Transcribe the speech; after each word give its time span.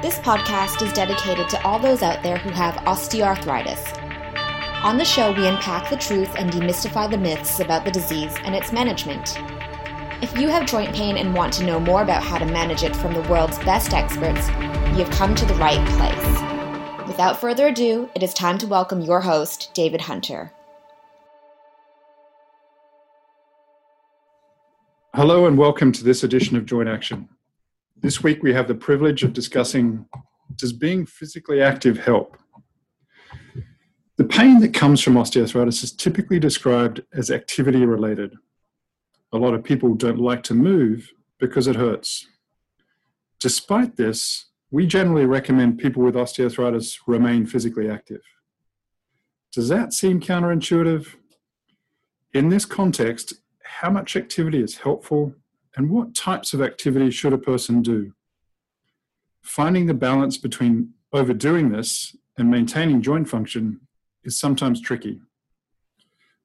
This 0.00 0.20
podcast 0.20 0.80
is 0.80 0.92
dedicated 0.92 1.48
to 1.48 1.60
all 1.64 1.80
those 1.80 2.04
out 2.04 2.22
there 2.22 2.38
who 2.38 2.50
have 2.50 2.76
osteoarthritis. 2.84 4.00
On 4.84 4.96
the 4.96 5.04
show, 5.04 5.32
we 5.32 5.48
unpack 5.48 5.90
the 5.90 5.96
truth 5.96 6.32
and 6.36 6.52
demystify 6.52 7.10
the 7.10 7.18
myths 7.18 7.58
about 7.58 7.84
the 7.84 7.90
disease 7.90 8.32
and 8.44 8.54
its 8.54 8.72
management. 8.72 9.36
If 10.22 10.38
you 10.38 10.50
have 10.50 10.68
joint 10.68 10.94
pain 10.94 11.16
and 11.16 11.34
want 11.34 11.52
to 11.54 11.66
know 11.66 11.80
more 11.80 12.02
about 12.02 12.22
how 12.22 12.38
to 12.38 12.46
manage 12.46 12.84
it 12.84 12.94
from 12.94 13.12
the 13.12 13.28
world's 13.28 13.58
best 13.58 13.92
experts, 13.92 14.46
you 14.46 15.02
have 15.02 15.10
come 15.10 15.34
to 15.34 15.44
the 15.44 15.56
right 15.56 15.84
place. 15.88 17.08
Without 17.08 17.40
further 17.40 17.66
ado, 17.66 18.08
it 18.14 18.22
is 18.22 18.32
time 18.32 18.58
to 18.58 18.68
welcome 18.68 19.00
your 19.00 19.22
host, 19.22 19.74
David 19.74 20.02
Hunter. 20.02 20.52
Hello, 25.12 25.44
and 25.44 25.58
welcome 25.58 25.90
to 25.90 26.04
this 26.04 26.22
edition 26.22 26.56
of 26.56 26.66
Joint 26.66 26.88
Action. 26.88 27.28
This 28.00 28.22
week 28.22 28.44
we 28.44 28.52
have 28.52 28.68
the 28.68 28.76
privilege 28.76 29.24
of 29.24 29.32
discussing 29.32 30.06
does 30.54 30.72
being 30.72 31.04
physically 31.04 31.60
active 31.60 31.98
help? 31.98 32.36
The 34.16 34.24
pain 34.24 34.60
that 34.60 34.72
comes 34.72 35.00
from 35.00 35.14
osteoarthritis 35.14 35.82
is 35.82 35.92
typically 35.92 36.38
described 36.38 37.02
as 37.12 37.30
activity 37.30 37.84
related. 37.84 38.34
A 39.32 39.38
lot 39.38 39.54
of 39.54 39.64
people 39.64 39.94
don't 39.94 40.18
like 40.18 40.42
to 40.44 40.54
move 40.54 41.12
because 41.38 41.66
it 41.66 41.76
hurts. 41.76 42.26
Despite 43.40 43.96
this, 43.96 44.46
we 44.70 44.86
generally 44.86 45.26
recommend 45.26 45.78
people 45.78 46.02
with 46.02 46.14
osteoarthritis 46.14 46.98
remain 47.06 47.46
physically 47.46 47.90
active. 47.90 48.22
Does 49.52 49.68
that 49.68 49.92
seem 49.92 50.20
counterintuitive? 50.20 51.14
In 52.32 52.48
this 52.48 52.64
context, 52.64 53.34
how 53.62 53.90
much 53.90 54.16
activity 54.16 54.62
is 54.62 54.78
helpful 54.78 55.34
and 55.78 55.88
what 55.88 56.12
types 56.12 56.52
of 56.52 56.60
activities 56.60 57.14
should 57.14 57.32
a 57.32 57.38
person 57.38 57.82
do? 57.82 58.12
Finding 59.42 59.86
the 59.86 59.94
balance 59.94 60.36
between 60.36 60.90
overdoing 61.12 61.70
this 61.70 62.16
and 62.36 62.50
maintaining 62.50 63.00
joint 63.00 63.28
function 63.28 63.80
is 64.24 64.38
sometimes 64.38 64.80
tricky. 64.80 65.20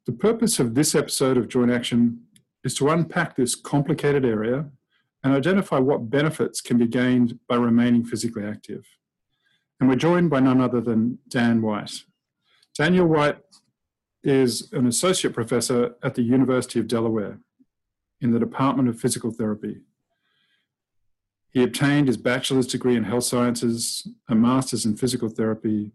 The 0.05 0.11
purpose 0.11 0.59
of 0.59 0.75
this 0.75 0.93
episode 0.93 1.35
of 1.35 1.47
Joint 1.47 1.71
Action 1.71 2.21
is 2.63 2.75
to 2.75 2.89
unpack 2.89 3.35
this 3.35 3.55
complicated 3.55 4.23
area 4.23 4.69
and 5.23 5.33
identify 5.33 5.79
what 5.79 6.11
benefits 6.11 6.61
can 6.61 6.77
be 6.77 6.87
gained 6.87 7.39
by 7.47 7.55
remaining 7.55 8.05
physically 8.05 8.45
active. 8.45 8.85
And 9.79 9.89
we're 9.89 9.95
joined 9.95 10.29
by 10.29 10.41
none 10.41 10.61
other 10.61 10.79
than 10.79 11.17
Dan 11.27 11.61
White. 11.63 12.03
Daniel 12.77 13.07
White 13.07 13.39
is 14.23 14.71
an 14.73 14.85
associate 14.85 15.33
professor 15.33 15.95
at 16.03 16.13
the 16.13 16.21
University 16.21 16.79
of 16.79 16.87
Delaware 16.87 17.39
in 18.23 18.31
the 18.31 18.39
Department 18.39 18.87
of 18.87 18.99
Physical 18.99 19.31
Therapy. 19.31 19.81
He 21.51 21.61
obtained 21.61 22.07
his 22.07 22.17
bachelor's 22.17 22.65
degree 22.65 22.95
in 22.95 23.03
health 23.03 23.25
sciences, 23.25 24.07
a 24.27 24.33
master's 24.33 24.85
in 24.85 24.95
physical 24.95 25.29
therapy, 25.29 25.91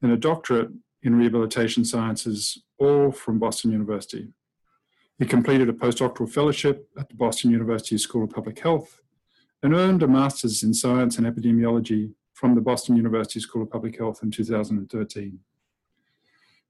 and 0.00 0.10
a 0.10 0.16
doctorate 0.16 0.70
in 1.02 1.16
rehabilitation 1.16 1.84
sciences, 1.84 2.62
all 2.78 3.10
from 3.10 3.38
Boston 3.38 3.72
University. 3.72 4.28
He 5.18 5.26
completed 5.26 5.68
a 5.68 5.72
postdoctoral 5.72 6.32
fellowship 6.32 6.88
at 6.98 7.08
the 7.08 7.16
Boston 7.16 7.50
University 7.50 7.98
School 7.98 8.24
of 8.24 8.30
Public 8.30 8.58
Health 8.60 9.02
and 9.62 9.74
earned 9.74 10.02
a 10.02 10.08
master's 10.08 10.62
in 10.62 10.72
science 10.72 11.18
and 11.18 11.26
epidemiology 11.26 12.12
from 12.32 12.54
the 12.54 12.60
Boston 12.60 12.96
University 12.96 13.40
School 13.40 13.62
of 13.62 13.70
Public 13.70 13.98
Health 13.98 14.22
in 14.22 14.30
2013. 14.30 15.38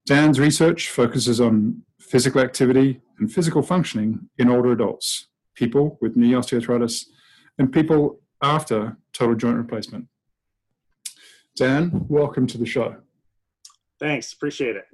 Dan's 0.07 0.39
research 0.39 0.91
focuses 0.91 1.41
on 1.41 1.83
physical 1.99 2.43
activity 2.43 3.01
and 3.19 3.33
physical 3.33 3.63
functioning 3.63 4.29
in 4.37 4.51
older 4.51 4.73
adults, 4.73 5.29
people 5.55 5.97
with 6.03 6.15
knee 6.15 6.33
osteoarthritis, 6.33 7.07
and 7.59 7.73
people 7.73 8.21
after 8.43 8.99
total 9.15 9.35
joint 9.35 9.57
replacement. 9.57 10.07
Dan, 11.57 12.05
welcome 12.09 12.47
to 12.49 12.59
the 12.59 12.67
show. 12.67 12.97
Thanks, 13.99 14.35
appreciate 14.35 14.77
it. 14.77 14.85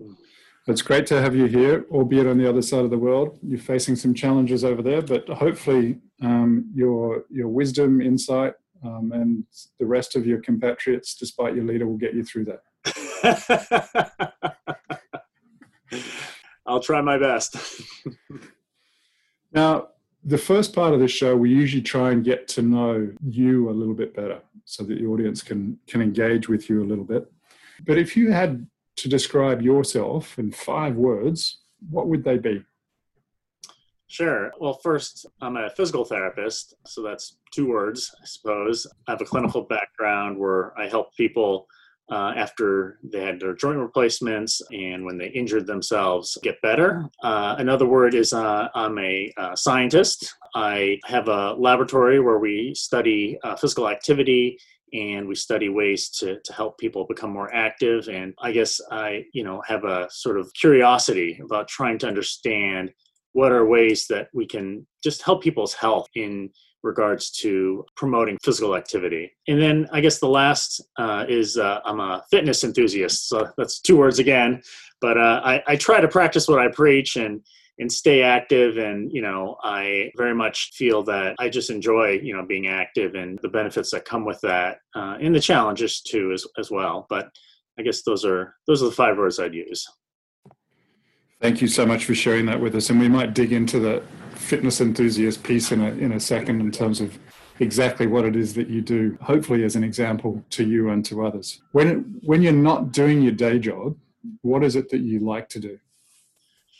It's 0.68 0.82
great 0.82 1.06
to 1.06 1.20
have 1.20 1.34
you 1.34 1.46
here, 1.46 1.86
albeit 1.90 2.28
on 2.28 2.38
the 2.38 2.48
other 2.48 2.62
side 2.62 2.84
of 2.84 2.90
the 2.90 2.98
world. 2.98 3.36
You're 3.42 3.58
facing 3.58 3.96
some 3.96 4.14
challenges 4.14 4.62
over 4.62 4.80
there, 4.80 5.02
but 5.02 5.28
hopefully 5.28 5.98
um, 6.22 6.70
your 6.72 7.24
your 7.30 7.48
wisdom, 7.48 8.00
insight, 8.00 8.52
um, 8.84 9.10
and 9.12 9.44
the 9.80 9.86
rest 9.86 10.14
of 10.14 10.24
your 10.24 10.40
compatriots, 10.40 11.16
despite 11.16 11.56
your 11.56 11.64
leader, 11.64 11.88
will 11.88 11.96
get 11.96 12.14
you 12.14 12.22
through 12.22 12.44
that. 12.44 12.60
I'll 16.70 16.80
try 16.80 17.00
my 17.00 17.18
best. 17.18 17.56
now, 19.52 19.88
the 20.22 20.38
first 20.38 20.72
part 20.72 20.94
of 20.94 21.00
this 21.00 21.10
show, 21.10 21.36
we 21.36 21.50
usually 21.50 21.82
try 21.82 22.12
and 22.12 22.24
get 22.24 22.46
to 22.48 22.62
know 22.62 23.10
you 23.26 23.68
a 23.70 23.72
little 23.72 23.94
bit 23.94 24.14
better 24.14 24.40
so 24.64 24.84
that 24.84 24.94
the 24.94 25.06
audience 25.06 25.42
can, 25.42 25.76
can 25.88 26.00
engage 26.00 26.48
with 26.48 26.70
you 26.70 26.84
a 26.84 26.86
little 26.86 27.04
bit. 27.04 27.30
But 27.84 27.98
if 27.98 28.16
you 28.16 28.30
had 28.30 28.68
to 28.96 29.08
describe 29.08 29.62
yourself 29.62 30.38
in 30.38 30.52
five 30.52 30.94
words, 30.94 31.58
what 31.88 32.06
would 32.06 32.22
they 32.22 32.38
be? 32.38 32.64
Sure. 34.06 34.52
Well, 34.60 34.74
first, 34.74 35.26
I'm 35.40 35.56
a 35.56 35.70
physical 35.70 36.04
therapist. 36.04 36.74
So 36.86 37.02
that's 37.02 37.38
two 37.52 37.68
words, 37.68 38.14
I 38.22 38.26
suppose. 38.26 38.86
I 39.08 39.12
have 39.12 39.20
a 39.20 39.24
clinical 39.24 39.62
background 39.62 40.38
where 40.38 40.78
I 40.78 40.88
help 40.88 41.16
people 41.16 41.66
uh, 42.10 42.32
after 42.36 42.98
they 43.04 43.22
had 43.24 43.40
their 43.40 43.54
joint 43.54 43.78
replacements 43.78 44.60
and 44.72 45.04
when 45.04 45.16
they 45.16 45.28
injured 45.28 45.66
themselves 45.66 46.36
get 46.42 46.60
better. 46.62 47.04
Uh, 47.22 47.54
another 47.58 47.86
word 47.86 48.14
is 48.14 48.32
uh, 48.32 48.68
I'm 48.74 48.98
a 48.98 49.32
uh, 49.36 49.54
scientist. 49.54 50.34
I 50.54 50.98
have 51.04 51.28
a 51.28 51.52
laboratory 51.54 52.20
where 52.20 52.38
we 52.38 52.74
study 52.74 53.38
uh, 53.44 53.56
physical 53.56 53.88
activity 53.88 54.58
and 54.92 55.28
we 55.28 55.36
study 55.36 55.68
ways 55.68 56.08
to, 56.08 56.40
to 56.44 56.52
help 56.52 56.78
people 56.78 57.06
become 57.06 57.30
more 57.30 57.54
active. 57.54 58.08
And 58.08 58.34
I 58.40 58.50
guess 58.50 58.80
I, 58.90 59.24
you 59.32 59.44
know, 59.44 59.62
have 59.66 59.84
a 59.84 60.08
sort 60.10 60.38
of 60.38 60.52
curiosity 60.54 61.40
about 61.44 61.68
trying 61.68 61.98
to 62.00 62.08
understand 62.08 62.90
what 63.32 63.52
are 63.52 63.64
ways 63.64 64.06
that 64.08 64.28
we 64.34 64.46
can 64.46 64.86
just 65.04 65.22
help 65.22 65.42
people's 65.42 65.74
health 65.74 66.08
in 66.16 66.50
regards 66.82 67.30
to 67.30 67.84
promoting 67.96 68.38
physical 68.42 68.74
activity. 68.76 69.30
And 69.48 69.60
then 69.60 69.88
I 69.92 70.00
guess 70.00 70.18
the 70.18 70.28
last 70.28 70.80
uh, 70.98 71.26
is 71.28 71.56
uh, 71.56 71.80
I'm 71.84 72.00
a 72.00 72.22
fitness 72.30 72.64
enthusiast. 72.64 73.28
So 73.28 73.48
that's 73.56 73.80
two 73.80 73.96
words 73.96 74.18
again, 74.18 74.62
but 75.00 75.18
uh, 75.18 75.40
I, 75.44 75.62
I 75.66 75.76
try 75.76 76.00
to 76.00 76.08
practice 76.08 76.48
what 76.48 76.58
I 76.58 76.68
preach 76.68 77.16
and 77.16 77.42
and 77.80 77.90
stay 77.90 78.22
active 78.22 78.76
and 78.76 79.10
you 79.10 79.22
know 79.22 79.56
i 79.64 80.10
very 80.16 80.34
much 80.34 80.70
feel 80.74 81.02
that 81.02 81.34
i 81.38 81.48
just 81.48 81.70
enjoy 81.70 82.10
you 82.22 82.36
know 82.36 82.44
being 82.44 82.68
active 82.68 83.14
and 83.14 83.38
the 83.42 83.48
benefits 83.48 83.90
that 83.90 84.04
come 84.04 84.24
with 84.24 84.40
that 84.42 84.78
uh, 84.94 85.16
and 85.20 85.34
the 85.34 85.40
challenges 85.40 86.00
too 86.02 86.30
as, 86.32 86.46
as 86.58 86.70
well 86.70 87.06
but 87.08 87.30
i 87.78 87.82
guess 87.82 88.02
those 88.02 88.24
are 88.24 88.54
those 88.66 88.82
are 88.82 88.86
the 88.86 88.92
five 88.92 89.16
words 89.16 89.40
i'd 89.40 89.54
use 89.54 89.86
thank 91.40 91.60
you 91.60 91.68
so 91.68 91.84
much 91.86 92.04
for 92.04 92.14
sharing 92.14 92.46
that 92.46 92.60
with 92.60 92.74
us 92.76 92.90
and 92.90 93.00
we 93.00 93.08
might 93.08 93.34
dig 93.34 93.52
into 93.52 93.80
the 93.80 94.02
fitness 94.50 94.80
enthusiast 94.80 95.44
piece 95.44 95.70
in 95.70 95.80
a, 95.80 95.90
in 95.92 96.10
a 96.10 96.18
second 96.18 96.60
in 96.60 96.72
terms 96.72 97.00
of 97.00 97.16
exactly 97.60 98.08
what 98.08 98.24
it 98.24 98.34
is 98.34 98.52
that 98.52 98.68
you 98.68 98.80
do 98.80 99.16
hopefully 99.22 99.62
as 99.62 99.76
an 99.76 99.84
example 99.84 100.42
to 100.50 100.64
you 100.64 100.88
and 100.88 101.04
to 101.04 101.24
others 101.24 101.62
when 101.70 101.86
it, 101.86 101.98
when 102.22 102.42
you're 102.42 102.52
not 102.52 102.90
doing 102.90 103.22
your 103.22 103.30
day 103.30 103.60
job 103.60 103.96
what 104.42 104.64
is 104.64 104.74
it 104.74 104.88
that 104.90 105.02
you 105.02 105.20
like 105.20 105.48
to 105.48 105.60
do 105.60 105.78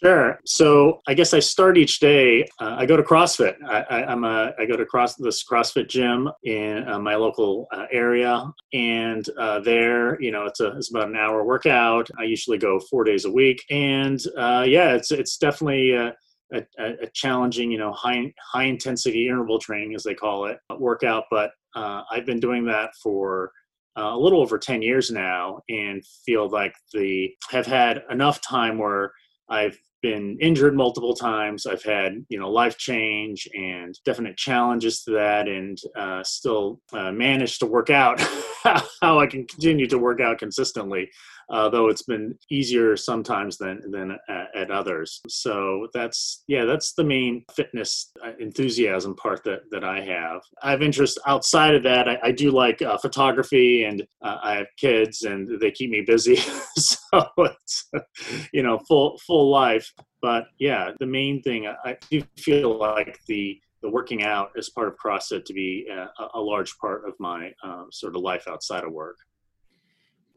Sure. 0.02 0.40
So 0.46 1.02
I 1.06 1.12
guess 1.12 1.34
I 1.34 1.40
start 1.40 1.76
each 1.76 2.00
day. 2.00 2.48
Uh, 2.58 2.74
I 2.78 2.86
go 2.86 2.96
to 2.96 3.02
CrossFit. 3.02 3.56
I, 3.62 4.10
am 4.10 4.24
a 4.24 4.54
I 4.58 4.64
go 4.64 4.74
to 4.74 4.86
cross 4.86 5.14
this 5.16 5.44
CrossFit 5.44 5.90
gym 5.90 6.26
in 6.42 6.88
uh, 6.88 6.98
my 6.98 7.16
local 7.16 7.68
uh, 7.70 7.84
area, 7.92 8.50
and 8.72 9.28
uh, 9.38 9.60
there, 9.60 10.18
you 10.18 10.30
know, 10.30 10.46
it's 10.46 10.60
a 10.60 10.68
it's 10.78 10.88
about 10.88 11.08
an 11.08 11.16
hour 11.16 11.44
workout. 11.44 12.08
I 12.18 12.22
usually 12.22 12.56
go 12.56 12.80
four 12.80 13.04
days 13.04 13.26
a 13.26 13.30
week, 13.30 13.62
and 13.68 14.18
uh, 14.38 14.64
yeah, 14.66 14.94
it's 14.94 15.10
it's 15.10 15.36
definitely. 15.36 16.12
A, 16.52 16.62
a, 16.78 17.06
challenging, 17.14 17.70
you 17.70 17.78
know, 17.78 17.92
high 17.92 18.32
high 18.52 18.64
intensity 18.64 19.28
interval 19.28 19.58
training, 19.58 19.94
as 19.94 20.02
they 20.02 20.14
call 20.14 20.46
it, 20.46 20.58
workout. 20.78 21.24
But 21.30 21.50
uh, 21.76 22.02
I've 22.10 22.26
been 22.26 22.40
doing 22.40 22.64
that 22.66 22.90
for 23.02 23.52
a 23.96 24.16
little 24.16 24.40
over 24.40 24.58
ten 24.58 24.82
years 24.82 25.10
now, 25.10 25.60
and 25.68 26.02
feel 26.26 26.48
like 26.48 26.74
the 26.92 27.30
have 27.50 27.66
had 27.66 28.02
enough 28.10 28.40
time 28.40 28.78
where 28.78 29.12
I've 29.48 29.78
been 30.02 30.38
injured 30.40 30.74
multiple 30.74 31.14
times. 31.14 31.66
I've 31.66 31.82
had 31.82 32.24
you 32.28 32.38
know 32.38 32.50
life 32.50 32.78
change 32.78 33.48
and 33.54 33.98
definite 34.04 34.36
challenges 34.36 35.02
to 35.04 35.12
that, 35.12 35.48
and 35.48 35.78
uh, 35.96 36.22
still 36.24 36.80
uh, 36.92 37.12
managed 37.12 37.60
to 37.60 37.66
work 37.66 37.90
out 37.90 38.20
how 39.02 39.18
I 39.18 39.26
can 39.26 39.46
continue 39.46 39.86
to 39.88 39.98
work 39.98 40.20
out 40.20 40.38
consistently 40.38 41.10
uh, 41.50 41.68
though 41.68 41.88
it's 41.88 42.02
been 42.02 42.38
easier 42.50 42.96
sometimes 42.96 43.58
than 43.58 43.82
than 43.90 44.16
at, 44.28 44.48
at, 44.54 44.70
others. 44.70 45.20
So 45.28 45.88
that's 45.92 46.44
yeah, 46.46 46.64
that's 46.64 46.92
the 46.92 47.04
main 47.04 47.44
fitness 47.52 48.12
uh, 48.24 48.32
enthusiasm 48.38 49.16
part 49.16 49.42
that 49.44 49.62
that 49.70 49.84
I 49.84 50.00
have. 50.00 50.42
I 50.62 50.70
have 50.70 50.82
interest 50.82 51.18
outside 51.26 51.74
of 51.74 51.82
that. 51.82 52.08
I, 52.08 52.18
I 52.22 52.32
do 52.32 52.50
like 52.50 52.80
uh, 52.82 52.98
photography, 52.98 53.84
and 53.84 54.02
uh, 54.22 54.36
I 54.42 54.54
have 54.56 54.66
kids, 54.78 55.22
and 55.22 55.60
they 55.60 55.72
keep 55.72 55.90
me 55.90 56.02
busy. 56.02 56.36
so 56.76 57.24
it's 57.38 57.90
you 58.52 58.62
know 58.62 58.78
full 58.86 59.18
full 59.26 59.50
life. 59.50 59.92
But 60.22 60.44
yeah, 60.58 60.90
the 61.00 61.06
main 61.06 61.42
thing 61.42 61.66
I 61.66 61.96
do 62.10 62.22
feel 62.36 62.78
like 62.78 63.18
the 63.26 63.58
the 63.82 63.90
working 63.90 64.22
out 64.22 64.50
as 64.58 64.68
part 64.68 64.88
of 64.88 64.94
CrossFit 65.02 65.44
to 65.46 65.54
be 65.54 65.88
a, 65.90 66.38
a 66.38 66.40
large 66.40 66.76
part 66.78 67.08
of 67.08 67.14
my 67.18 67.50
uh, 67.64 67.84
sort 67.90 68.14
of 68.14 68.22
life 68.22 68.46
outside 68.46 68.84
of 68.84 68.92
work. 68.92 69.16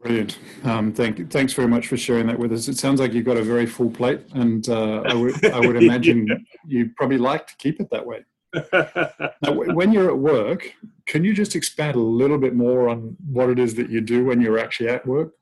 Brilliant. 0.02 0.38
Um, 0.64 0.92
thank, 0.92 1.30
thanks 1.30 1.54
very 1.54 1.68
much 1.68 1.86
for 1.86 1.96
sharing 1.96 2.26
that 2.26 2.38
with 2.38 2.52
us. 2.52 2.68
It 2.68 2.76
sounds 2.76 3.00
like 3.00 3.14
you've 3.14 3.24
got 3.24 3.38
a 3.38 3.42
very 3.42 3.64
full 3.64 3.90
plate, 3.90 4.20
and 4.34 4.68
uh, 4.68 5.00
I, 5.06 5.14
would, 5.14 5.44
I 5.46 5.58
would 5.60 5.76
imagine 5.82 6.26
yeah. 6.26 6.36
you 6.66 6.90
probably 6.96 7.18
like 7.18 7.46
to 7.46 7.56
keep 7.56 7.80
it 7.80 7.88
that 7.90 8.04
way. 8.04 8.24
now, 9.42 9.52
when 9.52 9.92
you're 9.92 10.10
at 10.10 10.18
work, 10.18 10.70
can 11.06 11.24
you 11.24 11.34
just 11.34 11.56
expand 11.56 11.96
a 11.96 12.00
little 12.00 12.38
bit 12.38 12.54
more 12.54 12.88
on 12.88 13.16
what 13.26 13.48
it 13.48 13.58
is 13.58 13.74
that 13.76 13.90
you 13.90 14.00
do 14.00 14.24
when 14.24 14.40
you're 14.40 14.58
actually 14.58 14.88
at 14.88 15.06
work? 15.06 15.32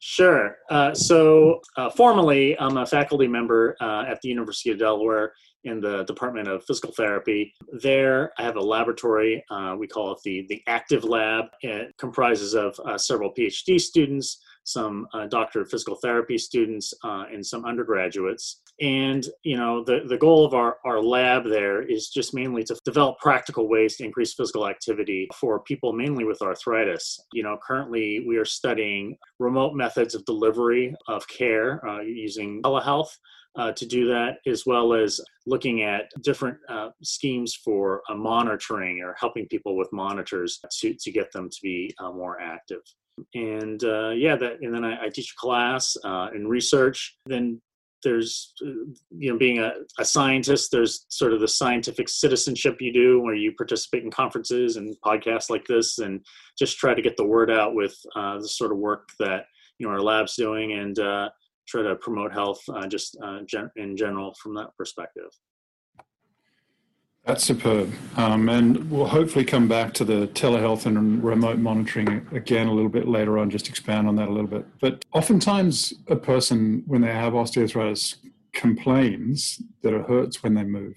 Sure. 0.00 0.56
Uh, 0.70 0.94
so, 0.94 1.60
uh, 1.76 1.90
formally, 1.90 2.58
I'm 2.58 2.76
a 2.76 2.86
faculty 2.86 3.28
member 3.28 3.76
uh, 3.80 4.04
at 4.08 4.20
the 4.22 4.28
University 4.30 4.70
of 4.70 4.78
Delaware 4.78 5.34
in 5.64 5.80
the 5.80 6.04
Department 6.04 6.48
of 6.48 6.64
Physical 6.64 6.92
Therapy. 6.92 7.52
There, 7.82 8.32
I 8.38 8.42
have 8.42 8.56
a 8.56 8.60
laboratory. 8.60 9.44
Uh, 9.50 9.76
we 9.78 9.86
call 9.86 10.12
it 10.12 10.18
the, 10.24 10.46
the 10.48 10.62
Active 10.66 11.04
Lab. 11.04 11.46
It 11.62 11.94
comprises 11.98 12.54
of 12.54 12.78
uh, 12.84 12.96
several 12.96 13.32
PhD 13.32 13.80
students, 13.80 14.42
some 14.64 15.06
uh, 15.14 15.26
Doctor 15.26 15.62
of 15.62 15.70
Physical 15.70 15.96
Therapy 15.96 16.38
students, 16.38 16.94
uh, 17.04 17.24
and 17.32 17.44
some 17.44 17.64
undergraduates. 17.64 18.62
And, 18.80 19.26
you 19.42 19.58
know, 19.58 19.84
the, 19.84 20.04
the 20.08 20.16
goal 20.16 20.46
of 20.46 20.54
our, 20.54 20.78
our 20.86 21.02
lab 21.02 21.44
there 21.44 21.82
is 21.82 22.08
just 22.08 22.32
mainly 22.32 22.64
to 22.64 22.76
develop 22.84 23.18
practical 23.18 23.68
ways 23.68 23.96
to 23.96 24.04
increase 24.04 24.32
physical 24.32 24.66
activity 24.66 25.28
for 25.38 25.60
people 25.60 25.92
mainly 25.92 26.24
with 26.24 26.40
arthritis. 26.40 27.20
You 27.34 27.42
know, 27.42 27.58
currently 27.66 28.24
we 28.26 28.38
are 28.38 28.46
studying 28.46 29.16
remote 29.38 29.74
methods 29.74 30.14
of 30.14 30.24
delivery 30.24 30.94
of 31.08 31.28
care 31.28 31.86
uh, 31.86 32.00
using 32.00 32.62
telehealth 32.62 33.10
uh, 33.56 33.72
to 33.72 33.86
do 33.86 34.06
that, 34.08 34.38
as 34.46 34.64
well 34.66 34.92
as 34.94 35.20
looking 35.46 35.82
at 35.82 36.04
different 36.22 36.56
uh, 36.68 36.90
schemes 37.02 37.54
for 37.64 38.02
uh, 38.08 38.14
monitoring 38.14 39.00
or 39.00 39.14
helping 39.18 39.46
people 39.48 39.76
with 39.76 39.88
monitors 39.92 40.60
to, 40.78 40.94
to 40.94 41.10
get 41.10 41.32
them 41.32 41.48
to 41.48 41.56
be 41.62 41.92
uh, 41.98 42.12
more 42.12 42.40
active. 42.40 42.80
And 43.34 43.82
uh, 43.84 44.10
yeah, 44.10 44.36
that, 44.36 44.58
and 44.62 44.74
then 44.74 44.84
I, 44.84 45.06
I 45.06 45.08
teach 45.08 45.34
a 45.36 45.40
class 45.40 45.96
uh, 46.04 46.28
in 46.34 46.46
research. 46.46 47.16
Then 47.26 47.60
there's 48.02 48.54
you 48.62 49.30
know 49.30 49.36
being 49.36 49.58
a, 49.58 49.72
a, 49.98 50.04
scientist 50.06 50.70
there's 50.72 51.04
sort 51.10 51.34
of 51.34 51.40
the 51.40 51.46
scientific 51.46 52.08
citizenship 52.08 52.78
you 52.80 52.90
do 52.90 53.20
where 53.20 53.34
you 53.34 53.52
participate 53.52 54.02
in 54.02 54.10
conferences 54.10 54.76
and 54.76 54.96
podcasts 55.04 55.50
like 55.50 55.66
this 55.66 55.98
and 55.98 56.24
just 56.58 56.78
try 56.78 56.94
to 56.94 57.02
get 57.02 57.14
the 57.18 57.26
word 57.26 57.50
out 57.50 57.74
with 57.74 57.94
the 58.14 58.48
sort 58.48 58.72
of 58.72 58.78
work 58.78 59.10
that 59.18 59.44
you 59.78 59.86
know 59.86 59.92
our 59.92 60.00
lab's 60.00 60.34
doing 60.34 60.72
and 60.72 60.98
try 61.70 61.82
to 61.82 61.96
promote 61.96 62.32
health 62.32 62.60
uh, 62.74 62.86
just 62.86 63.16
uh, 63.22 63.40
gen- 63.46 63.70
in 63.76 63.96
general 63.96 64.34
from 64.42 64.54
that 64.54 64.70
perspective. 64.76 65.30
That's 67.26 67.44
superb. 67.44 67.92
Um, 68.16 68.48
and 68.48 68.90
we'll 68.90 69.06
hopefully 69.06 69.44
come 69.44 69.68
back 69.68 69.92
to 69.94 70.04
the 70.04 70.26
telehealth 70.28 70.86
and 70.86 71.22
remote 71.22 71.58
monitoring 71.58 72.26
again 72.32 72.66
a 72.66 72.72
little 72.72 72.90
bit 72.90 73.06
later 73.06 73.38
on, 73.38 73.50
just 73.50 73.68
expand 73.68 74.08
on 74.08 74.16
that 74.16 74.28
a 74.28 74.32
little 74.32 74.48
bit. 74.48 74.66
But 74.80 75.04
oftentimes, 75.12 75.92
a 76.08 76.16
person, 76.16 76.82
when 76.86 77.02
they 77.02 77.12
have 77.12 77.34
osteoarthritis, 77.34 78.16
complains 78.52 79.62
that 79.82 79.92
it 79.92 80.08
hurts 80.08 80.42
when 80.42 80.54
they 80.54 80.64
move. 80.64 80.96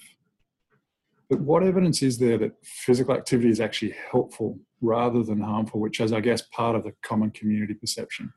But 1.30 1.42
what 1.42 1.64
evidence 1.64 2.02
is 2.02 2.18
there 2.18 2.38
that 2.38 2.54
physical 2.64 3.14
activity 3.14 3.50
is 3.50 3.60
actually 3.60 3.94
helpful 4.12 4.60
rather 4.82 5.24
than 5.24 5.42
harmful, 5.42 5.80
which 5.80 6.00
is, 6.00 6.14
I 6.14 6.22
guess, 6.22 6.42
part 6.42 6.76
of 6.76 6.84
the 6.84 6.94
common 7.04 7.32
community 7.32 7.74
perception? 7.74 8.34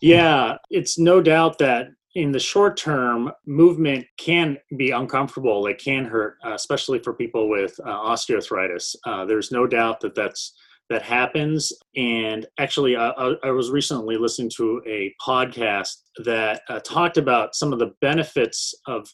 Yeah, 0.00 0.56
it's 0.70 0.98
no 0.98 1.20
doubt 1.20 1.58
that 1.58 1.88
in 2.14 2.32
the 2.32 2.38
short 2.40 2.76
term, 2.76 3.30
movement 3.46 4.06
can 4.18 4.58
be 4.76 4.90
uncomfortable. 4.90 5.66
It 5.66 5.78
can 5.78 6.04
hurt, 6.04 6.36
uh, 6.44 6.54
especially 6.54 6.98
for 6.98 7.12
people 7.12 7.48
with 7.48 7.78
uh, 7.84 7.90
osteoarthritis. 7.90 8.96
Uh, 9.04 9.24
there's 9.24 9.52
no 9.52 9.66
doubt 9.66 10.00
that 10.00 10.14
that's 10.14 10.54
that 10.90 11.02
happens. 11.02 11.70
And 11.96 12.46
actually, 12.58 12.96
I, 12.96 13.10
I 13.44 13.50
was 13.50 13.70
recently 13.70 14.16
listening 14.16 14.50
to 14.56 14.80
a 14.86 15.14
podcast 15.24 15.94
that 16.24 16.62
uh, 16.68 16.80
talked 16.80 17.18
about 17.18 17.54
some 17.54 17.72
of 17.72 17.78
the 17.78 17.92
benefits 18.00 18.74
of 18.86 19.06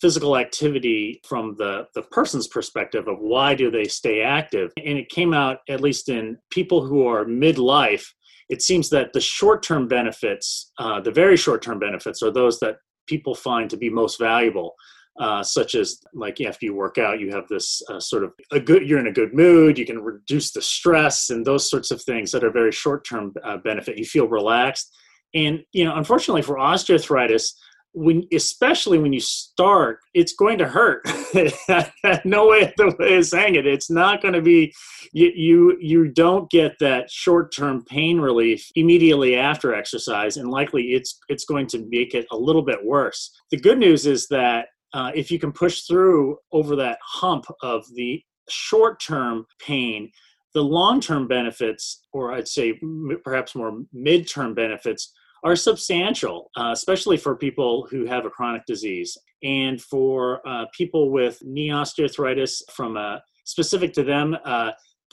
physical 0.00 0.36
activity 0.36 1.20
from 1.26 1.54
the, 1.56 1.86
the 1.94 2.02
person's 2.02 2.46
perspective 2.46 3.08
of 3.08 3.16
why 3.20 3.54
do 3.54 3.70
they 3.70 3.84
stay 3.84 4.20
active. 4.20 4.70
And 4.76 4.98
it 4.98 5.08
came 5.08 5.32
out, 5.32 5.58
at 5.68 5.80
least 5.80 6.10
in 6.10 6.36
people 6.50 6.84
who 6.84 7.06
are 7.06 7.24
midlife, 7.24 8.04
it 8.48 8.62
seems 8.62 8.90
that 8.90 9.12
the 9.12 9.20
short-term 9.20 9.88
benefits, 9.88 10.72
uh, 10.78 11.00
the 11.00 11.10
very 11.10 11.36
short-term 11.36 11.78
benefits, 11.78 12.22
are 12.22 12.30
those 12.30 12.58
that 12.60 12.76
people 13.06 13.34
find 13.34 13.70
to 13.70 13.76
be 13.76 13.90
most 13.90 14.18
valuable. 14.18 14.74
Uh, 15.20 15.44
such 15.44 15.76
as 15.76 16.00
like 16.12 16.40
after 16.40 16.66
you 16.66 16.74
work 16.74 16.98
out, 16.98 17.20
you 17.20 17.30
have 17.30 17.46
this 17.48 17.80
uh, 17.88 18.00
sort 18.00 18.24
of 18.24 18.32
a 18.50 18.58
good, 18.58 18.84
you're 18.84 18.98
in 18.98 19.06
a 19.06 19.12
good 19.12 19.32
mood, 19.32 19.78
you 19.78 19.86
can 19.86 20.02
reduce 20.02 20.50
the 20.50 20.60
stress 20.60 21.30
and 21.30 21.46
those 21.46 21.70
sorts 21.70 21.92
of 21.92 22.02
things 22.02 22.32
that 22.32 22.42
are 22.42 22.50
very 22.50 22.72
short-term 22.72 23.32
uh, 23.44 23.56
benefit. 23.58 23.96
You 23.96 24.04
feel 24.04 24.26
relaxed, 24.26 24.92
and 25.32 25.60
you 25.72 25.84
know, 25.84 25.94
unfortunately 25.94 26.42
for 26.42 26.56
osteoarthritis, 26.56 27.52
when 27.94 28.26
especially 28.32 28.98
when 28.98 29.12
you 29.12 29.20
start 29.20 30.00
it's 30.14 30.34
going 30.34 30.58
to 30.58 30.68
hurt. 30.68 31.02
No 32.24 32.48
way 32.48 32.72
the 32.76 32.94
way 32.98 33.16
of 33.16 33.26
saying 33.26 33.54
it. 33.54 33.66
It's 33.66 33.90
not 33.90 34.22
going 34.22 34.34
to 34.34 34.42
be 34.42 34.72
you, 35.12 35.32
you 35.34 35.78
you 35.80 36.08
don't 36.08 36.50
get 36.50 36.78
that 36.80 37.10
short-term 37.10 37.84
pain 37.84 38.20
relief 38.20 38.70
immediately 38.76 39.36
after 39.36 39.74
exercise 39.74 40.36
and 40.36 40.50
likely 40.50 40.92
it's 40.92 41.18
it's 41.28 41.44
going 41.44 41.66
to 41.68 41.84
make 41.88 42.14
it 42.14 42.26
a 42.30 42.36
little 42.36 42.62
bit 42.62 42.84
worse. 42.84 43.30
The 43.50 43.58
good 43.58 43.78
news 43.78 44.06
is 44.06 44.28
that 44.28 44.68
uh, 44.92 45.10
if 45.14 45.30
you 45.30 45.38
can 45.38 45.52
push 45.52 45.82
through 45.82 46.38
over 46.52 46.76
that 46.76 46.98
hump 47.02 47.46
of 47.62 47.84
the 47.94 48.22
short-term 48.48 49.46
pain 49.60 50.10
the 50.54 50.62
long 50.62 51.00
term 51.00 51.26
benefits, 51.26 52.02
or 52.12 52.32
I'd 52.32 52.48
say 52.48 52.80
perhaps 53.24 53.54
more 53.54 53.80
mid 53.92 54.28
term 54.28 54.54
benefits, 54.54 55.12
are 55.44 55.54
substantial, 55.54 56.50
uh, 56.56 56.70
especially 56.72 57.18
for 57.18 57.36
people 57.36 57.86
who 57.90 58.06
have 58.06 58.24
a 58.24 58.30
chronic 58.30 58.64
disease. 58.66 59.16
And 59.42 59.80
for 59.80 60.40
uh, 60.48 60.64
people 60.72 61.10
with 61.10 61.38
knee 61.42 61.68
osteoarthritis, 61.68 62.62
from 62.72 62.96
a 62.96 63.22
specific 63.44 63.92
to 63.92 64.02
them, 64.02 64.34
uh, 64.44 64.72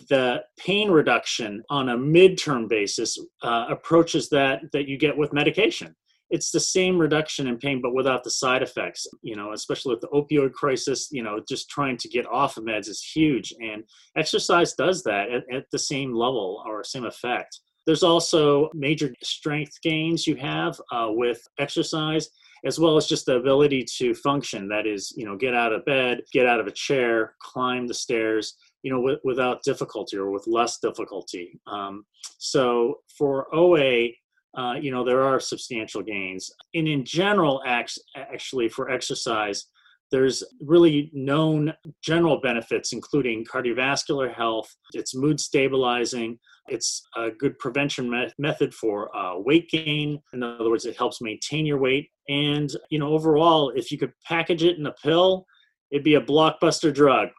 the 0.09 0.41
pain 0.57 0.89
reduction 0.89 1.61
on 1.69 1.89
a 1.89 1.97
midterm 1.97 2.67
basis 2.67 3.19
uh, 3.43 3.65
approaches 3.69 4.29
that 4.29 4.61
that 4.73 4.87
you 4.87 4.97
get 4.97 5.15
with 5.15 5.33
medication. 5.33 5.95
It's 6.29 6.49
the 6.49 6.61
same 6.61 6.97
reduction 6.97 7.45
in 7.47 7.57
pain 7.57 7.81
but 7.81 7.93
without 7.93 8.23
the 8.23 8.31
side 8.31 8.63
effects 8.63 9.05
you 9.21 9.35
know 9.35 9.51
especially 9.51 9.93
with 9.93 10.01
the 10.01 10.07
opioid 10.07 10.53
crisis 10.53 11.09
you 11.11 11.21
know 11.21 11.41
just 11.47 11.69
trying 11.69 11.97
to 11.97 12.07
get 12.07 12.25
off 12.25 12.57
of 12.57 12.63
meds 12.63 12.87
is 12.87 13.03
huge. 13.03 13.53
And 13.61 13.83
exercise 14.15 14.73
does 14.73 15.03
that 15.03 15.29
at, 15.29 15.43
at 15.53 15.65
the 15.71 15.77
same 15.77 16.15
level 16.15 16.63
or 16.65 16.83
same 16.83 17.05
effect 17.05 17.59
there's 17.85 18.03
also 18.03 18.69
major 18.73 19.13
strength 19.23 19.81
gains 19.81 20.27
you 20.27 20.35
have 20.35 20.79
uh, 20.91 21.07
with 21.09 21.41
exercise 21.59 22.29
as 22.63 22.79
well 22.79 22.95
as 22.95 23.07
just 23.07 23.25
the 23.25 23.35
ability 23.35 23.83
to 23.97 24.13
function. 24.13 24.67
That 24.67 24.85
is 24.85 25.13
you 25.15 25.25
know 25.25 25.35
get 25.35 25.53
out 25.53 25.73
of 25.73 25.85
bed 25.85 26.21
get 26.31 26.45
out 26.45 26.59
of 26.59 26.67
a 26.67 26.71
chair 26.71 27.35
climb 27.41 27.87
the 27.87 27.93
stairs 27.93 28.55
you 28.83 28.91
know 28.91 28.97
w- 28.97 29.19
without 29.23 29.63
difficulty 29.63 30.17
or 30.17 30.31
with 30.31 30.45
less 30.47 30.77
difficulty. 30.79 31.59
Um, 31.67 32.05
so 32.37 32.99
for 33.17 33.53
oa 33.53 34.09
uh, 34.57 34.73
you 34.79 34.91
know 34.91 35.03
there 35.03 35.23
are 35.23 35.39
substantial 35.39 36.01
gains. 36.01 36.51
And 36.73 36.87
in 36.87 37.03
general 37.05 37.63
actually 37.65 38.69
for 38.69 38.89
exercise 38.89 39.65
there's 40.11 40.43
really 40.61 41.09
known 41.13 41.73
general 42.03 42.39
benefits 42.41 42.93
including 42.93 43.45
cardiovascular 43.45 44.33
health 44.33 44.69
it's 44.93 45.15
mood 45.15 45.39
stabilizing 45.39 46.37
it's 46.67 47.01
a 47.17 47.29
good 47.31 47.57
prevention 47.59 48.09
me- 48.09 48.31
method 48.37 48.73
for 48.73 49.15
uh, 49.15 49.37
weight 49.37 49.69
gain 49.69 50.19
in 50.33 50.43
other 50.43 50.69
words 50.69 50.85
it 50.85 50.97
helps 50.97 51.21
maintain 51.21 51.65
your 51.65 51.79
weight 51.79 52.09
and 52.29 52.71
you 52.89 52.99
know 52.99 53.09
overall 53.09 53.71
if 53.75 53.91
you 53.91 53.97
could 53.97 54.13
package 54.25 54.63
it 54.63 54.77
in 54.77 54.85
a 54.85 54.93
pill 55.03 55.45
it'd 55.91 56.05
be 56.05 56.15
a 56.15 56.21
blockbuster 56.21 56.93
drug. 56.93 57.29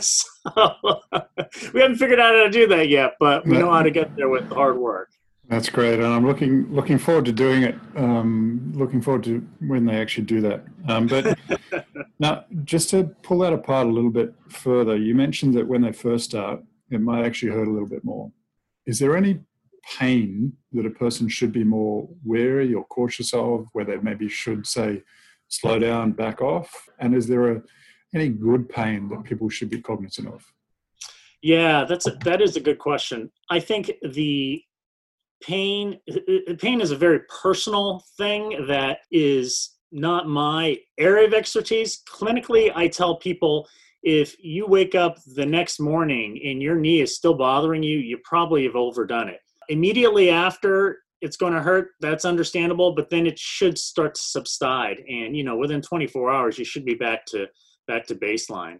So 0.00 0.26
we 1.74 1.80
haven't 1.82 1.96
figured 1.96 2.18
out 2.18 2.34
how 2.34 2.44
to 2.44 2.50
do 2.50 2.66
that 2.68 2.88
yet 2.88 3.12
but 3.20 3.46
we 3.46 3.58
know 3.58 3.70
how 3.70 3.82
to 3.82 3.90
get 3.90 4.16
there 4.16 4.30
with 4.30 4.50
hard 4.50 4.78
work 4.78 5.10
that's 5.48 5.68
great, 5.68 6.00
and 6.00 6.06
I'm 6.06 6.26
looking 6.26 6.72
looking 6.72 6.98
forward 6.98 7.26
to 7.26 7.32
doing 7.32 7.64
it. 7.64 7.76
Um, 7.96 8.72
looking 8.74 9.02
forward 9.02 9.24
to 9.24 9.46
when 9.60 9.84
they 9.84 10.00
actually 10.00 10.24
do 10.24 10.40
that. 10.40 10.64
Um, 10.88 11.06
but 11.06 11.38
now, 12.18 12.44
just 12.64 12.90
to 12.90 13.04
pull 13.22 13.40
that 13.40 13.52
apart 13.52 13.86
a 13.86 13.90
little 13.90 14.10
bit 14.10 14.34
further, 14.48 14.96
you 14.96 15.14
mentioned 15.14 15.54
that 15.54 15.66
when 15.66 15.82
they 15.82 15.92
first 15.92 16.24
start, 16.24 16.62
it 16.90 17.00
might 17.00 17.24
actually 17.24 17.52
hurt 17.52 17.68
a 17.68 17.70
little 17.70 17.88
bit 17.88 18.04
more. 18.04 18.32
Is 18.86 18.98
there 18.98 19.16
any 19.16 19.40
pain 19.98 20.52
that 20.72 20.86
a 20.86 20.90
person 20.90 21.28
should 21.28 21.52
be 21.52 21.64
more 21.64 22.08
wary 22.24 22.72
or 22.72 22.84
cautious 22.84 23.34
of, 23.34 23.66
where 23.72 23.84
they 23.84 23.96
maybe 23.98 24.28
should 24.28 24.66
say, 24.66 25.02
slow 25.48 25.78
down, 25.78 26.12
back 26.12 26.40
off? 26.40 26.70
And 26.98 27.14
is 27.14 27.26
there 27.26 27.52
a, 27.52 27.62
any 28.14 28.28
good 28.28 28.68
pain 28.68 29.08
that 29.10 29.24
people 29.24 29.48
should 29.48 29.70
be 29.70 29.80
cognizant 29.80 30.28
of? 30.28 30.44
Yeah, 31.42 31.84
that's 31.84 32.06
a, 32.06 32.12
that 32.24 32.40
is 32.40 32.56
a 32.56 32.60
good 32.60 32.78
question. 32.78 33.30
I 33.50 33.60
think 33.60 33.92
the 34.02 34.62
pain 35.44 35.98
uh, 36.10 36.16
uh, 36.28 36.52
uh, 36.52 36.54
pain 36.58 36.80
is 36.80 36.90
a 36.90 36.96
very 36.96 37.20
personal 37.42 38.04
thing 38.16 38.66
that 38.68 38.98
is 39.10 39.70
not 39.92 40.28
my 40.28 40.76
area 40.98 41.26
of 41.26 41.34
expertise. 41.34 42.02
Clinically 42.08 42.72
i 42.74 42.88
tell 42.88 43.16
people 43.16 43.68
if 44.02 44.36
you 44.42 44.66
wake 44.66 44.94
up 44.94 45.16
the 45.34 45.46
next 45.46 45.80
morning 45.80 46.38
and 46.44 46.60
your 46.60 46.76
knee 46.76 47.00
is 47.00 47.16
still 47.16 47.34
bothering 47.34 47.82
you 47.82 47.98
you 47.98 48.18
probably 48.24 48.64
have 48.64 48.76
overdone 48.76 49.28
it. 49.28 49.40
Immediately 49.68 50.30
after 50.30 50.98
it's 51.20 51.36
going 51.36 51.54
to 51.54 51.62
hurt 51.62 51.90
that's 52.00 52.24
understandable 52.24 52.94
but 52.94 53.10
then 53.10 53.26
it 53.26 53.38
should 53.38 53.78
start 53.78 54.14
to 54.14 54.20
subside. 54.20 54.98
And 55.08 55.36
you 55.36 55.44
know 55.44 55.56
within 55.56 55.82
24 55.82 56.30
hours 56.30 56.58
you 56.58 56.64
should 56.64 56.84
be 56.84 56.94
back 56.94 57.26
to 57.26 57.46
back 57.86 58.06
to 58.06 58.14
baseline 58.14 58.78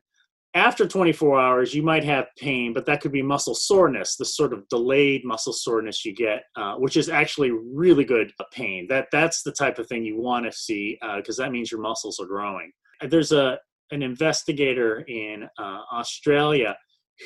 after 0.55 0.87
24 0.87 1.41
hours, 1.41 1.75
you 1.75 1.83
might 1.83 2.05
have 2.05 2.27
pain, 2.39 2.73
but 2.73 2.87
that 2.87 3.01
could 3.01 3.11
be 3.11 3.23
muscle 3.23 3.57
soreness, 3.57 4.17
the 4.17 4.25
sort 4.25 4.53
of 4.53 4.69
delayed 4.69 5.25
muscle 5.25 5.53
soreness 5.53 6.05
you 6.05 6.15
get, 6.15 6.45
uh, 6.57 6.77
which 6.77 6.97
is 6.97 7.09
actually 7.09 7.51
really 7.51 8.05
good 8.05 8.33
pain. 8.53 8.87
That 8.89 9.09
that's 9.11 9.43
the 9.43 9.51
type 9.51 9.81
of 9.81 9.89
thing 9.89 10.05
you 10.05 10.17
want 10.17 10.47
to 10.47 10.53
see 10.53 10.97
because 11.17 11.41
uh, 11.41 11.45
that 11.45 11.51
means 11.51 11.73
your 11.73 11.81
muscles 11.81 12.21
are 12.21 12.27
growing. 12.27 12.71
There's 13.03 13.33
a 13.33 13.59
an 13.91 14.03
investigator 14.03 15.05
in 15.09 15.45
uh, 15.59 15.81
Australia 15.93 16.77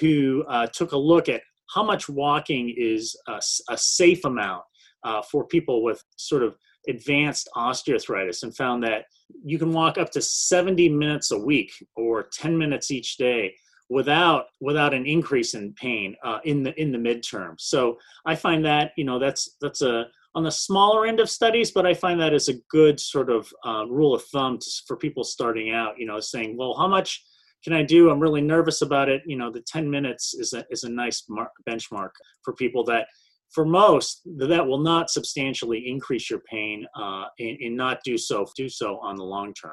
who 0.00 0.44
uh, 0.48 0.66
took 0.66 0.92
a 0.92 0.98
look 0.98 1.28
at 1.28 1.42
how 1.74 1.82
much 1.82 2.08
walking 2.08 2.74
is 2.76 3.16
a, 3.28 3.40
a 3.70 3.76
safe 3.76 4.24
amount 4.24 4.62
uh, 5.04 5.22
for 5.22 5.46
people 5.46 5.84
with 5.84 6.02
sort 6.16 6.42
of 6.42 6.56
advanced 6.88 7.48
osteoarthritis 7.56 8.42
and 8.42 8.56
found 8.56 8.82
that 8.82 9.04
you 9.44 9.58
can 9.58 9.72
walk 9.72 9.98
up 9.98 10.10
to 10.10 10.22
70 10.22 10.88
minutes 10.88 11.30
a 11.30 11.38
week 11.38 11.72
or 11.96 12.24
10 12.32 12.56
minutes 12.56 12.90
each 12.90 13.16
day 13.16 13.54
without 13.90 14.46
without 14.60 14.92
an 14.92 15.06
increase 15.06 15.54
in 15.54 15.72
pain 15.74 16.14
uh, 16.24 16.38
in 16.44 16.62
the 16.62 16.78
in 16.80 16.92
the 16.92 16.98
midterm. 16.98 17.54
So 17.58 17.98
i 18.26 18.34
find 18.34 18.64
that 18.64 18.92
you 18.96 19.04
know 19.04 19.18
that's 19.18 19.56
that's 19.60 19.82
a 19.82 20.06
on 20.34 20.44
the 20.44 20.50
smaller 20.50 21.06
end 21.06 21.20
of 21.20 21.30
studies 21.30 21.70
but 21.70 21.86
i 21.86 21.94
find 21.94 22.20
that 22.20 22.34
as 22.34 22.48
a 22.48 22.60
good 22.70 23.00
sort 23.00 23.30
of 23.30 23.50
uh, 23.64 23.84
rule 23.88 24.14
of 24.14 24.22
thumb 24.24 24.58
to, 24.58 24.70
for 24.86 24.96
people 24.96 25.24
starting 25.24 25.72
out 25.72 25.98
you 25.98 26.06
know 26.06 26.20
saying 26.20 26.56
well 26.56 26.74
how 26.76 26.86
much 26.86 27.24
can 27.64 27.72
i 27.72 27.82
do? 27.82 28.10
I'm 28.10 28.20
really 28.20 28.40
nervous 28.40 28.82
about 28.82 29.08
it. 29.08 29.22
You 29.26 29.36
know 29.36 29.50
the 29.50 29.62
10 29.62 29.90
minutes 29.90 30.34
is 30.34 30.52
a, 30.52 30.64
is 30.70 30.84
a 30.84 30.88
nice 30.88 31.24
mark, 31.28 31.50
benchmark 31.68 32.10
for 32.44 32.54
people 32.54 32.84
that 32.84 33.08
for 33.50 33.64
most, 33.64 34.22
that 34.36 34.66
will 34.66 34.78
not 34.78 35.10
substantially 35.10 35.88
increase 35.88 36.28
your 36.28 36.40
pain 36.40 36.86
uh, 36.94 37.24
and, 37.38 37.58
and, 37.60 37.76
not 37.76 37.98
do 38.04 38.18
so 38.18 38.46
do 38.56 38.68
so 38.68 38.98
on 38.98 39.16
the 39.16 39.24
long 39.24 39.54
term. 39.54 39.72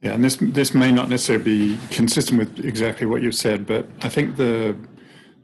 Yeah, 0.00 0.14
and 0.14 0.24
this 0.24 0.36
this 0.36 0.74
may 0.74 0.90
not 0.90 1.08
necessarily 1.08 1.44
be 1.44 1.78
consistent 1.90 2.38
with 2.38 2.64
exactly 2.64 3.06
what 3.06 3.22
you've 3.22 3.36
said, 3.36 3.66
but 3.66 3.86
I 4.02 4.08
think 4.08 4.36
the 4.36 4.76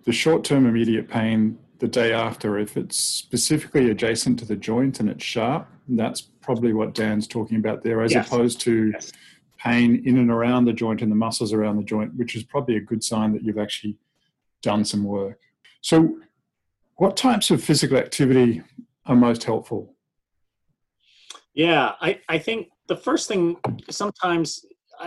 the 0.05 0.13
short 0.13 0.43
term 0.43 0.67
immediate 0.67 1.09
pain 1.09 1.59
the 1.79 1.89
day 1.89 2.13
after, 2.13 2.59
if 2.59 2.77
it's 2.77 2.99
specifically 2.99 3.91
adjacent 3.91 4.39
to 4.41 4.45
the 4.45 4.57
joint 4.57 5.01
and 5.01 5.09
it's 5.09 5.25
sharp, 5.25 5.69
that's 5.89 6.21
probably 6.21 6.73
what 6.73 6.95
Dan's 6.95 7.27
talking 7.27 7.59
about 7.59 7.83
there, 7.83 8.03
as 8.03 8.13
yes. 8.13 8.27
opposed 8.27 8.61
to 8.63 8.91
yes. 8.93 9.13
pain 9.59 10.03
in 10.05 10.19
and 10.19 10.31
around 10.31 10.65
the 10.65 10.73
joint 10.73 11.03
and 11.03 11.11
the 11.11 11.17
muscles 11.17 11.53
around 11.53 11.77
the 11.77 11.85
joint, 11.85 12.15
which 12.17 12.35
is 12.35 12.43
probably 12.43 12.77
a 12.77 12.81
good 12.81 13.05
sign 13.05 13.33
that 13.33 13.43
you've 13.43 13.59
actually 13.59 13.97
done 14.63 14.85
some 14.85 15.05
work. 15.05 15.39
So 15.81 16.19
what 16.99 17.17
types 17.17 17.51
of 17.51 17.63
physical 17.63 17.97
activity 17.97 18.63
are 19.07 19.17
most 19.17 19.45
helpful? 19.45 19.95
Yeah, 21.55 21.93
I, 22.01 22.21
I 22.29 22.39
think 22.39 22.69
the 22.89 22.97
first 22.97 23.29
thing 23.29 23.57
sometimes 23.91 24.65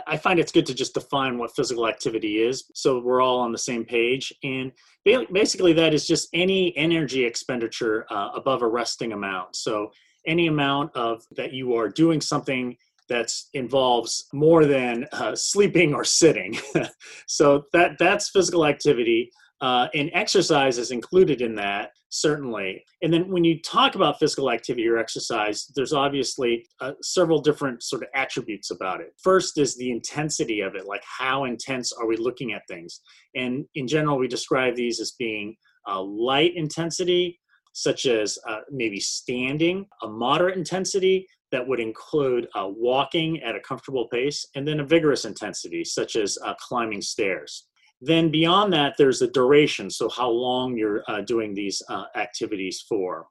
I 0.08 0.16
find 0.16 0.40
it's 0.40 0.54
good 0.54 0.66
to 0.68 0.74
just 0.74 0.94
define 0.94 1.38
what 1.38 1.54
physical 1.54 1.88
activity 1.88 2.42
is 2.42 2.64
so 2.74 3.00
we're 3.00 3.22
all 3.22 3.40
on 3.40 3.52
the 3.52 3.58
same 3.58 3.84
page. 3.84 4.34
And 4.44 4.72
basically, 5.06 5.74
that 5.74 5.94
is 5.94 6.08
just 6.08 6.30
any 6.34 6.76
energy 6.78 7.26
expenditure 7.26 8.06
uh, 8.10 8.30
above 8.34 8.62
a 8.62 8.68
resting 8.68 9.12
amount. 9.12 9.56
So, 9.58 9.92
any 10.26 10.48
amount 10.48 10.96
of 10.96 11.24
that 11.36 11.52
you 11.52 11.76
are 11.76 11.90
doing 11.90 12.22
something 12.22 12.78
that 13.10 13.34
involves 13.54 14.28
more 14.32 14.66
than 14.66 15.06
uh, 15.12 15.36
sleeping 15.36 15.94
or 15.94 16.06
sitting. 16.06 16.58
so 17.28 17.64
that 17.74 17.98
that's 18.00 18.30
physical 18.30 18.66
activity. 18.66 19.32
Uh, 19.62 19.88
and 19.94 20.10
exercise 20.14 20.80
is 20.80 20.90
included 20.90 21.42
in 21.42 21.54
that, 21.54 21.92
certainly. 22.10 22.84
And 23.04 23.14
then 23.14 23.30
when 23.32 23.44
you 23.44 23.62
talk 23.62 23.94
about 23.94 24.18
physical 24.18 24.50
activity 24.50 24.88
or 24.88 24.98
exercise, 24.98 25.68
there's 25.76 25.94
obviously 25.94 26.66
uh, 26.80 26.94
several 27.04 27.40
different 27.40 27.84
sort 27.84 28.02
of 28.02 28.10
attributes 28.16 28.72
about 28.72 29.02
it. 29.02 29.14
First 29.22 29.60
is 29.60 29.78
the 29.78 29.92
intensity 29.92 30.62
of 30.62 30.74
it, 30.76 30.88
like 30.88 31.04
how 31.06 31.44
intense 31.44 31.94
are 31.94 32.08
we 32.08 32.18
looking 32.18 32.54
at 32.54 32.64
things? 32.68 33.02
And 33.36 33.66
in 33.76 33.88
general, 33.88 34.18
we 34.18 34.28
describe 34.28 34.76
these 34.76 35.00
as 35.00 35.12
being 35.12 35.56
uh, 35.88 36.02
light 36.02 36.54
intensity, 36.56 37.40
such 37.74 38.08
as 38.08 38.40
uh, 38.50 38.62
maybe 38.72 39.00
standing, 39.00 39.86
a 40.02 40.08
moderate 40.08 40.58
intensity, 40.58 41.28
that 41.52 41.68
would 41.68 41.80
include 41.80 42.48
uh, 42.56 42.68
walking 42.68 43.42
at 43.44 43.56
a 43.56 43.60
comfortable 43.60 44.08
pace, 44.08 44.46
and 44.56 44.68
then 44.68 44.80
a 44.80 44.86
vigorous 44.86 45.26
intensity, 45.26 45.84
such 45.84 46.16
as 46.16 46.38
uh, 46.46 46.54
climbing 46.60 47.02
stairs. 47.02 47.68
Then 48.02 48.32
beyond 48.32 48.74
that, 48.74 48.96
there's 48.98 49.22
a 49.22 49.28
duration, 49.28 49.90
so 49.90 50.10
how 50.10 50.30
long 50.30 50.76
you're 50.76 51.04
uh, 51.08 51.22
doing 51.22 51.54
these 51.54 51.82
uh, 51.88 52.06
activities 52.16 52.84
for. 52.88 53.28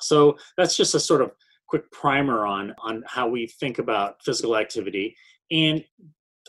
So 0.00 0.36
that's 0.56 0.76
just 0.76 0.94
a 0.94 1.00
sort 1.00 1.20
of 1.20 1.32
quick 1.66 1.90
primer 1.90 2.46
on 2.46 2.74
on 2.82 3.02
how 3.06 3.28
we 3.28 3.46
think 3.46 3.78
about 3.78 4.22
physical 4.24 4.56
activity. 4.56 5.16
And 5.50 5.84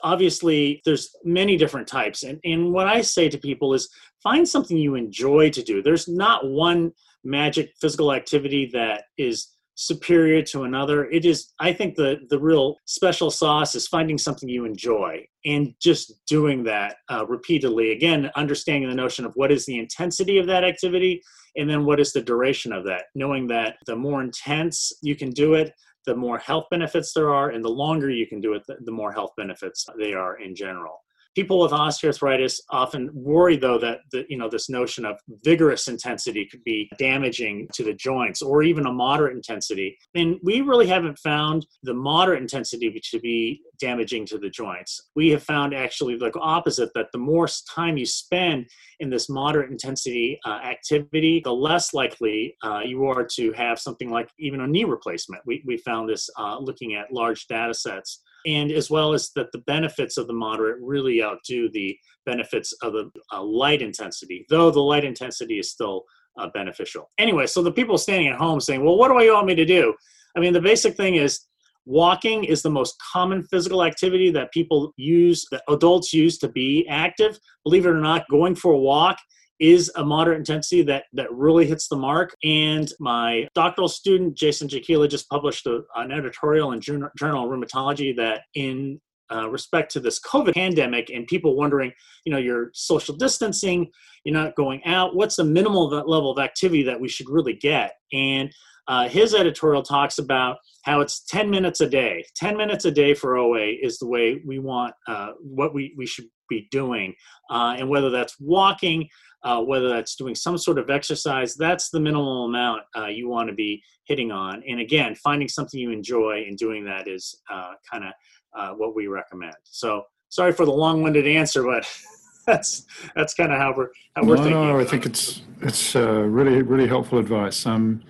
obviously, 0.04 0.82
there's 0.86 1.16
many 1.24 1.58
different 1.58 1.88
types. 1.88 2.24
And 2.24 2.40
and 2.44 2.72
what 2.72 2.88
I 2.88 3.02
say 3.02 3.30
to 3.30 3.38
people 3.38 3.74
is 3.74 3.90
find 4.22 4.48
something 4.48 4.78
you 4.78 4.96
enjoy 4.96 5.50
to 5.52 5.64
do. 5.64 5.82
There's 5.82 6.08
not 6.08 6.48
one 6.48 6.92
magic 7.24 7.74
physical 7.80 8.14
activity 8.14 8.70
that 8.74 9.04
is 9.18 9.48
superior 9.76 10.42
to 10.44 10.64
another. 10.64 11.06
It 11.06 11.26
is, 11.26 11.54
I 11.60 11.74
think, 11.74 11.96
the 11.96 12.18
the 12.30 12.40
real 12.40 12.76
special 12.86 13.32
sauce 13.32 13.76
is 13.76 13.88
finding 13.88 14.18
something 14.18 14.50
you 14.50 14.66
enjoy 14.66 15.26
and 15.46 15.74
just 15.82 16.14
doing 16.28 16.64
that 16.66 16.98
uh, 17.10 17.26
repeatedly. 17.28 17.92
Again, 17.92 18.30
understanding 18.36 18.90
the 18.90 18.96
notion 18.96 19.26
of 19.26 19.34
what 19.36 19.52
is 19.52 19.66
the 19.66 19.80
intensity 19.80 20.38
of 20.38 20.48
that 20.48 20.64
activity, 20.64 21.22
and 21.56 21.70
then 21.70 21.86
what 21.86 22.00
is 22.00 22.12
the 22.14 22.22
duration 22.22 22.72
of 22.74 22.86
that. 22.86 23.06
Knowing 23.16 23.48
that 23.48 23.78
the 23.86 23.96
more 23.96 24.22
intense 24.22 24.92
you 25.02 25.16
can 25.16 25.32
do 25.32 25.56
it, 25.56 25.72
the 26.06 26.16
more 26.16 26.38
health 26.38 26.66
benefits 26.72 27.14
there 27.14 27.32
are, 27.32 27.50
and 27.50 27.64
the 27.64 27.70
longer 27.70 28.10
you 28.10 28.28
can 28.28 28.42
do 28.42 28.54
it, 28.54 28.64
the 28.68 28.92
more 28.92 29.12
health 29.12 29.32
benefits 29.38 29.86
they 30.00 30.14
are 30.14 30.40
in 30.40 30.56
general. 30.56 31.00
People 31.36 31.60
with 31.60 31.72
osteoarthritis 31.72 32.60
often 32.72 33.10
worry, 33.14 33.56
though, 33.56 33.80
that 33.80 34.00
the, 34.12 34.26
you 34.28 34.38
know 34.38 34.50
this 34.50 34.70
notion 34.70 35.06
of 35.06 35.18
vigorous 35.44 35.88
intensity 35.88 36.46
could 36.50 36.64
be 36.64 36.90
damaging 36.98 37.70
to 37.74 37.84
the 37.84 37.94
joints, 37.94 38.42
or 38.42 38.64
even 38.64 38.86
a 38.86 38.92
moderate 38.92 39.36
intensity. 39.36 39.98
And 40.16 40.38
we 40.44 40.62
really 40.62 40.88
haven't 40.88 41.18
found 41.20 41.66
the 41.84 41.94
moderate 41.94 42.42
intensity 42.42 42.92
to 43.12 43.20
be 43.20 43.62
damaging 43.80 44.26
to 44.28 44.38
the 44.38 44.50
joints. 44.50 45.10
We 45.16 45.30
have 45.30 45.44
found 45.44 45.74
actually 45.74 46.18
the 46.18 46.32
opposite 46.40 46.90
that 46.96 47.08
the 47.14 47.18
more 47.18 47.48
time 47.74 47.98
you 47.98 48.06
spend 48.06 48.68
in 49.00 49.10
this 49.10 49.30
moderate 49.30 49.72
intensity 49.72 50.40
uh, 50.46 50.60
activity, 50.64 51.42
the 51.44 51.54
less 51.54 51.94
likely 51.94 52.56
uh, 52.64 52.82
you 52.86 53.06
are 53.06 53.26
to 53.36 53.52
have 53.54 53.80
something 53.80 54.10
like 54.10 54.30
even 54.40 54.62
a 54.62 54.68
knee 54.68 54.84
replacement. 54.84 55.42
We, 55.46 55.64
we 55.66 55.78
found 55.78 56.10
this 56.10 56.30
uh, 56.38 56.58
looking 56.60 56.96
at 56.96 57.12
large 57.12 57.48
data 57.48 57.74
sets 57.74 58.22
and 58.46 58.72
as 58.72 58.90
well 58.90 59.14
as 59.14 59.32
that 59.36 59.52
the 59.52 59.60
benefits 59.60 60.18
of 60.18 60.28
the 60.28 60.34
moderate 60.34 60.78
really 60.82 61.24
outdo 61.24 61.70
the 61.72 61.98
benefits 62.26 62.74
of 62.82 62.94
the 62.94 63.12
uh, 63.34 63.42
light 63.42 63.82
intensity, 63.82 64.46
though 64.50 64.72
the 64.72 64.80
light 64.80 65.04
intensity 65.04 65.60
is 65.60 65.72
still 65.72 66.04
uh, 66.38 66.48
beneficial. 66.54 67.10
Anyway, 67.18 67.46
so 67.46 67.62
the 67.62 67.72
people 67.72 67.98
standing 67.98 68.28
at 68.28 68.38
home 68.38 68.60
saying, 68.60 68.84
well, 68.84 68.98
what 68.98 69.08
do 69.08 69.24
you 69.24 69.34
want 69.34 69.48
me 69.48 69.56
to 69.56 69.66
do? 69.66 69.94
I 70.36 70.40
mean, 70.40 70.54
the 70.54 70.62
basic 70.62 70.96
thing 70.96 71.16
is 71.16 71.42
walking 71.86 72.44
is 72.44 72.62
the 72.62 72.70
most 72.70 72.96
common 73.12 73.44
physical 73.44 73.84
activity 73.84 74.32
that 74.32 74.52
people 74.52 74.94
use, 74.98 75.46
that 75.52 75.64
adults 75.68 76.14
use 76.14 76.38
to 76.40 76.48
be 76.48 76.88
active. 76.88 77.38
Believe 77.64 77.86
it 77.86 77.90
or 77.90 78.02
not, 78.02 78.24
going 78.30 78.56
for 78.56 78.74
a 78.74 78.80
walk 78.80 79.18
is 79.62 79.92
a 79.96 80.04
moderate 80.04 80.40
intensity 80.40 80.82
that 80.82 81.06
that 81.14 81.32
really 81.32 81.66
hits 81.66 81.88
the 81.88 81.96
mark. 81.96 82.36
And 82.44 82.92
my 83.00 83.48
doctoral 83.54 83.88
student 83.88 84.36
Jason 84.36 84.68
Jakiela 84.68 85.08
just 85.10 85.30
published 85.30 85.68
a, 85.68 85.82
an 85.96 86.12
editorial 86.12 86.72
in 86.72 86.82
Journal, 86.82 87.10
Rheumatology 87.22 88.16
that 88.18 88.42
in 88.56 89.00
uh, 89.32 89.48
respect 89.50 89.92
to 89.92 90.00
this 90.00 90.20
COVID 90.20 90.56
pandemic 90.56 91.10
and 91.10 91.26
people 91.28 91.56
wondering, 91.56 91.92
you 92.26 92.34
know, 92.34 92.40
you're 92.40 92.72
social 92.74 93.16
distancing, 93.16 93.90
you're 94.26 94.34
not 94.34 94.56
going 94.56 94.84
out. 94.84 95.16
What's 95.16 95.38
the 95.38 95.46
minimal 95.46 95.88
level 95.90 96.32
of 96.32 96.40
activity 96.40 96.84
that 96.84 97.00
we 97.00 97.08
should 97.08 97.30
really 97.30 97.54
get? 97.54 97.94
And 98.12 98.52
uh, 98.88 99.08
his 99.08 99.34
editorial 99.34 99.84
talks 99.84 100.18
about 100.18 100.58
how 100.84 101.02
it's 101.02 101.24
10 101.26 101.50
minutes 101.50 101.82
a 101.82 101.88
day. 101.88 102.26
10 102.36 102.58
minutes 102.58 102.86
a 102.86 102.92
day 102.92 103.14
for 103.14 103.38
OA 103.38 103.76
is 103.82 104.00
the 104.00 104.08
way 104.08 104.42
we 104.46 104.60
want, 104.60 104.94
uh, 105.08 105.30
what 105.40 105.74
we, 105.74 105.94
we 105.98 106.06
should 106.06 106.26
be 106.50 106.68
doing. 106.72 107.14
Uh, 107.50 107.76
and 107.78 107.88
whether 107.88 108.10
that's 108.10 108.36
walking, 108.40 109.08
uh, 109.44 109.62
whether 109.62 109.90
that's 109.90 110.16
doing 110.16 110.36
some 110.36 110.58
sort 110.58 110.78
of 110.78 110.90
exercise, 110.90 111.56
that's 111.56 111.90
the 111.90 112.00
minimal 112.00 112.46
amount 112.46 112.84
uh, 112.96 113.08
you 113.08 113.28
want 113.28 113.50
to 113.50 113.56
be 113.56 113.84
hitting 114.06 114.32
on. 114.32 114.64
And 114.68 114.80
again, 114.80 115.16
finding 115.16 115.48
something 115.48 115.80
you 115.80 115.92
enjoy 115.92 116.44
and 116.48 116.58
doing 116.58 116.86
that 116.86 117.08
is 117.08 117.36
uh, 117.50 117.74
kind 117.90 118.06
of 118.06 118.14
uh, 118.58 118.74
what 118.76 118.96
we 118.96 119.08
recommend. 119.08 119.56
So 119.64 120.04
sorry 120.30 120.52
for 120.52 120.66
the 120.66 120.72
long-winded 120.72 121.28
answer, 121.28 121.64
but 121.64 121.88
that's 122.46 122.86
that's 123.16 123.34
kind 123.34 123.52
of 123.52 123.58
how 123.58 123.74
we're 123.76 123.90
how 124.16 124.24
we're 124.24 124.36
no, 124.36 124.44
thinking. 124.44 124.68
No, 124.68 124.80
I 124.80 124.86
think 124.86 125.06
it's 125.06 125.44
it's 125.62 125.96
uh, 125.96 126.22
really 126.22 126.62
really 126.62 126.88
helpful 126.88 127.20
advice. 127.20 127.66
Um, 127.66 128.02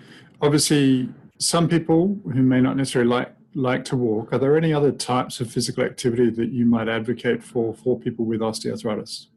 obviously, 0.41 1.09
some 1.37 1.67
people 1.67 2.17
who 2.25 2.41
may 2.41 2.61
not 2.61 2.77
necessarily 2.77 3.09
like 3.09 3.33
like 3.53 3.83
to 3.85 3.97
walk. 3.97 4.33
Are 4.33 4.37
there 4.37 4.57
any 4.57 4.73
other 4.73 4.91
types 4.91 5.41
of 5.41 5.51
physical 5.51 5.83
activity 5.83 6.29
that 6.29 6.51
you 6.51 6.65
might 6.65 6.87
advocate 6.87 7.43
for 7.43 7.73
for 7.73 7.99
people 7.99 8.25
with 8.25 8.39
osteoarthritis? 8.39 9.27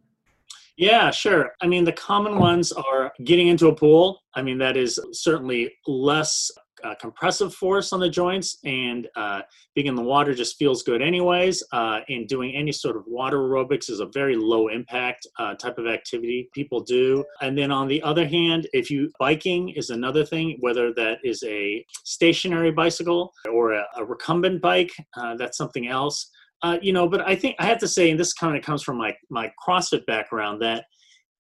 Yeah, 0.76 1.10
sure. 1.10 1.52
I 1.60 1.66
mean, 1.66 1.84
the 1.84 1.92
common 1.92 2.38
ones 2.38 2.72
are 2.72 3.12
getting 3.24 3.48
into 3.48 3.68
a 3.68 3.74
pool. 3.74 4.20
I 4.34 4.42
mean, 4.42 4.58
that 4.58 4.76
is 4.76 4.98
certainly 5.12 5.72
less 5.86 6.50
uh, 6.82 6.94
compressive 7.00 7.54
force 7.54 7.92
on 7.92 8.00
the 8.00 8.10
joints, 8.10 8.58
and 8.64 9.08
uh, 9.16 9.40
being 9.74 9.86
in 9.86 9.94
the 9.94 10.02
water 10.02 10.34
just 10.34 10.58
feels 10.58 10.82
good, 10.82 11.00
anyways. 11.00 11.62
Uh, 11.72 12.00
and 12.08 12.28
doing 12.28 12.54
any 12.54 12.72
sort 12.72 12.96
of 12.96 13.04
water 13.06 13.38
aerobics 13.38 13.88
is 13.88 14.00
a 14.00 14.06
very 14.12 14.36
low 14.36 14.68
impact 14.68 15.26
uh, 15.38 15.54
type 15.54 15.78
of 15.78 15.86
activity 15.86 16.48
people 16.52 16.80
do. 16.80 17.24
And 17.40 17.56
then 17.56 17.70
on 17.70 17.88
the 17.88 18.02
other 18.02 18.26
hand, 18.26 18.66
if 18.72 18.90
you 18.90 19.10
biking 19.18 19.70
is 19.70 19.90
another 19.90 20.26
thing, 20.26 20.58
whether 20.60 20.92
that 20.94 21.18
is 21.24 21.42
a 21.44 21.84
stationary 22.04 22.72
bicycle 22.72 23.32
or 23.50 23.72
a, 23.72 23.86
a 23.96 24.04
recumbent 24.04 24.60
bike, 24.60 24.92
uh, 25.16 25.36
that's 25.36 25.56
something 25.56 25.86
else. 25.88 26.30
Uh, 26.64 26.78
you 26.80 26.94
know, 26.94 27.06
but 27.06 27.20
I 27.28 27.36
think 27.36 27.56
I 27.58 27.66
have 27.66 27.76
to 27.80 27.88
say, 27.88 28.10
and 28.10 28.18
this 28.18 28.32
kind 28.32 28.56
of 28.56 28.62
comes 28.62 28.82
from 28.82 28.96
my 28.96 29.14
my 29.28 29.52
CrossFit 29.62 30.06
background, 30.06 30.62
that 30.62 30.86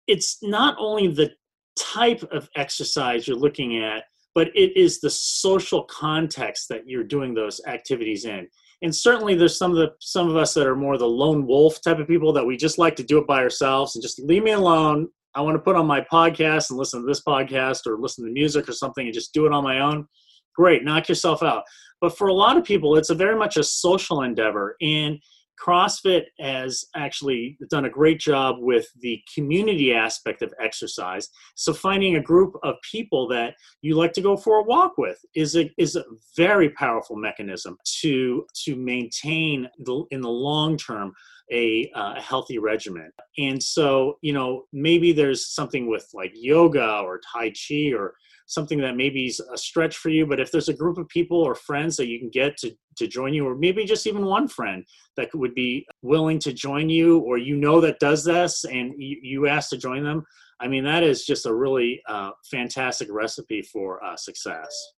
it's 0.08 0.38
not 0.42 0.78
only 0.80 1.10
the 1.10 1.32
type 1.78 2.24
of 2.32 2.50
exercise 2.56 3.28
you're 3.28 3.36
looking 3.36 3.84
at, 3.84 4.06
but 4.34 4.48
it 4.56 4.76
is 4.78 5.02
the 5.02 5.10
social 5.10 5.84
context 5.84 6.70
that 6.70 6.84
you're 6.88 7.04
doing 7.04 7.34
those 7.34 7.60
activities 7.68 8.24
in. 8.24 8.48
And 8.84 8.96
certainly, 8.96 9.36
there's 9.36 9.58
some 9.58 9.72
of 9.72 9.78
the 9.78 9.90
some 10.00 10.30
of 10.30 10.38
us 10.38 10.54
that 10.54 10.66
are 10.66 10.78
more 10.78 10.98
the 10.98 11.08
lone 11.08 11.46
wolf 11.46 11.82
type 11.82 12.00
of 12.00 12.08
people 12.08 12.32
that 12.32 12.46
we 12.46 12.56
just 12.56 12.78
like 12.78 12.96
to 12.96 13.04
do 13.04 13.18
it 13.18 13.28
by 13.28 13.40
ourselves 13.40 13.98
and 13.98 14.02
just 14.02 14.18
leave 14.22 14.44
me 14.44 14.52
alone. 14.52 15.10
I 15.36 15.42
want 15.42 15.56
to 15.56 15.62
put 15.62 15.76
on 15.76 15.88
my 15.88 16.00
podcast 16.10 16.70
and 16.70 16.80
listen 16.80 17.02
to 17.02 17.06
this 17.06 17.22
podcast 17.22 17.86
or 17.86 17.98
listen 18.00 18.26
to 18.26 18.32
music 18.32 18.70
or 18.70 18.74
something 18.74 19.06
and 19.06 19.14
just 19.14 19.34
do 19.34 19.46
it 19.46 19.52
on 19.52 19.66
my 19.66 19.82
own. 19.82 20.08
Great, 20.56 20.86
knock 20.86 21.10
yourself 21.10 21.44
out. 21.44 21.64
But 22.02 22.18
for 22.18 22.28
a 22.28 22.34
lot 22.34 22.58
of 22.58 22.64
people, 22.64 22.98
it's 22.98 23.12
a 23.12 23.16
very 23.16 23.38
much 23.38 23.56
a 23.56 23.64
social 23.64 24.24
endeavor. 24.24 24.76
And 24.82 25.20
CrossFit 25.62 26.24
has 26.40 26.86
actually 26.96 27.58
done 27.70 27.86
a 27.86 27.90
great 27.90 28.20
job 28.20 28.56
with 28.60 28.88
the 29.00 29.22
community 29.34 29.94
aspect 29.94 30.42
of 30.42 30.54
exercise. 30.60 31.30
So 31.56 31.74
finding 31.74 32.16
a 32.16 32.22
group 32.22 32.56
of 32.64 32.76
people 32.90 33.28
that 33.30 33.56
you 33.82 33.96
like 33.96 34.14
to 34.14 34.22
go 34.22 34.36
for 34.36 34.58
a 34.58 34.64
walk 34.64 34.98
with 34.98 35.20
is 35.36 35.56
a 35.56 35.72
is 35.78 35.96
a 35.96 36.04
very 36.36 36.70
powerful 36.72 37.16
mechanism 37.16 37.78
to 38.02 38.46
to 38.64 38.76
maintain 38.76 39.70
the, 39.80 40.04
in 40.12 40.22
the 40.22 40.30
long 40.30 40.78
term 40.78 41.14
a, 41.52 41.92
uh, 41.96 42.14
a 42.16 42.22
healthy 42.22 42.58
regimen. 42.58 43.12
And 43.38 43.62
so 43.62 44.18
you 44.22 44.34
know 44.34 44.64
maybe 44.74 45.12
there's 45.12 45.54
something 45.54 45.88
with 45.88 46.08
like 46.14 46.32
yoga 46.34 47.02
or 47.04 47.22
tai 47.32 47.52
chi 47.52 47.92
or 47.94 48.16
something 48.52 48.80
that 48.80 48.98
maybe 48.98 49.28
is 49.28 49.40
a 49.40 49.58
stretch 49.58 49.96
for 49.96 50.10
you 50.10 50.26
but 50.26 50.40
if 50.40 50.52
there's 50.52 50.70
a 50.70 50.74
group 50.74 50.98
of 50.98 51.08
people 51.08 51.38
or 51.38 51.56
friends 51.56 51.96
that 51.96 52.08
you 52.08 52.20
can 52.20 52.30
get 52.30 52.58
to, 52.58 52.76
to 52.98 53.08
join 53.08 53.34
you 53.34 53.48
or 53.48 53.56
maybe 53.56 53.86
just 53.86 54.06
even 54.06 54.26
one 54.26 54.48
friend 54.48 54.86
that 55.16 55.34
would 55.34 55.56
be 55.56 55.86
willing 56.02 56.38
to 56.38 56.52
join 56.52 56.90
you 56.90 57.20
or 57.20 57.38
you 57.38 57.56
know 57.56 57.80
that 57.80 58.00
does 58.00 58.24
this 58.26 58.66
and 58.66 58.94
you, 58.98 59.18
you 59.22 59.48
ask 59.48 59.70
to 59.70 59.78
join 59.78 60.04
them 60.04 60.24
i 60.60 60.68
mean 60.68 60.84
that 60.84 61.02
is 61.02 61.26
just 61.26 61.46
a 61.46 61.54
really 61.54 62.02
uh, 62.08 62.32
fantastic 62.50 63.08
recipe 63.12 63.62
for 63.62 64.04
uh, 64.04 64.16
success 64.18 64.94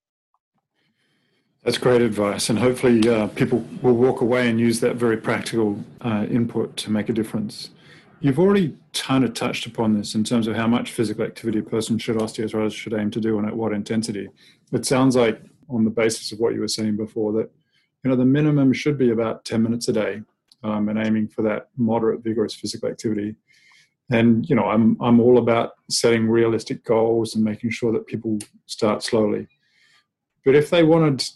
that's 1.64 1.78
great 1.78 2.02
advice, 2.02 2.50
and 2.50 2.58
hopefully, 2.58 3.08
uh, 3.08 3.28
people 3.28 3.64
will 3.82 3.94
walk 3.94 4.20
away 4.20 4.50
and 4.50 4.58
use 4.58 4.80
that 4.80 4.96
very 4.96 5.16
practical 5.16 5.78
uh, 6.00 6.26
input 6.28 6.76
to 6.78 6.90
make 6.90 7.08
a 7.08 7.12
difference. 7.12 7.70
You've 8.22 8.38
already 8.38 8.76
kind 8.92 9.24
of 9.24 9.34
touched 9.34 9.66
upon 9.66 9.98
this 9.98 10.14
in 10.14 10.22
terms 10.22 10.46
of 10.46 10.54
how 10.54 10.68
much 10.68 10.92
physical 10.92 11.24
activity 11.24 11.58
a 11.58 11.62
person 11.64 11.98
should 11.98 12.14
osteoarthritis 12.14 12.72
should 12.72 12.94
aim 12.94 13.10
to 13.10 13.20
do 13.20 13.36
and 13.36 13.48
at 13.48 13.56
what 13.56 13.72
intensity. 13.72 14.28
It 14.72 14.86
sounds 14.86 15.16
like, 15.16 15.42
on 15.68 15.82
the 15.82 15.90
basis 15.90 16.30
of 16.30 16.38
what 16.38 16.54
you 16.54 16.60
were 16.60 16.68
saying 16.68 16.96
before, 16.96 17.32
that 17.32 17.50
you 18.04 18.10
know 18.10 18.14
the 18.14 18.24
minimum 18.24 18.72
should 18.72 18.96
be 18.96 19.10
about 19.10 19.44
10 19.44 19.60
minutes 19.60 19.88
a 19.88 19.92
day, 19.92 20.22
um, 20.62 20.88
and 20.88 21.04
aiming 21.04 21.28
for 21.28 21.42
that 21.42 21.70
moderate, 21.76 22.22
vigorous 22.22 22.54
physical 22.54 22.88
activity. 22.88 23.34
And 24.12 24.48
you 24.48 24.54
know, 24.54 24.66
I'm 24.66 24.96
I'm 25.00 25.18
all 25.18 25.38
about 25.38 25.72
setting 25.90 26.28
realistic 26.28 26.84
goals 26.84 27.34
and 27.34 27.42
making 27.42 27.70
sure 27.70 27.92
that 27.92 28.06
people 28.06 28.38
start 28.66 29.02
slowly. 29.02 29.48
But 30.44 30.54
if 30.54 30.70
they 30.70 30.84
wanted 30.84 31.28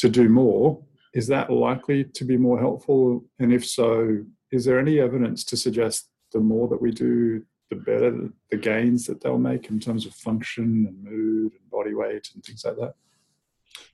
to 0.00 0.08
do 0.08 0.28
more, 0.28 0.82
is 1.12 1.28
that 1.28 1.52
likely 1.52 2.02
to 2.02 2.24
be 2.24 2.36
more 2.36 2.58
helpful? 2.58 3.24
And 3.38 3.52
if 3.52 3.64
so, 3.64 4.24
is 4.50 4.64
there 4.64 4.80
any 4.80 4.98
evidence 4.98 5.44
to 5.44 5.56
suggest 5.56 6.08
the 6.34 6.40
more 6.40 6.68
that 6.68 6.82
we 6.82 6.90
do, 6.90 7.42
the 7.70 7.76
better 7.76 8.28
the 8.50 8.56
gains 8.58 9.06
that 9.06 9.22
they'll 9.22 9.38
make 9.38 9.70
in 9.70 9.80
terms 9.80 10.04
of 10.04 10.14
function 10.14 10.84
and 10.86 11.02
mood 11.02 11.52
and 11.52 11.70
body 11.70 11.94
weight 11.94 12.28
and 12.34 12.44
things 12.44 12.64
like 12.64 12.76
that? 12.76 12.94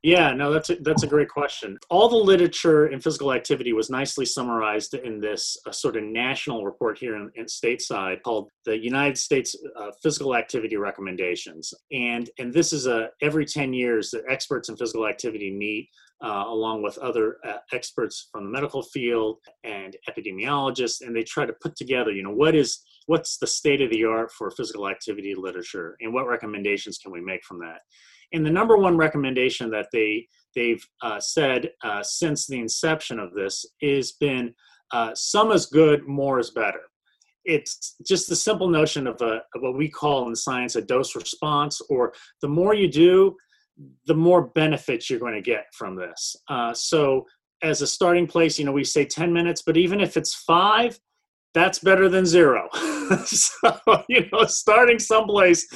Yeah, 0.03 0.33
no, 0.33 0.53
that's 0.53 0.71
a, 0.71 0.77
that's 0.77 1.03
a 1.03 1.07
great 1.07 1.29
question. 1.29 1.79
All 1.91 2.09
the 2.09 2.17
literature 2.17 2.89
in 2.89 3.01
physical 3.01 3.33
activity 3.33 3.73
was 3.73 3.91
nicely 3.91 4.27
summarized 4.27 4.95
in 4.95 5.21
this 5.21 5.59
uh, 5.67 5.73
sort 5.73 5.97
of 5.97 6.05
national 6.05 6.65
report 6.65 6.99
here 6.99 7.17
in, 7.17 7.31
in 7.35 7.47
stateside 7.47 8.23
called 8.23 8.51
the 8.65 8.77
United 8.77 9.17
States 9.19 9.55
uh, 9.77 9.91
Physical 10.03 10.35
Activity 10.35 10.77
Recommendations, 10.77 11.73
and 11.93 12.31
and 12.39 12.53
this 12.53 12.73
is 12.73 12.87
a 12.87 13.11
every 13.23 13.45
ten 13.45 13.73
years 13.73 14.11
the 14.11 14.23
experts 14.29 14.69
in 14.69 14.77
physical 14.77 15.07
activity 15.07 15.51
meet 15.51 15.89
uh, 16.23 16.45
along 16.47 16.83
with 16.83 16.99
other 16.99 17.37
uh, 17.47 17.57
experts 17.73 18.29
from 18.31 18.45
the 18.45 18.51
medical 18.51 18.83
field 18.83 19.39
and 19.65 19.97
epidemiologists, 20.09 21.01
and 21.01 21.15
they 21.15 21.23
try 21.23 21.47
to 21.47 21.55
put 21.63 21.77
together, 21.77 22.13
you 22.13 22.23
know, 22.23 22.35
what 22.35 22.55
is 22.55 22.81
what's 23.07 23.39
the 23.39 23.47
state 23.47 23.81
of 23.81 23.91
the 23.91 24.05
art 24.05 24.31
for 24.39 24.51
physical 24.51 24.89
activity 24.89 25.35
literature 25.35 25.97
and 26.01 26.13
what 26.13 26.29
recommendations 26.29 26.99
can 26.99 27.11
we 27.11 27.21
make 27.21 27.43
from 27.45 27.59
that? 27.59 27.81
And 28.33 28.47
the 28.47 28.51
number 28.51 28.77
one 28.77 28.97
recommendation 28.97 29.71
that 29.71 29.89
they 29.93 30.27
they've 30.55 30.85
uh, 31.03 31.21
said 31.21 31.71
uh, 31.83 32.03
since 32.03 32.47
the 32.47 32.59
inception 32.59 33.19
of 33.19 33.33
this 33.35 33.65
has 33.83 34.13
been 34.13 34.55
uh, 34.93 35.15
some 35.15 35.53
is 35.53 35.67
good 35.67 36.07
more 36.07 36.39
is 36.39 36.51
better. 36.51 36.81
It's 37.45 37.97
just 38.07 38.29
the 38.29 38.37
simple 38.37 38.69
notion 38.69 39.07
of, 39.07 39.21
a, 39.23 39.43
of 39.55 39.63
what 39.63 39.77
we 39.77 39.89
call 39.89 40.29
in 40.29 40.37
science 40.37 40.77
a 40.77 40.83
dose 40.83 41.17
response 41.17 41.81
or 41.89 42.13
the 42.43 42.49
more 42.49 42.75
you 42.75 42.89
do 42.89 43.35
the 44.07 44.15
more 44.15 44.49
benefits 44.49 45.09
you're 45.09 45.21
going 45.21 45.35
to 45.35 45.43
get 45.43 45.65
from 45.73 45.97
this. 45.97 46.37
Uh, 46.49 46.73
so 46.75 47.25
as 47.63 47.83
a 47.83 47.87
starting 47.87 48.27
place 48.27 48.59
you 48.59 48.65
know 48.65 48.73
we 48.73 48.85
say 48.85 49.05
10 49.05 49.33
minutes 49.33 49.61
but 49.61 49.77
even 49.77 50.01
if 50.01 50.17
it's 50.17 50.35
five 50.35 50.99
that's 51.53 51.81
better 51.81 52.09
than 52.09 52.27
zero. 52.27 52.69
So 53.25 53.73
you 54.09 54.29
know 54.33 54.45
starting 54.45 55.01
someplace 55.01 55.67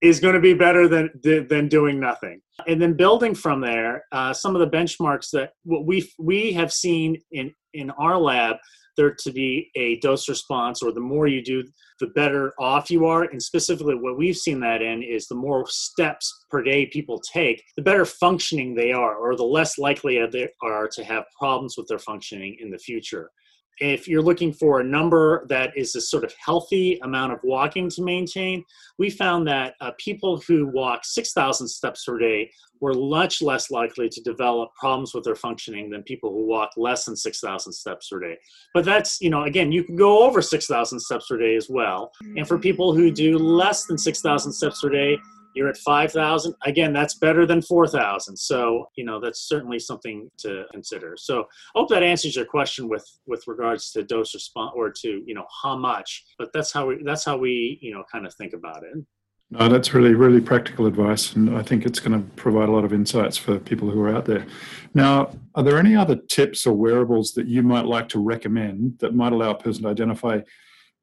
is 0.00 0.20
going 0.20 0.34
to 0.34 0.40
be 0.40 0.54
better 0.54 0.86
than 0.86 1.10
than 1.24 1.66
doing 1.66 1.98
nothing. 1.98 2.40
And 2.68 2.80
then 2.80 2.94
building 2.94 3.34
from 3.34 3.60
there 3.60 4.04
uh, 4.12 4.32
some 4.32 4.54
of 4.54 4.60
the 4.60 4.76
benchmarks 4.76 5.30
that 5.32 5.50
what 5.64 5.86
we 5.86 6.08
we 6.20 6.52
have 6.52 6.72
seen 6.72 7.20
in 7.32 7.52
in 7.72 7.90
our 7.90 8.16
lab 8.16 8.58
there 8.96 9.14
to 9.20 9.32
be 9.32 9.70
a 9.76 9.98
dose 10.00 10.28
response 10.28 10.82
or 10.82 10.92
the 10.92 11.00
more 11.00 11.26
you 11.26 11.42
do 11.42 11.64
the 12.00 12.08
better 12.08 12.52
off 12.58 12.90
you 12.90 13.06
are. 13.06 13.22
And 13.24 13.42
specifically 13.42 13.94
what 13.94 14.18
we've 14.18 14.36
seen 14.36 14.60
that 14.60 14.82
in 14.82 15.02
is 15.02 15.26
the 15.26 15.34
more 15.34 15.64
steps 15.68 16.44
per 16.50 16.62
day 16.62 16.86
people 16.86 17.20
take 17.20 17.62
the 17.76 17.82
better 17.82 18.04
functioning 18.04 18.74
they 18.74 18.92
are 18.92 19.16
or 19.16 19.36
the 19.36 19.44
less 19.44 19.78
likely 19.78 20.24
they 20.26 20.48
are 20.62 20.88
to 20.88 21.04
have 21.04 21.24
problems 21.38 21.76
with 21.76 21.88
their 21.88 21.98
functioning 21.98 22.56
in 22.60 22.70
the 22.70 22.78
future 22.78 23.30
if 23.78 24.06
you're 24.06 24.22
looking 24.22 24.52
for 24.52 24.80
a 24.80 24.84
number 24.84 25.46
that 25.48 25.76
is 25.76 25.94
a 25.96 26.00
sort 26.00 26.24
of 26.24 26.32
healthy 26.44 26.98
amount 27.02 27.32
of 27.32 27.40
walking 27.42 27.88
to 27.90 28.02
maintain, 28.02 28.64
we 28.98 29.10
found 29.10 29.46
that 29.48 29.74
uh, 29.80 29.90
people 29.98 30.40
who 30.46 30.66
walk 30.66 31.04
6,000 31.04 31.66
steps 31.66 32.04
per 32.04 32.18
day 32.18 32.50
were 32.80 32.94
much 32.94 33.40
less 33.42 33.70
likely 33.70 34.08
to 34.08 34.20
develop 34.22 34.74
problems 34.74 35.14
with 35.14 35.24
their 35.24 35.34
functioning 35.34 35.90
than 35.90 36.02
people 36.02 36.30
who 36.30 36.46
walk 36.46 36.70
less 36.76 37.04
than 37.04 37.16
6,000 37.16 37.72
steps 37.72 38.08
per 38.08 38.20
day. 38.20 38.36
But 38.74 38.84
that's, 38.84 39.20
you 39.20 39.30
know, 39.30 39.44
again, 39.44 39.72
you 39.72 39.84
can 39.84 39.96
go 39.96 40.22
over 40.22 40.42
6,000 40.42 41.00
steps 41.00 41.26
per 41.28 41.38
day 41.38 41.56
as 41.56 41.68
well. 41.68 42.12
And 42.36 42.46
for 42.46 42.58
people 42.58 42.94
who 42.94 43.10
do 43.10 43.38
less 43.38 43.86
than 43.86 43.98
6,000 43.98 44.52
steps 44.52 44.80
per 44.80 44.90
day, 44.90 45.18
you're 45.54 45.68
at 45.68 45.76
5000 45.76 46.54
again 46.64 46.92
that's 46.92 47.14
better 47.14 47.46
than 47.46 47.62
4000 47.62 48.36
so 48.36 48.86
you 48.96 49.04
know 49.04 49.20
that's 49.20 49.48
certainly 49.48 49.78
something 49.78 50.30
to 50.38 50.64
consider 50.72 51.14
so 51.16 51.42
i 51.74 51.78
hope 51.78 51.88
that 51.88 52.02
answers 52.02 52.36
your 52.36 52.44
question 52.44 52.88
with 52.88 53.06
with 53.26 53.44
regards 53.46 53.90
to 53.92 54.02
dose 54.02 54.34
response 54.34 54.72
or 54.74 54.90
to 54.90 55.22
you 55.26 55.34
know 55.34 55.46
how 55.62 55.76
much 55.76 56.24
but 56.38 56.50
that's 56.52 56.72
how 56.72 56.86
we 56.86 57.02
that's 57.04 57.24
how 57.24 57.36
we 57.36 57.78
you 57.80 57.92
know 57.92 58.04
kind 58.10 58.26
of 58.26 58.34
think 58.34 58.52
about 58.52 58.82
it 58.82 59.04
no, 59.50 59.68
that's 59.68 59.94
really, 59.94 60.14
really 60.14 60.40
practical 60.40 60.86
advice, 60.86 61.34
and 61.34 61.56
I 61.56 61.62
think 61.62 61.84
it's 61.84 62.00
going 62.00 62.20
to 62.20 62.28
provide 62.34 62.68
a 62.68 62.72
lot 62.72 62.84
of 62.84 62.92
insights 62.92 63.36
for 63.36 63.58
people 63.58 63.88
who 63.88 64.00
are 64.00 64.14
out 64.14 64.24
there. 64.24 64.46
Now, 64.94 65.30
are 65.54 65.62
there 65.62 65.78
any 65.78 65.94
other 65.94 66.16
tips 66.16 66.66
or 66.66 66.74
wearables 66.74 67.34
that 67.34 67.46
you 67.46 67.62
might 67.62 67.84
like 67.84 68.08
to 68.10 68.18
recommend 68.18 68.98
that 68.98 69.14
might 69.14 69.32
allow 69.32 69.50
a 69.50 69.54
person 69.54 69.84
to 69.84 69.90
identify 69.90 70.40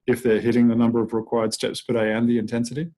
if 0.08 0.22
they're 0.22 0.42
hitting 0.42 0.68
the 0.68 0.76
number 0.76 1.02
of 1.02 1.14
required 1.14 1.54
steps 1.54 1.82
per 1.82 1.94
day 1.94 2.12
and 2.12 2.28
the 2.28 2.40
intensity? 2.40 2.90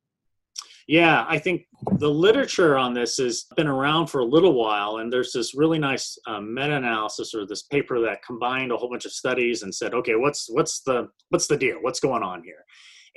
Yeah, 0.88 1.26
I 1.28 1.39
think 1.39 1.65
the 1.98 2.10
literature 2.10 2.78
on 2.78 2.93
this 2.93 3.17
has 3.17 3.46
been 3.56 3.67
around 3.67 4.08
for 4.08 4.19
a 4.19 4.26
little 4.26 4.54
while, 4.54 4.98
and 4.98 5.12
there's 5.12 5.32
this 5.32 5.56
really 5.56 5.80
nice 5.80 6.17
um, 6.28 6.54
meta-analysis 6.54 7.34
or 7.34 7.46
this 7.46 7.63
paper 7.63 8.02
that 8.02 8.24
combined 8.26 8.72
a 8.72 8.78
whole 8.78 8.89
bunch 8.89 9.06
of 9.06 9.13
studies 9.13 9.63
and 9.63 9.74
said, 9.74 9.93
okay, 9.93 10.15
what's 10.15 10.50
what's 10.50 10.82
the 10.82 11.08
what's 11.30 11.48
the 11.48 11.58
deal? 11.58 11.78
What's 11.82 12.00
going 12.00 12.24
on 12.24 12.43
here? 12.43 12.65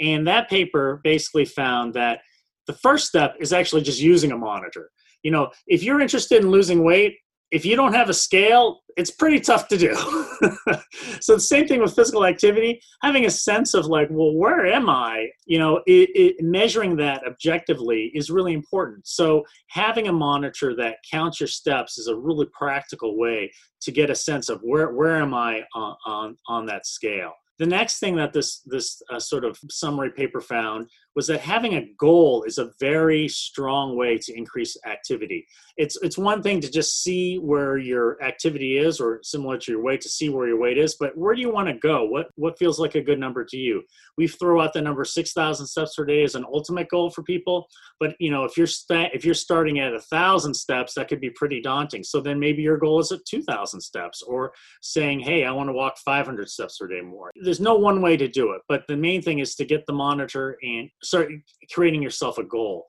And 0.01 0.27
that 0.29 0.49
paper 0.49 1.01
basically 1.03 1.45
found 1.45 1.95
that 1.95 2.21
the 2.67 2.75
first 2.75 3.07
step 3.07 3.35
is 3.41 3.53
actually 3.53 3.83
just 3.83 4.01
using 4.01 4.33
a 4.33 4.37
monitor. 4.37 4.91
You 5.23 5.31
know, 5.31 5.51
if 5.67 5.83
you're 5.83 6.01
interested 6.01 6.43
in 6.43 6.51
losing 6.51 6.85
weight, 6.85 7.17
if 7.53 7.65
you 7.65 7.77
don't 7.77 7.95
have 7.95 8.09
a 8.09 8.15
scale, 8.15 8.81
it's 8.97 9.11
pretty 9.11 9.39
tough 9.39 9.69
to 9.69 9.79
do. 9.79 9.95
so 11.21 11.35
the 11.35 11.41
same 11.41 11.69
thing 11.69 11.81
with 11.81 11.95
physical 11.95 12.25
activity, 12.25 12.81
having 13.03 13.27
a 13.27 13.31
sense 13.31 13.75
of 13.75 13.87
like, 13.87 14.09
well, 14.11 14.35
where 14.35 14.67
am 14.67 14.89
I? 14.89 15.29
You 15.45 15.59
know, 15.59 15.77
it, 15.87 16.11
it, 16.15 16.37
measuring 16.41 16.97
that 16.97 17.27
objectively 17.27 18.11
is 18.15 18.31
really 18.31 18.53
important. 18.53 19.07
So 19.07 19.45
having 19.69 20.09
a 20.09 20.13
monitor 20.13 20.75
that 20.77 20.97
counts 21.09 21.41
your 21.41 21.47
steps 21.47 21.99
is 21.99 22.09
a 22.09 22.17
really 22.17 22.47
practical 22.53 23.17
way 23.17 23.53
to 23.83 23.93
get 23.93 24.11
a 24.11 24.15
sense 24.15 24.49
of 24.49 24.61
where 24.63 24.93
where 24.93 25.17
am 25.17 25.35
I 25.35 25.63
on 25.75 25.97
on, 26.07 26.37
on 26.49 26.67
that 26.67 26.87
scale. 26.87 27.33
The 27.59 27.67
next 27.67 28.01
thing 28.01 28.17
that 28.17 28.33
this 28.33 28.61
this 28.67 29.01
uh, 29.11 29.21
sort 29.21 29.45
of 29.45 29.59
summary 29.71 30.11
paper 30.11 30.41
found 30.41 30.89
was 31.17 31.27
that 31.27 31.41
having 31.41 31.75
a 31.75 31.89
goal 31.99 32.45
is 32.47 32.59
a 32.59 32.71
very 32.79 33.27
strong 33.27 33.97
way 33.97 34.19
to 34.19 34.37
increase 34.37 34.77
activity. 34.87 35.47
It's 35.79 35.97
it's 36.03 36.19
one 36.19 36.43
thing 36.43 36.61
to 36.61 36.71
just 36.71 37.03
see 37.03 37.39
where 37.39 37.79
your 37.79 38.23
activity 38.23 38.77
is, 38.77 39.01
or 39.01 39.21
similar 39.23 39.57
to 39.59 39.73
your 39.73 39.83
weight, 39.83 40.03
to 40.03 40.09
see 40.11 40.29
where 40.29 40.47
your 40.47 40.61
weight 40.61 40.79
is, 40.79 40.97
but 41.01 41.17
where 41.17 41.35
do 41.35 41.41
you 41.41 41.53
want 41.53 41.69
to 41.69 41.75
go? 41.75 42.05
What 42.05 42.27
what 42.37 42.59
feels 42.59 42.79
like 42.79 42.95
a 42.95 43.01
good 43.01 43.19
number 43.19 43.45
to 43.47 43.57
you? 43.57 43.83
We 44.19 44.29
throw 44.29 44.61
out 44.61 44.75
the 44.75 44.83
number 44.83 45.05
six 45.05 45.33
thousand 45.33 45.67
steps 45.67 45.97
per 45.97 46.05
day 46.05 46.23
as 46.23 46.35
an 46.35 46.45
ultimate 46.45 46.89
goal 46.91 47.11
for 47.11 47.23
people, 47.23 47.67
but 47.99 48.15
you 48.21 48.31
know 48.31 48.45
if 48.45 48.57
you're 48.57 48.69
if 48.91 49.25
you're 49.25 49.35
starting 49.35 49.81
at 49.81 49.95
a 49.95 50.01
thousand 50.01 50.55
steps, 50.55 50.95
that 50.95 51.09
could 51.09 51.21
be 51.21 51.31
pretty 51.31 51.63
daunting. 51.63 52.05
So 52.05 52.21
then 52.21 52.39
maybe 52.39 52.63
your 52.63 52.77
goal 52.77 53.01
is 53.01 53.11
at 53.11 53.25
two 53.27 53.43
thousand 53.43 53.81
steps, 53.81 54.23
or 54.23 54.53
saying, 54.83 55.21
hey, 55.21 55.45
I 55.45 55.53
want 55.53 55.71
to 55.71 55.73
walk 55.73 55.97
five 56.05 56.27
hundred 56.27 56.51
steps 56.51 56.77
per 56.79 56.89
day 56.89 57.01
more. 57.01 57.31
There's 57.43 57.61
no 57.61 57.75
one 57.75 58.03
way 58.03 58.19
to 58.19 58.29
do 58.29 58.53
it, 58.53 58.61
but 58.69 58.83
the 58.87 58.97
main 58.97 59.23
thing 59.23 59.39
is 59.39 59.55
to 59.55 59.65
get 59.65 59.87
the 59.87 59.95
monitor 59.95 60.59
and 60.63 60.91
start 61.07 61.29
creating 61.73 62.03
yourself 62.03 62.39
a 62.39 62.45
goal. 62.45 62.85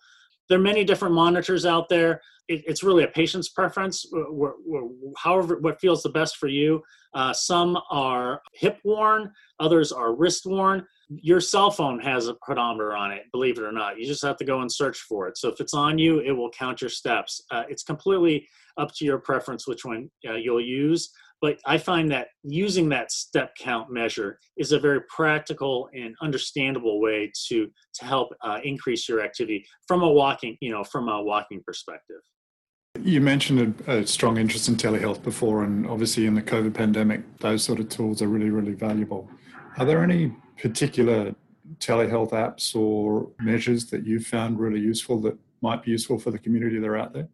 There 0.50 0.58
are 0.58 0.62
many 0.62 0.84
different 0.84 1.14
monitors 1.14 1.66
out 1.66 1.90
there. 1.90 2.22
It, 2.48 2.64
it's 2.66 2.84
really 2.84 3.04
a 3.04 3.08
patient's 3.08 3.50
preference, 3.50 4.06
however, 5.18 5.58
what 5.60 5.82
feels 5.82 6.02
the 6.04 6.10
best 6.10 6.38
for 6.38 6.48
you. 6.48 6.82
Uh, 7.14 7.34
some 7.34 7.78
are 7.90 8.42
hip 8.54 8.80
worn, 8.84 9.32
others 9.60 9.92
are 9.92 10.16
wrist 10.16 10.46
worn. 10.46 10.86
Your 11.10 11.40
cell 11.42 11.72
phone 11.72 12.00
has 12.00 12.28
a 12.28 12.36
pedometer 12.46 12.96
on 12.96 13.12
it, 13.12 13.24
believe 13.32 13.58
it 13.58 13.64
or 13.64 13.72
not. 13.72 13.98
You 13.98 14.06
just 14.06 14.24
have 14.24 14.38
to 14.38 14.46
go 14.46 14.62
and 14.62 14.72
search 14.72 15.00
for 15.00 15.28
it. 15.28 15.38
So 15.38 15.50
if 15.50 15.60
it's 15.60 15.74
on 15.74 15.98
you, 15.98 16.20
it 16.20 16.32
will 16.32 16.52
count 16.52 16.82
your 16.82 16.90
steps. 16.90 17.42
Uh, 17.50 17.64
it's 17.70 17.84
completely 17.84 18.48
up 18.78 18.94
to 18.96 19.06
your 19.06 19.18
preference 19.18 19.68
which 19.68 19.84
one 19.86 20.10
uh, 20.28 20.36
you'll 20.36 20.62
use. 20.62 21.10
But 21.42 21.60
I 21.66 21.78
find 21.78 22.12
that 22.12 22.30
using 22.44 22.90
that 22.90 23.12
step 23.12 23.52
count 23.60 23.92
measure 23.92 24.40
is 24.58 24.72
a 24.72 24.80
very 24.80 25.02
practical 25.16 25.90
and 25.94 26.16
understandable 26.22 27.00
way 27.00 27.32
to 27.48 27.68
to 27.96 28.06
help 28.06 28.30
uh, 28.44 28.60
increase 28.64 29.08
your 29.08 29.22
activity 29.22 29.66
from 29.88 30.02
a 30.02 30.10
walking, 30.10 30.58
you 30.62 30.72
know, 30.72 30.84
from 30.84 31.10
a 31.10 31.22
walking 31.22 31.62
perspective. 31.66 32.22
You 33.00 33.22
mentioned 33.22 33.82
a, 33.88 34.00
a, 34.00 34.08
strong 34.08 34.38
interest 34.38 34.68
in 34.68 34.76
telehealth 34.76 35.22
before, 35.22 35.64
and 35.64 35.86
obviously 35.88 36.26
in 36.26 36.34
the 36.34 36.42
COVID 36.42 36.74
pandemic, 36.74 37.22
those 37.38 37.64
sort 37.64 37.80
of 37.80 37.90
tools 37.90 38.24
are 38.24 38.28
really, 38.28 38.50
really 38.50 38.74
valuable. 38.74 39.30
Are 39.78 39.86
there 39.86 40.04
any 40.04 40.34
particular 40.60 41.36
telehealth 41.78 42.32
apps 42.32 42.76
or 42.76 43.30
measures 43.40 43.86
that 43.88 44.06
you've 44.06 44.26
found 44.26 44.60
really 44.60 44.80
useful 44.80 45.22
that 45.22 45.38
might 45.62 45.84
be 45.84 45.92
useful 45.92 46.18
for 46.18 46.32
the 46.32 46.40
community 46.40 46.80
that 46.80 46.88
are 46.88 46.98
out 46.98 47.14
there? 47.14 47.28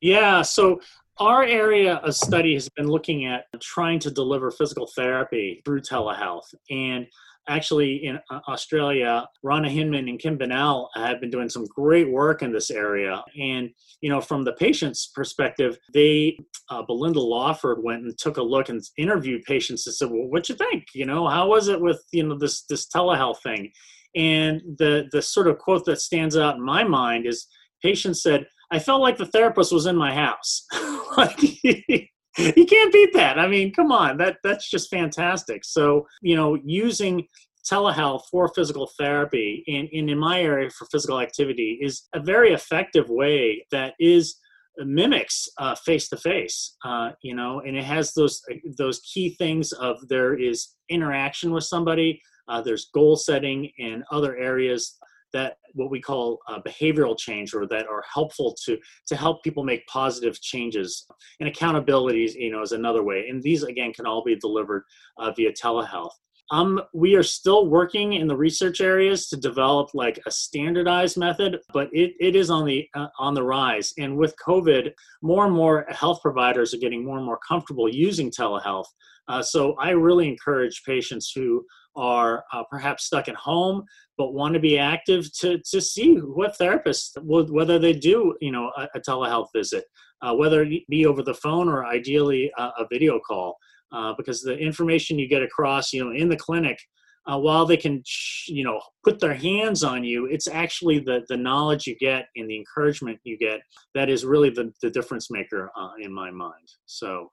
Yeah, 0.00 0.42
so 0.42 0.80
our 1.18 1.44
area 1.44 1.96
of 1.96 2.14
study 2.14 2.54
has 2.54 2.68
been 2.70 2.88
looking 2.88 3.26
at 3.26 3.46
trying 3.60 3.98
to 4.00 4.10
deliver 4.10 4.50
physical 4.50 4.88
therapy 4.94 5.62
through 5.64 5.80
telehealth. 5.80 6.52
And 6.70 7.06
actually, 7.48 8.04
in 8.04 8.18
uh, 8.30 8.40
Australia, 8.48 9.28
Rana 9.42 9.68
Hinman 9.68 10.08
and 10.08 10.18
Kim 10.18 10.36
Bennell 10.36 10.90
have 10.94 11.20
been 11.20 11.30
doing 11.30 11.48
some 11.48 11.66
great 11.66 12.10
work 12.10 12.42
in 12.42 12.52
this 12.52 12.70
area. 12.70 13.22
And, 13.40 13.70
you 14.00 14.10
know, 14.10 14.20
from 14.20 14.44
the 14.44 14.54
patient's 14.54 15.08
perspective, 15.14 15.78
they, 15.92 16.38
uh, 16.70 16.82
Belinda 16.82 17.20
Lawford 17.20 17.82
went 17.82 18.02
and 18.02 18.16
took 18.18 18.38
a 18.38 18.42
look 18.42 18.68
and 18.68 18.82
interviewed 18.96 19.44
patients 19.44 19.86
and 19.86 19.94
said, 19.94 20.10
well, 20.10 20.28
what 20.28 20.48
you 20.48 20.54
think? 20.56 20.86
You 20.94 21.06
know, 21.06 21.28
how 21.28 21.48
was 21.48 21.68
it 21.68 21.80
with, 21.80 22.02
you 22.12 22.26
know, 22.26 22.36
this, 22.36 22.64
this 22.64 22.88
telehealth 22.88 23.42
thing? 23.42 23.70
And 24.16 24.62
the, 24.78 25.08
the 25.12 25.20
sort 25.22 25.48
of 25.48 25.58
quote 25.58 25.84
that 25.84 26.00
stands 26.00 26.36
out 26.36 26.56
in 26.56 26.62
my 26.62 26.82
mind 26.82 27.26
is 27.26 27.46
patients 27.82 28.22
said, 28.22 28.46
I 28.70 28.78
felt 28.78 29.02
like 29.02 29.16
the 29.16 29.26
therapist 29.26 29.72
was 29.72 29.86
in 29.86 29.96
my 29.96 30.14
house. 30.14 30.64
like 31.16 31.40
you 31.42 32.66
can't 32.66 32.92
beat 32.92 33.12
that. 33.14 33.38
I 33.38 33.46
mean, 33.46 33.72
come 33.72 33.92
on, 33.92 34.16
that 34.18 34.38
that's 34.42 34.68
just 34.68 34.90
fantastic. 34.90 35.64
So, 35.64 36.06
you 36.22 36.36
know, 36.36 36.58
using 36.64 37.26
telehealth 37.70 38.22
for 38.30 38.48
physical 38.48 38.90
therapy 38.98 39.64
and, 39.66 39.88
and 39.92 40.10
in 40.10 40.18
my 40.18 40.40
area 40.40 40.70
for 40.70 40.86
physical 40.92 41.20
activity 41.20 41.78
is 41.80 42.02
a 42.14 42.20
very 42.20 42.52
effective 42.52 43.08
way 43.08 43.64
that 43.70 43.94
is 43.98 44.36
uh, 44.80 44.84
mimics 44.84 45.48
face 45.84 46.08
to 46.08 46.16
face 46.16 46.76
you 47.22 47.34
know 47.34 47.60
and 47.60 47.76
it 47.76 47.84
has 47.84 48.12
those 48.12 48.42
uh, 48.52 48.56
those 48.76 49.00
key 49.00 49.30
things 49.36 49.72
of 49.72 49.96
there 50.08 50.34
is 50.38 50.74
interaction 50.90 51.52
with 51.52 51.64
somebody 51.64 52.20
uh, 52.48 52.60
there's 52.60 52.90
goal 52.92 53.16
setting 53.16 53.70
and 53.78 54.04
other 54.12 54.36
areas 54.36 54.98
that 55.34 55.58
what 55.74 55.90
we 55.90 56.00
call 56.00 56.38
uh, 56.48 56.60
behavioral 56.66 57.18
change 57.18 57.52
or 57.52 57.66
that 57.66 57.86
are 57.86 58.02
helpful 58.12 58.56
to 58.64 58.78
to 59.06 59.14
help 59.14 59.42
people 59.44 59.64
make 59.64 59.86
positive 59.86 60.40
changes 60.40 61.06
and 61.40 61.48
accountability 61.48 62.34
you 62.38 62.50
know 62.50 62.62
is 62.62 62.72
another 62.72 63.02
way 63.02 63.26
and 63.28 63.42
these 63.42 63.62
again 63.64 63.92
can 63.92 64.06
all 64.06 64.24
be 64.24 64.36
delivered 64.36 64.82
uh, 65.18 65.30
via 65.36 65.52
telehealth 65.52 66.16
Um, 66.50 66.80
we 66.92 67.10
are 67.18 67.22
still 67.22 67.62
working 67.68 68.08
in 68.20 68.26
the 68.28 68.36
research 68.36 68.80
areas 68.80 69.28
to 69.28 69.36
develop 69.36 69.86
like 69.94 70.18
a 70.26 70.30
standardized 70.30 71.16
method, 71.16 71.52
but 71.72 71.88
it, 71.92 72.12
it 72.20 72.36
is 72.36 72.50
on 72.50 72.66
the 72.66 72.86
uh, 72.94 73.08
on 73.18 73.32
the 73.34 73.42
rise. 73.42 73.88
And 74.02 74.16
with 74.16 74.34
COVID, 74.46 74.92
more 75.22 75.46
and 75.46 75.54
more 75.54 75.86
health 75.88 76.20
providers 76.26 76.74
are 76.74 76.82
getting 76.84 77.02
more 77.04 77.16
and 77.16 77.26
more 77.30 77.40
comfortable 77.48 77.88
using 77.88 78.30
telehealth. 78.30 78.90
Uh, 79.28 79.42
so 79.42 79.74
I 79.74 79.90
really 79.90 80.28
encourage 80.28 80.82
patients 80.84 81.32
who 81.34 81.64
are 81.96 82.44
uh, 82.52 82.64
perhaps 82.70 83.04
stuck 83.04 83.28
at 83.28 83.36
home 83.36 83.84
but 84.18 84.34
want 84.34 84.54
to 84.54 84.60
be 84.60 84.78
active 84.78 85.32
to 85.32 85.60
to 85.70 85.80
see 85.80 86.16
what 86.16 86.58
therapists 86.58 87.10
whether 87.22 87.78
they 87.78 87.92
do 87.92 88.36
you 88.40 88.50
know 88.50 88.72
a, 88.76 88.88
a 88.96 89.00
telehealth 89.00 89.46
visit, 89.54 89.84
uh, 90.22 90.34
whether 90.34 90.62
it 90.62 90.82
be 90.88 91.06
over 91.06 91.22
the 91.22 91.34
phone 91.34 91.68
or 91.68 91.86
ideally 91.86 92.50
a, 92.58 92.62
a 92.62 92.86
video 92.90 93.20
call 93.20 93.56
uh, 93.94 94.12
because 94.16 94.42
the 94.42 94.56
information 94.58 95.18
you 95.18 95.28
get 95.28 95.42
across, 95.42 95.92
you 95.92 96.04
know, 96.04 96.10
in 96.10 96.28
the 96.28 96.36
clinic, 96.36 96.78
uh, 97.26 97.38
while 97.38 97.64
they 97.64 97.76
can, 97.76 98.02
you 98.48 98.64
know, 98.64 98.80
put 99.04 99.18
their 99.18 99.32
hands 99.32 99.82
on 99.82 100.04
you, 100.04 100.26
it's 100.26 100.48
actually 100.48 100.98
the 100.98 101.24
the 101.28 101.36
knowledge 101.36 101.86
you 101.86 101.96
get 101.96 102.26
and 102.36 102.50
the 102.50 102.56
encouragement 102.56 103.18
you 103.24 103.38
get 103.38 103.60
that 103.94 104.10
is 104.10 104.24
really 104.24 104.50
the 104.50 104.72
the 104.82 104.90
difference 104.90 105.30
maker 105.30 105.70
uh, 105.76 105.92
in 106.00 106.12
my 106.12 106.30
mind. 106.30 106.68
So. 106.86 107.30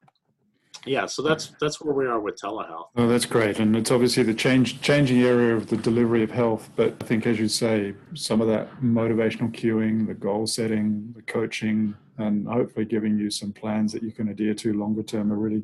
Yeah, 0.85 1.05
so 1.05 1.21
that's 1.21 1.53
that's 1.61 1.79
where 1.79 1.93
we 1.93 2.07
are 2.07 2.19
with 2.19 2.39
telehealth. 2.41 2.87
Oh, 2.95 3.07
that's 3.07 3.25
great, 3.25 3.59
and 3.59 3.75
it's 3.75 3.91
obviously 3.91 4.23
the 4.23 4.33
change 4.33 4.81
changing 4.81 5.21
area 5.21 5.55
of 5.55 5.67
the 5.67 5.77
delivery 5.77 6.23
of 6.23 6.31
health. 6.31 6.69
But 6.75 6.95
I 7.01 7.05
think, 7.05 7.27
as 7.27 7.39
you 7.39 7.47
say, 7.47 7.93
some 8.15 8.41
of 8.41 8.47
that 8.47 8.81
motivational 8.81 9.53
cueing, 9.53 10.07
the 10.07 10.15
goal 10.15 10.47
setting, 10.47 11.13
the 11.15 11.21
coaching, 11.21 11.95
and 12.17 12.47
hopefully 12.47 12.85
giving 12.85 13.17
you 13.17 13.29
some 13.29 13.53
plans 13.53 13.93
that 13.93 14.01
you 14.01 14.11
can 14.11 14.29
adhere 14.29 14.55
to 14.55 14.73
longer 14.73 15.03
term 15.03 15.31
are 15.31 15.37
really 15.37 15.63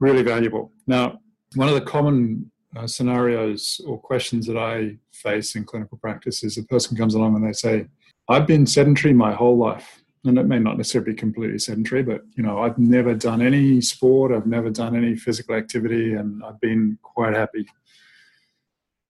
really 0.00 0.22
valuable. 0.22 0.72
Now, 0.86 1.20
one 1.54 1.68
of 1.68 1.74
the 1.74 1.80
common 1.80 2.50
uh, 2.76 2.86
scenarios 2.86 3.80
or 3.86 3.98
questions 3.98 4.46
that 4.46 4.56
I 4.56 4.96
face 5.12 5.54
in 5.56 5.64
clinical 5.64 5.98
practice 5.98 6.44
is 6.44 6.58
a 6.58 6.64
person 6.64 6.96
comes 6.96 7.14
along 7.14 7.36
and 7.36 7.46
they 7.46 7.52
say, 7.52 7.86
I've 8.28 8.46
been 8.46 8.66
sedentary 8.66 9.14
my 9.14 9.32
whole 9.32 9.56
life. 9.56 10.02
And 10.26 10.38
it 10.38 10.46
may 10.46 10.58
not 10.58 10.76
necessarily 10.76 11.12
be 11.12 11.16
completely 11.16 11.58
sedentary, 11.58 12.02
but 12.02 12.22
you 12.36 12.42
know, 12.42 12.58
I've 12.58 12.78
never 12.78 13.14
done 13.14 13.40
any 13.40 13.80
sport, 13.80 14.32
I've 14.32 14.46
never 14.46 14.70
done 14.70 14.96
any 14.96 15.16
physical 15.16 15.54
activity, 15.54 16.14
and 16.14 16.42
I've 16.44 16.60
been 16.60 16.98
quite 17.02 17.34
happy. 17.34 17.66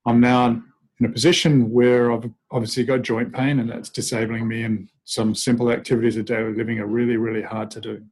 I'm 0.05 0.21
now 0.21 0.63
in 1.01 1.07
a 1.07 1.09
position 1.09 1.71
where 1.71 2.13
I've 2.13 2.31
obviously 2.51 2.85
got 2.85 3.03
joint 3.03 3.33
pain 3.35 3.59
and 3.59 3.69
that's 3.69 3.89
disabling 3.89 4.47
me, 4.47 4.63
and 4.63 4.89
some 5.05 5.35
simple 5.35 5.71
activities 5.71 6.17
of 6.17 6.27
daily 6.27 6.53
living 6.55 6.79
are 6.79 6.87
really, 6.87 7.17
really 7.17 7.43
hard 7.43 7.71
to 7.73 7.81
do. 7.81 8.05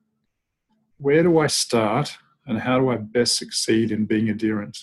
Where 0.98 1.22
do 1.22 1.38
I 1.38 1.46
start 1.48 2.16
and 2.46 2.58
how 2.58 2.78
do 2.78 2.90
I 2.90 2.96
best 2.96 3.36
succeed 3.36 3.90
in 3.90 4.06
being 4.06 4.28
adherent? 4.28 4.78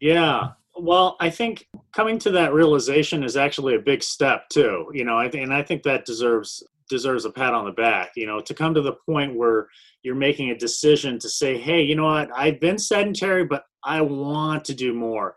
Yeah, 0.00 0.50
well, 0.80 1.16
I 1.20 1.30
think 1.30 1.66
coming 1.94 2.18
to 2.20 2.30
that 2.32 2.52
realization 2.52 3.22
is 3.22 3.36
actually 3.36 3.74
a 3.74 3.80
big 3.80 4.02
step 4.02 4.48
too. 4.48 4.90
You 4.92 5.04
know, 5.04 5.18
and 5.18 5.54
I 5.54 5.62
think 5.62 5.82
that 5.84 6.04
deserves 6.04 6.62
deserves 6.88 7.24
a 7.24 7.30
pat 7.30 7.54
on 7.54 7.64
the 7.64 7.72
back. 7.72 8.12
You 8.16 8.26
know, 8.26 8.40
to 8.40 8.54
come 8.54 8.74
to 8.74 8.82
the 8.82 8.96
point 9.06 9.36
where 9.36 9.68
you're 10.02 10.14
making 10.14 10.50
a 10.50 10.58
decision 10.58 11.18
to 11.20 11.28
say, 11.28 11.58
"Hey, 11.58 11.82
you 11.82 11.94
know 11.94 12.04
what? 12.04 12.30
I've 12.34 12.60
been 12.60 12.78
sedentary, 12.78 13.44
but 13.44 13.64
I 13.84 14.00
want 14.00 14.64
to 14.66 14.74
do 14.74 14.92
more." 14.92 15.36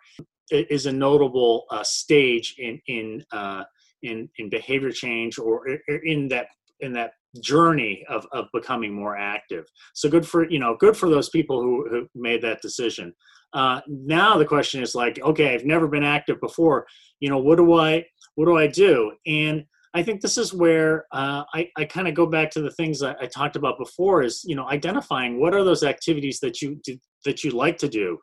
Is 0.51 0.85
a 0.85 0.91
notable 0.91 1.65
uh, 1.71 1.83
stage 1.83 2.55
in 2.57 2.79
in 2.87 3.25
uh, 3.31 3.63
in 4.01 4.29
in 4.37 4.49
behavior 4.49 4.91
change 4.91 5.39
or 5.39 5.67
in 6.03 6.27
that 6.29 6.47
in 6.81 6.93
that 6.93 7.13
journey 7.41 8.03
of, 8.09 8.27
of 8.31 8.45
becoming 8.53 8.93
more 8.93 9.17
active. 9.17 9.65
So 9.93 10.09
good 10.09 10.27
for 10.27 10.49
you 10.49 10.59
know 10.59 10.75
good 10.79 10.95
for 10.95 11.09
those 11.09 11.29
people 11.29 11.61
who, 11.61 11.87
who 11.89 12.07
made 12.15 12.41
that 12.43 12.61
decision. 12.61 13.13
Uh, 13.53 13.81
now 13.87 14.37
the 14.37 14.45
question 14.45 14.81
is 14.81 14.95
like 14.95 15.19
okay 15.21 15.53
i've 15.53 15.65
never 15.65 15.87
been 15.87 16.03
active 16.03 16.39
before. 16.39 16.85
You 17.19 17.29
know 17.29 17.39
what 17.39 17.57
do 17.57 17.73
i 17.73 18.05
what 18.35 18.45
do 18.45 18.57
i 18.57 18.67
do? 18.67 19.13
And 19.25 19.63
i 19.93 20.03
think 20.03 20.21
this 20.21 20.37
is 20.37 20.53
where 20.53 21.05
uh, 21.11 21.43
i, 21.53 21.69
I 21.77 21.85
kind 21.85 22.07
of 22.07 22.13
go 22.13 22.25
back 22.25 22.49
to 22.51 22.61
the 22.61 22.71
things 22.71 23.01
I, 23.01 23.15
I, 23.21 23.27
talked 23.27 23.55
about 23.55 23.77
before 23.77 24.23
is 24.23 24.41
you 24.43 24.55
know 24.55 24.67
identifying 24.69 25.39
what 25.39 25.53
are 25.53 25.63
those 25.63 25.83
activities 25.83 26.39
that 26.41 26.61
you 26.61 26.79
do, 26.83 26.97
that 27.25 27.43
you 27.43 27.51
like 27.51 27.77
to 27.79 27.89
do. 27.89 28.17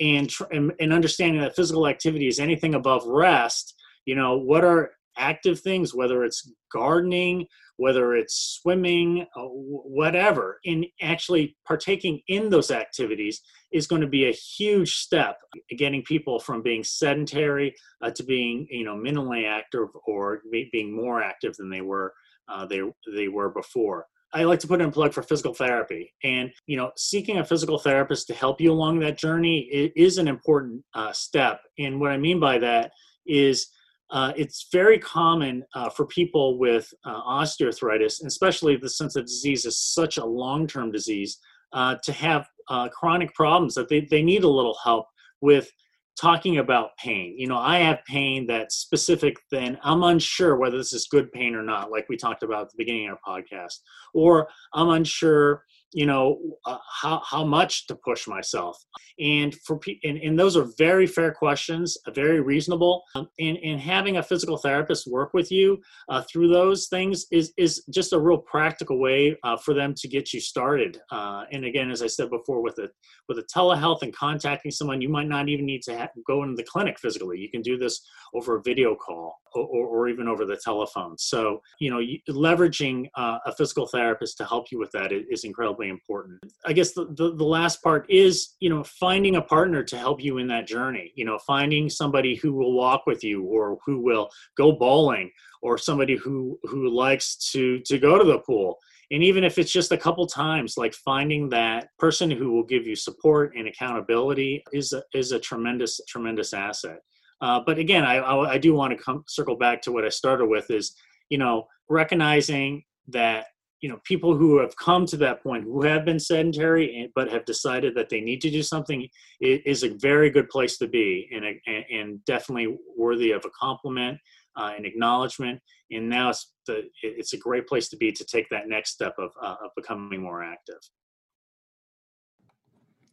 And, 0.00 0.30
and 0.52 0.72
and 0.78 0.92
understanding 0.92 1.40
that 1.40 1.56
physical 1.56 1.88
activity 1.88 2.28
is 2.28 2.38
anything 2.38 2.74
above 2.74 3.04
rest. 3.04 3.74
You 4.06 4.14
know 4.14 4.38
what 4.38 4.64
are 4.64 4.92
active 5.18 5.60
things 5.60 5.94
whether 5.94 6.24
it's 6.24 6.50
gardening 6.72 7.46
whether 7.78 8.14
it's 8.14 8.58
swimming, 8.60 9.26
uh, 9.36 9.42
whatever, 9.42 10.58
in 10.64 10.84
actually 11.00 11.56
partaking 11.66 12.20
in 12.28 12.50
those 12.50 12.70
activities 12.70 13.40
is 13.72 13.86
going 13.86 14.02
to 14.02 14.08
be 14.08 14.28
a 14.28 14.32
huge 14.32 14.94
step 14.94 15.38
getting 15.76 16.02
people 16.02 16.38
from 16.38 16.60
being 16.60 16.84
sedentary 16.84 17.74
uh, 18.02 18.10
to 18.10 18.22
being, 18.24 18.66
you 18.68 18.84
know, 18.84 18.96
minimally 18.96 19.48
active 19.48 19.88
or 20.06 20.42
being 20.72 20.94
more 20.94 21.22
active 21.22 21.54
than 21.56 21.70
they 21.70 21.80
were 21.80 22.12
uh, 22.48 22.66
they 22.66 22.80
they 23.14 23.28
were 23.28 23.50
before. 23.50 24.06
I 24.32 24.44
like 24.44 24.58
to 24.60 24.66
put 24.66 24.80
in 24.80 24.88
a 24.88 24.92
plug 24.92 25.14
for 25.14 25.22
physical 25.22 25.54
therapy, 25.54 26.12
and 26.24 26.50
you 26.66 26.76
know, 26.76 26.90
seeking 26.96 27.38
a 27.38 27.44
physical 27.44 27.78
therapist 27.78 28.26
to 28.26 28.34
help 28.34 28.60
you 28.60 28.72
along 28.72 28.98
that 29.00 29.18
journey 29.18 29.60
is 29.96 30.18
an 30.18 30.28
important 30.28 30.84
uh, 30.94 31.12
step. 31.12 31.60
And 31.78 32.00
what 32.00 32.10
I 32.10 32.16
mean 32.16 32.40
by 32.40 32.58
that 32.58 32.92
is 33.26 33.68
uh, 34.10 34.32
it's 34.36 34.68
very 34.72 34.98
common 34.98 35.64
uh, 35.74 35.90
for 35.90 36.06
people 36.06 36.58
with 36.58 36.92
uh, 37.04 37.22
osteoarthritis, 37.22 38.24
especially 38.24 38.76
the, 38.76 38.88
sense 38.88 39.16
of 39.16 39.26
disease 39.26 39.64
is 39.64 39.78
such 39.78 40.16
a 40.16 40.24
long-term 40.24 40.90
disease, 40.90 41.38
uh, 41.72 41.96
to 42.02 42.12
have 42.12 42.46
uh, 42.70 42.88
chronic 42.88 43.32
problems 43.34 43.74
that 43.74 43.88
they, 43.88 44.06
they 44.10 44.22
need 44.22 44.44
a 44.44 44.48
little 44.48 44.76
help 44.82 45.06
with 45.42 45.70
talking 46.18 46.58
about 46.58 46.90
pain. 46.98 47.34
You 47.38 47.46
know, 47.46 47.58
I 47.58 47.78
have 47.78 47.98
pain 48.06 48.46
that's 48.46 48.76
specific, 48.76 49.36
then 49.50 49.78
I'm 49.82 50.02
unsure 50.02 50.56
whether 50.56 50.76
this 50.76 50.92
is 50.92 51.06
good 51.10 51.30
pain 51.32 51.54
or 51.54 51.62
not, 51.62 51.90
like 51.90 52.06
we 52.08 52.16
talked 52.16 52.42
about 52.42 52.62
at 52.62 52.68
the 52.70 52.78
beginning 52.78 53.08
of 53.08 53.18
our 53.26 53.40
podcast, 53.40 53.74
or 54.14 54.48
I'm 54.74 54.88
unsure 54.88 55.62
you 55.92 56.06
know 56.06 56.38
uh, 56.66 56.78
how 57.00 57.22
how 57.24 57.44
much 57.44 57.86
to 57.86 57.94
push 57.96 58.26
myself. 58.26 58.76
And 59.20 59.54
for 59.66 59.80
and, 60.04 60.18
and 60.18 60.38
those 60.38 60.56
are 60.56 60.66
very 60.76 61.06
fair 61.06 61.32
questions 61.32 61.96
uh, 62.06 62.10
very 62.10 62.40
reasonable. 62.40 63.02
Um, 63.14 63.28
and 63.38 63.56
and 63.58 63.80
having 63.80 64.18
a 64.18 64.22
physical 64.22 64.58
therapist 64.58 65.06
work 65.10 65.32
with 65.34 65.50
you 65.50 65.80
uh, 66.08 66.22
through 66.30 66.48
those 66.48 66.88
things 66.88 67.26
is 67.30 67.52
is 67.56 67.84
just 67.90 68.12
a 68.12 68.18
real 68.18 68.38
practical 68.38 68.98
way 68.98 69.36
uh, 69.44 69.56
for 69.56 69.74
them 69.74 69.94
to 69.94 70.08
get 70.08 70.32
you 70.32 70.40
started. 70.40 71.00
Uh, 71.10 71.44
and 71.52 71.64
again 71.64 71.90
as 71.90 72.02
i 72.02 72.06
said 72.06 72.30
before 72.30 72.60
with 72.62 72.78
a 72.78 72.88
with 73.28 73.38
a 73.38 73.42
telehealth 73.42 74.02
and 74.02 74.14
contacting 74.14 74.70
someone 74.70 75.00
you 75.00 75.08
might 75.08 75.28
not 75.28 75.48
even 75.48 75.66
need 75.66 75.82
to 75.82 76.10
go 76.26 76.42
into 76.42 76.54
the 76.56 76.62
clinic 76.64 76.98
physically. 76.98 77.38
You 77.38 77.50
can 77.50 77.62
do 77.62 77.76
this 77.76 78.00
over 78.34 78.56
a 78.56 78.62
video 78.62 78.94
call 78.94 79.36
or, 79.54 79.86
or 79.86 80.08
even 80.08 80.28
over 80.28 80.44
the 80.44 80.56
telephone. 80.56 81.16
So 81.18 81.60
you 81.80 81.90
know 81.90 82.00
leveraging 82.30 83.06
uh, 83.16 83.38
a 83.46 83.52
physical 83.52 83.86
therapist 83.86 84.36
to 84.38 84.44
help 84.44 84.66
you 84.70 84.78
with 84.78 84.90
that 84.92 85.12
is 85.12 85.44
incredibly 85.44 85.77
incredibly 85.78 85.88
important. 85.88 86.40
I 86.66 86.72
guess 86.72 86.92
the, 86.92 87.06
the, 87.16 87.34
the, 87.34 87.44
last 87.44 87.82
part 87.82 88.06
is, 88.10 88.56
you 88.60 88.68
know, 88.68 88.84
finding 88.84 89.36
a 89.36 89.42
partner 89.42 89.82
to 89.84 89.98
help 89.98 90.22
you 90.22 90.38
in 90.38 90.48
that 90.48 90.66
journey, 90.66 91.12
you 91.14 91.24
know, 91.24 91.38
finding 91.46 91.88
somebody 91.88 92.36
who 92.36 92.52
will 92.52 92.72
walk 92.72 93.06
with 93.06 93.24
you 93.24 93.44
or 93.44 93.78
who 93.84 94.00
will 94.00 94.28
go 94.56 94.72
bowling 94.72 95.30
or 95.62 95.78
somebody 95.78 96.16
who, 96.16 96.58
who 96.64 96.88
likes 96.88 97.36
to, 97.52 97.80
to 97.80 97.98
go 97.98 98.18
to 98.18 98.24
the 98.24 98.38
pool. 98.40 98.76
And 99.10 99.22
even 99.22 99.42
if 99.42 99.58
it's 99.58 99.72
just 99.72 99.92
a 99.92 99.96
couple 99.96 100.26
times, 100.26 100.76
like 100.76 100.92
finding 100.92 101.48
that 101.48 101.88
person 101.98 102.30
who 102.30 102.52
will 102.52 102.64
give 102.64 102.86
you 102.86 102.94
support 102.94 103.54
and 103.56 103.66
accountability 103.66 104.62
is 104.72 104.92
a, 104.92 105.02
is 105.14 105.32
a 105.32 105.38
tremendous, 105.38 106.00
tremendous 106.06 106.52
asset. 106.52 106.98
Uh, 107.40 107.60
but 107.64 107.78
again, 107.78 108.04
I, 108.04 108.16
I, 108.16 108.52
I 108.52 108.58
do 108.58 108.74
want 108.74 108.96
to 108.96 109.02
come 109.02 109.24
circle 109.26 109.56
back 109.56 109.80
to 109.82 109.92
what 109.92 110.04
I 110.04 110.08
started 110.08 110.46
with 110.46 110.70
is, 110.70 110.94
you 111.30 111.38
know, 111.38 111.66
recognizing 111.88 112.82
that 113.08 113.46
you 113.80 113.88
know 113.88 113.98
people 114.04 114.36
who 114.36 114.58
have 114.58 114.74
come 114.76 115.06
to 115.06 115.16
that 115.16 115.42
point 115.42 115.64
who 115.64 115.82
have 115.82 116.04
been 116.04 116.18
sedentary 116.18 117.10
but 117.14 117.30
have 117.30 117.44
decided 117.44 117.94
that 117.94 118.08
they 118.08 118.20
need 118.20 118.40
to 118.40 118.50
do 118.50 118.62
something 118.62 119.08
is 119.40 119.82
a 119.82 119.94
very 119.94 120.30
good 120.30 120.48
place 120.48 120.78
to 120.78 120.86
be 120.86 121.28
and, 121.32 121.44
and 121.90 122.24
definitely 122.24 122.76
worthy 122.96 123.30
of 123.30 123.44
a 123.44 123.50
compliment 123.50 124.18
uh, 124.56 124.72
and 124.76 124.84
acknowledgement 124.84 125.60
and 125.90 126.08
now 126.08 126.30
it's 126.30 126.52
the 126.66 126.82
it's 127.02 127.32
a 127.32 127.38
great 127.38 127.66
place 127.66 127.88
to 127.88 127.96
be 127.96 128.10
to 128.12 128.24
take 128.24 128.48
that 128.50 128.68
next 128.68 128.90
step 128.90 129.14
of, 129.18 129.30
uh, 129.42 129.56
of 129.64 129.70
becoming 129.76 130.22
more 130.22 130.42
active 130.42 130.80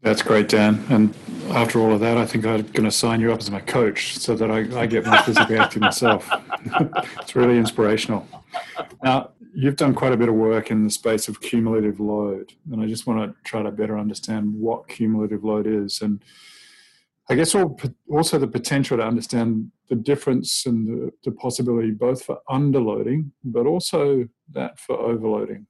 that's 0.01 0.21
great, 0.21 0.49
Dan. 0.49 0.85
And 0.89 1.15
after 1.49 1.79
all 1.79 1.91
of 1.91 1.99
that, 2.01 2.15
I 2.15 2.27
think 2.27 2.45
I'm 2.45 2.61
going 2.61 2.83
to 2.83 2.91
sign 2.91 3.19
you 3.19 3.33
up 3.33 3.39
as 3.39 3.49
my 3.49 3.59
coach 3.59 4.15
so 4.19 4.35
that 4.35 4.51
I, 4.51 4.81
I 4.81 4.85
get 4.85 5.03
more 5.03 5.17
physically 5.23 5.57
active 5.57 5.81
myself. 5.81 6.29
it's 7.19 7.35
really 7.35 7.57
inspirational. 7.57 8.27
Now, 9.03 9.31
you've 9.53 9.75
done 9.75 9.93
quite 9.93 10.13
a 10.13 10.17
bit 10.17 10.29
of 10.29 10.35
work 10.35 10.71
in 10.71 10.83
the 10.83 10.89
space 10.89 11.27
of 11.27 11.41
cumulative 11.41 11.99
load, 11.99 12.53
and 12.71 12.81
I 12.81 12.87
just 12.87 13.07
want 13.07 13.19
to 13.21 13.43
try 13.43 13.63
to 13.63 13.71
better 13.71 13.97
understand 13.97 14.53
what 14.53 14.87
cumulative 14.87 15.43
load 15.43 15.67
is, 15.67 16.01
and 16.01 16.23
I 17.29 17.35
guess 17.35 17.55
also 17.55 18.37
the 18.37 18.47
potential 18.47 18.97
to 18.97 19.03
understand 19.03 19.71
the 19.89 19.95
difference 19.95 20.65
and 20.65 20.87
the, 20.87 21.11
the 21.23 21.31
possibility 21.31 21.91
both 21.91 22.23
for 22.23 22.39
underloading, 22.49 23.31
but 23.43 23.65
also 23.65 24.27
that 24.51 24.79
for 24.79 24.95
overloading. 24.99 25.65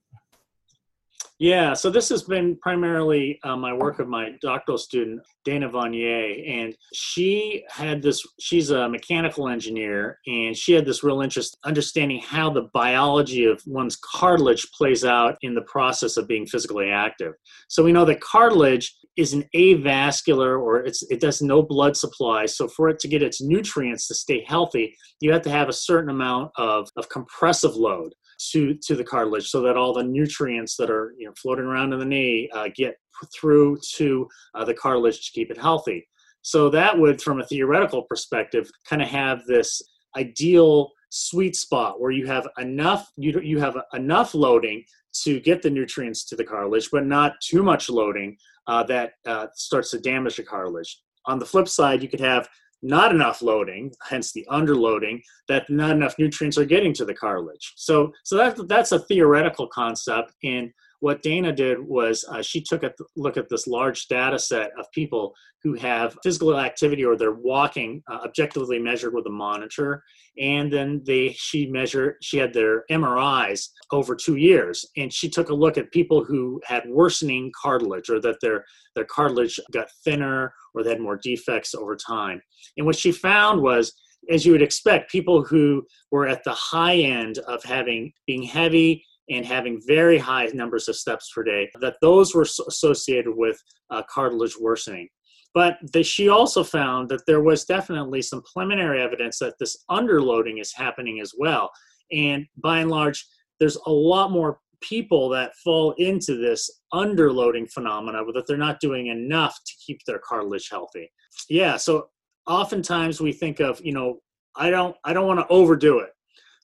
Yeah, 1.37 1.73
so 1.73 1.89
this 1.89 2.07
has 2.09 2.23
been 2.23 2.57
primarily 2.61 3.39
uh, 3.43 3.57
my 3.57 3.73
work 3.73 3.99
of 3.99 4.07
my 4.07 4.31
doctoral 4.41 4.77
student, 4.77 5.19
Dana 5.43 5.69
Voinier, 5.69 6.49
and 6.49 6.73
she 6.93 7.65
had 7.69 8.01
this, 8.01 8.25
she's 8.39 8.69
a 8.69 8.87
mechanical 8.87 9.49
engineer, 9.49 10.17
and 10.27 10.55
she 10.55 10.71
had 10.71 10.85
this 10.85 11.03
real 11.03 11.19
interest 11.19 11.57
understanding 11.65 12.21
how 12.25 12.49
the 12.49 12.69
biology 12.73 13.43
of 13.43 13.61
one's 13.65 13.97
cartilage 13.97 14.65
plays 14.77 15.03
out 15.03 15.35
in 15.41 15.53
the 15.55 15.63
process 15.63 16.15
of 16.15 16.25
being 16.25 16.45
physically 16.45 16.89
active. 16.89 17.33
So 17.67 17.83
we 17.83 17.91
know 17.91 18.05
that 18.05 18.21
cartilage 18.21 18.95
is 19.17 19.33
an 19.33 19.43
avascular 19.53 20.57
or 20.57 20.85
it 20.85 21.19
does 21.19 21.41
no 21.41 21.61
blood 21.61 21.97
supply. 21.97 22.45
So 22.45 22.69
for 22.69 22.87
it 22.87 22.99
to 22.99 23.09
get 23.09 23.23
its 23.23 23.41
nutrients 23.41 24.07
to 24.07 24.15
stay 24.15 24.43
healthy, 24.47 24.95
you 25.19 25.33
have 25.33 25.41
to 25.43 25.49
have 25.49 25.67
a 25.67 25.73
certain 25.73 26.09
amount 26.09 26.51
of, 26.57 26.87
of 26.95 27.09
compressive 27.09 27.75
load 27.75 28.13
to 28.51 28.75
to 28.83 28.95
the 28.95 29.03
cartilage 29.03 29.47
so 29.47 29.61
that 29.61 29.77
all 29.77 29.93
the 29.93 30.03
nutrients 30.03 30.75
that 30.77 30.89
are 30.89 31.13
you 31.17 31.25
know 31.25 31.33
floating 31.41 31.65
around 31.65 31.93
in 31.93 31.99
the 31.99 32.05
knee 32.05 32.49
uh, 32.53 32.69
get 32.75 32.97
through 33.33 33.77
to 33.95 34.27
uh, 34.53 34.65
the 34.65 34.73
cartilage 34.73 35.25
to 35.25 35.31
keep 35.31 35.51
it 35.51 35.57
healthy. 35.57 36.07
So 36.41 36.69
that 36.69 36.97
would 36.97 37.21
from 37.21 37.39
a 37.39 37.45
theoretical 37.45 38.03
perspective 38.03 38.69
kind 38.87 39.01
of 39.01 39.07
have 39.07 39.43
this 39.45 39.81
ideal 40.15 40.91
sweet 41.09 41.55
spot 41.55 41.99
where 41.99 42.11
you 42.11 42.27
have 42.27 42.47
enough 42.57 43.09
you 43.17 43.39
you 43.41 43.59
have 43.59 43.77
enough 43.93 44.33
loading 44.33 44.83
to 45.23 45.39
get 45.39 45.61
the 45.61 45.69
nutrients 45.69 46.25
to 46.25 46.35
the 46.35 46.43
cartilage 46.43 46.89
but 46.91 47.05
not 47.05 47.33
too 47.41 47.63
much 47.63 47.89
loading 47.89 48.35
uh, 48.67 48.83
that 48.83 49.13
uh, 49.25 49.47
starts 49.53 49.91
to 49.91 49.99
damage 49.99 50.35
the 50.35 50.43
cartilage. 50.43 51.01
On 51.25 51.39
the 51.39 51.45
flip 51.45 51.67
side 51.67 52.03
you 52.03 52.09
could 52.09 52.19
have 52.19 52.47
not 52.85 53.11
enough 53.11 53.41
loading, 53.41 53.91
hence 54.07 54.31
the 54.31 54.45
underloading, 54.49 55.19
that 55.47 55.67
not 55.69 55.91
enough 55.91 56.15
nutrients 56.19 56.57
are 56.57 56.65
getting 56.65 56.93
to 56.93 57.03
the 57.03 57.13
cartilage. 57.13 57.73
So, 57.75 58.13
so 58.23 58.37
that, 58.37 58.67
that's 58.67 58.91
a 58.91 58.99
theoretical 58.99 59.67
concept. 59.67 60.33
And 60.43 60.71
what 61.05 61.21
Dana 61.21 61.51
did 61.51 61.77
was 61.79 62.25
uh, 62.31 62.41
she 62.41 62.59
took 62.59 62.81
a 62.81 62.91
look 63.15 63.37
at 63.37 63.47
this 63.47 63.67
large 63.67 64.07
data 64.07 64.39
set 64.39 64.71
of 64.79 64.91
people 64.91 65.35
who 65.61 65.75
have 65.75 66.17
physical 66.23 66.59
activity 66.59 67.05
or 67.05 67.15
they're 67.15 67.31
walking 67.31 68.01
uh, 68.11 68.21
objectively 68.25 68.79
measured 68.79 69.13
with 69.13 69.27
a 69.27 69.29
monitor 69.29 70.01
and 70.41 70.73
then 70.73 71.03
they 71.05 71.31
she 71.37 71.67
measured 71.67 72.15
she 72.23 72.39
had 72.39 72.51
their 72.55 72.85
mris 72.89 73.67
over 73.91 74.15
two 74.15 74.37
years 74.37 74.83
and 74.97 75.13
she 75.13 75.29
took 75.29 75.49
a 75.49 75.53
look 75.53 75.77
at 75.77 75.91
people 75.91 76.23
who 76.23 76.59
had 76.65 76.89
worsening 76.89 77.51
cartilage 77.61 78.09
or 78.09 78.19
that 78.19 78.37
their 78.41 78.65
their 78.95 79.05
cartilage 79.05 79.59
got 79.71 79.87
thinner 80.03 80.51
or 80.73 80.83
they 80.83 80.89
had 80.89 80.99
more 80.99 81.19
defects 81.21 81.75
over 81.75 81.95
time. 81.95 82.41
And 82.77 82.85
what 82.87 82.95
she 82.95 83.11
found 83.11 83.61
was 83.61 83.93
as 84.31 84.43
you 84.43 84.53
would 84.53 84.63
expect 84.63 85.11
people 85.11 85.43
who 85.43 85.85
were 86.09 86.27
at 86.27 86.43
the 86.43 86.53
high 86.53 86.95
end 86.95 87.37
of 87.47 87.63
having 87.63 88.11
being 88.25 88.41
heavy 88.41 89.05
and 89.29 89.45
having 89.45 89.81
very 89.87 90.17
high 90.17 90.45
numbers 90.53 90.87
of 90.87 90.95
steps 90.95 91.31
per 91.33 91.43
day, 91.43 91.69
that 91.81 91.97
those 92.01 92.35
were 92.35 92.43
associated 92.43 93.35
with 93.35 93.61
uh, 93.89 94.03
cartilage 94.09 94.55
worsening. 94.59 95.07
But 95.53 95.77
the, 95.93 96.03
she 96.03 96.27
also 96.29 96.63
found 96.63 97.09
that 97.09 97.25
there 97.25 97.41
was 97.41 97.63
definitely 97.65 98.21
some 98.21 98.43
preliminary 98.43 99.01
evidence 99.01 99.39
that 99.39 99.55
this 99.59 99.85
underloading 99.89 100.59
is 100.59 100.73
happening 100.73 101.21
as 101.21 101.33
well. 101.37 101.71
And 102.11 102.45
by 102.57 102.79
and 102.79 102.91
large, 102.91 103.25
there's 103.59 103.77
a 103.85 103.91
lot 103.91 104.31
more 104.31 104.59
people 104.81 105.29
that 105.29 105.55
fall 105.63 105.93
into 105.93 106.35
this 106.37 106.69
underloading 106.93 107.71
phenomena, 107.71 108.21
that 108.33 108.45
they're 108.47 108.57
not 108.57 108.81
doing 108.81 109.07
enough 109.07 109.57
to 109.65 109.73
keep 109.85 109.99
their 110.05 110.19
cartilage 110.19 110.69
healthy. 110.69 111.09
Yeah, 111.49 111.77
so 111.77 112.09
oftentimes 112.45 113.21
we 113.21 113.31
think 113.31 113.59
of, 113.59 113.79
you 113.83 113.93
know, 113.93 114.19
I 114.57 114.69
don't 114.69 114.95
I 115.03 115.13
don't 115.13 115.27
want 115.27 115.39
to 115.39 115.47
overdo 115.47 115.99
it 115.99 116.11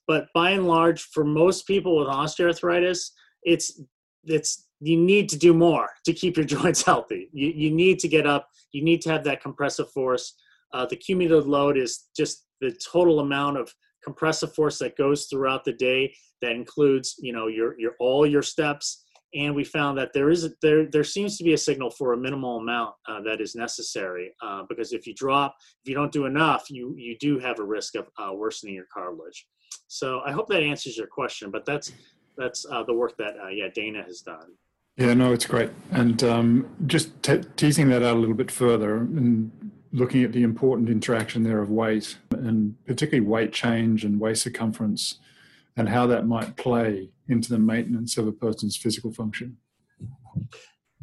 but 0.07 0.27
by 0.33 0.51
and 0.51 0.67
large 0.67 1.03
for 1.13 1.23
most 1.23 1.67
people 1.67 1.97
with 1.97 2.07
osteoarthritis 2.07 3.11
it's 3.43 3.81
it's 4.23 4.67
you 4.81 4.97
need 4.97 5.29
to 5.29 5.37
do 5.37 5.53
more 5.53 5.89
to 6.05 6.13
keep 6.13 6.35
your 6.35 6.45
joints 6.57 6.81
healthy. 6.81 7.29
You, 7.31 7.49
you 7.55 7.71
need 7.71 7.99
to 7.99 8.07
get 8.07 8.27
up. 8.27 8.49
You 8.71 8.83
need 8.83 9.01
to 9.03 9.11
have 9.11 9.23
that 9.25 9.41
compressive 9.41 9.91
force. 9.91 10.33
Uh, 10.73 10.85
the 10.85 10.95
cumulative 10.95 11.47
load 11.47 11.77
is 11.77 12.07
just 12.15 12.45
the 12.59 12.77
total 12.91 13.19
amount 13.19 13.57
of 13.57 13.73
compressive 14.03 14.53
force 14.55 14.79
that 14.79 14.97
goes 14.97 15.25
throughout 15.25 15.63
the 15.63 15.73
day 15.73 16.13
that 16.41 16.53
includes 16.53 17.15
you 17.19 17.31
know 17.31 17.47
your 17.47 17.79
your 17.79 17.93
all 17.99 18.25
your 18.25 18.41
steps. 18.41 19.03
And 19.33 19.55
we 19.55 19.63
found 19.63 19.97
that 19.97 20.11
there 20.13 20.29
is 20.29 20.53
there 20.61 20.89
there 20.89 21.03
seems 21.03 21.37
to 21.37 21.43
be 21.43 21.53
a 21.53 21.57
signal 21.57 21.91
for 21.91 22.13
a 22.13 22.17
minimal 22.17 22.57
amount 22.57 22.95
uh, 23.07 23.21
that 23.21 23.39
is 23.39 23.55
necessary 23.55 24.33
uh, 24.41 24.63
because 24.67 24.91
if 24.91 25.05
you 25.07 25.13
drop 25.13 25.55
if 25.83 25.89
you 25.89 25.95
don't 25.95 26.11
do 26.11 26.25
enough 26.25 26.69
you 26.69 26.93
you 26.97 27.17
do 27.17 27.39
have 27.39 27.59
a 27.59 27.63
risk 27.63 27.95
of 27.95 28.09
uh, 28.17 28.33
worsening 28.33 28.75
your 28.75 28.87
cartilage 28.93 29.47
so 29.91 30.21
I 30.25 30.31
hope 30.31 30.47
that 30.47 30.63
answers 30.63 30.95
your 30.95 31.07
question. 31.07 31.51
But 31.51 31.65
that's 31.65 31.91
that's 32.37 32.65
uh, 32.71 32.83
the 32.83 32.93
work 32.93 33.17
that 33.17 33.35
uh, 33.43 33.49
yeah 33.49 33.67
Dana 33.73 34.01
has 34.03 34.21
done. 34.21 34.53
Yeah, 34.95 35.13
no, 35.13 35.33
it's 35.33 35.45
great. 35.45 35.69
And 35.91 36.23
um, 36.23 36.69
just 36.87 37.21
te- 37.23 37.43
teasing 37.55 37.89
that 37.89 38.03
out 38.03 38.15
a 38.15 38.19
little 38.19 38.35
bit 38.35 38.51
further 38.51 38.97
and 38.97 39.51
looking 39.91 40.23
at 40.23 40.31
the 40.31 40.43
important 40.43 40.89
interaction 40.89 41.43
there 41.43 41.59
of 41.59 41.69
weight 41.69 42.17
and 42.31 42.75
particularly 42.85 43.25
weight 43.25 43.51
change 43.51 44.05
and 44.05 44.19
waist 44.19 44.43
circumference 44.43 45.19
and 45.75 45.89
how 45.89 46.07
that 46.07 46.25
might 46.25 46.55
play 46.55 47.09
into 47.27 47.49
the 47.49 47.59
maintenance 47.59 48.17
of 48.17 48.27
a 48.27 48.31
person's 48.31 48.77
physical 48.77 49.11
function. 49.11 49.57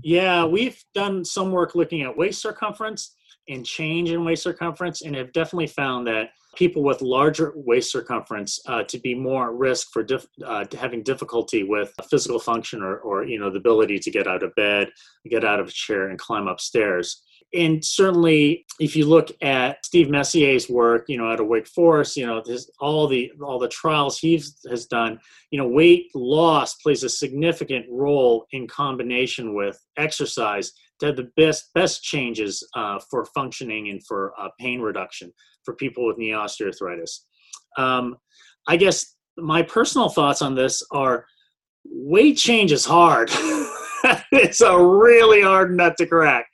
Yeah, 0.02 0.44
we've 0.44 0.82
done 0.94 1.24
some 1.24 1.50
work 1.50 1.74
looking 1.74 2.02
at 2.02 2.16
waist 2.16 2.40
circumference 2.40 3.16
and 3.48 3.64
change 3.66 4.10
in 4.10 4.24
waist 4.24 4.42
circumference 4.42 5.02
and 5.02 5.16
have 5.16 5.32
definitely 5.32 5.66
found 5.66 6.06
that 6.06 6.30
people 6.58 6.82
with 6.82 7.00
larger 7.00 7.52
waist 7.54 7.92
circumference 7.92 8.58
uh, 8.66 8.82
to 8.82 8.98
be 8.98 9.14
more 9.14 9.48
at 9.48 9.54
risk 9.54 9.88
for 9.92 10.02
dif- 10.02 10.26
uh, 10.44 10.64
having 10.76 11.04
difficulty 11.04 11.62
with 11.62 11.94
physical 12.10 12.40
function 12.40 12.82
or, 12.82 12.98
or 12.98 13.24
you 13.24 13.38
know 13.38 13.48
the 13.48 13.58
ability 13.58 13.98
to 13.98 14.10
get 14.10 14.26
out 14.26 14.42
of 14.42 14.52
bed 14.56 14.90
get 15.30 15.44
out 15.44 15.60
of 15.60 15.68
a 15.68 15.72
chair 15.72 16.08
and 16.08 16.18
climb 16.18 16.48
upstairs. 16.48 17.22
And 17.54 17.82
certainly 17.82 18.66
if 18.80 18.96
you 18.96 19.06
look 19.06 19.30
at 19.40 19.86
steve 19.86 20.10
messier's 20.10 20.68
work 20.68 21.04
you 21.08 21.16
know 21.16 21.30
out 21.30 21.40
of 21.40 21.46
wake 21.46 21.68
forest 21.68 22.16
you 22.16 22.26
know 22.26 22.42
this, 22.44 22.68
all 22.80 23.06
the 23.06 23.30
all 23.40 23.58
the 23.60 23.68
trials 23.68 24.18
he 24.18 24.42
has 24.68 24.86
done 24.86 25.20
you 25.52 25.58
know 25.58 25.68
weight 25.68 26.06
loss 26.14 26.74
plays 26.74 27.04
a 27.04 27.08
significant 27.08 27.86
role 27.88 28.46
in 28.50 28.66
combination 28.66 29.54
with 29.54 29.78
exercise. 29.96 30.72
To 31.00 31.06
have 31.06 31.16
the 31.16 31.30
best 31.36 31.72
best 31.74 32.02
changes 32.02 32.68
uh, 32.74 32.98
for 33.08 33.24
functioning 33.26 33.88
and 33.88 34.04
for 34.04 34.32
uh, 34.36 34.48
pain 34.58 34.80
reduction 34.80 35.32
for 35.68 35.74
people 35.74 36.06
with 36.06 36.16
knee 36.16 36.30
osteoarthritis. 36.30 37.18
Um, 37.76 38.16
I 38.66 38.78
guess 38.78 39.16
my 39.36 39.60
personal 39.60 40.08
thoughts 40.08 40.40
on 40.40 40.54
this 40.54 40.82
are 40.92 41.26
weight 41.84 42.38
change 42.38 42.72
is 42.72 42.86
hard. 42.86 43.28
it's 44.32 44.62
a 44.62 44.82
really 44.82 45.42
hard 45.42 45.76
nut 45.76 45.94
to 45.98 46.06
crack. 46.06 46.46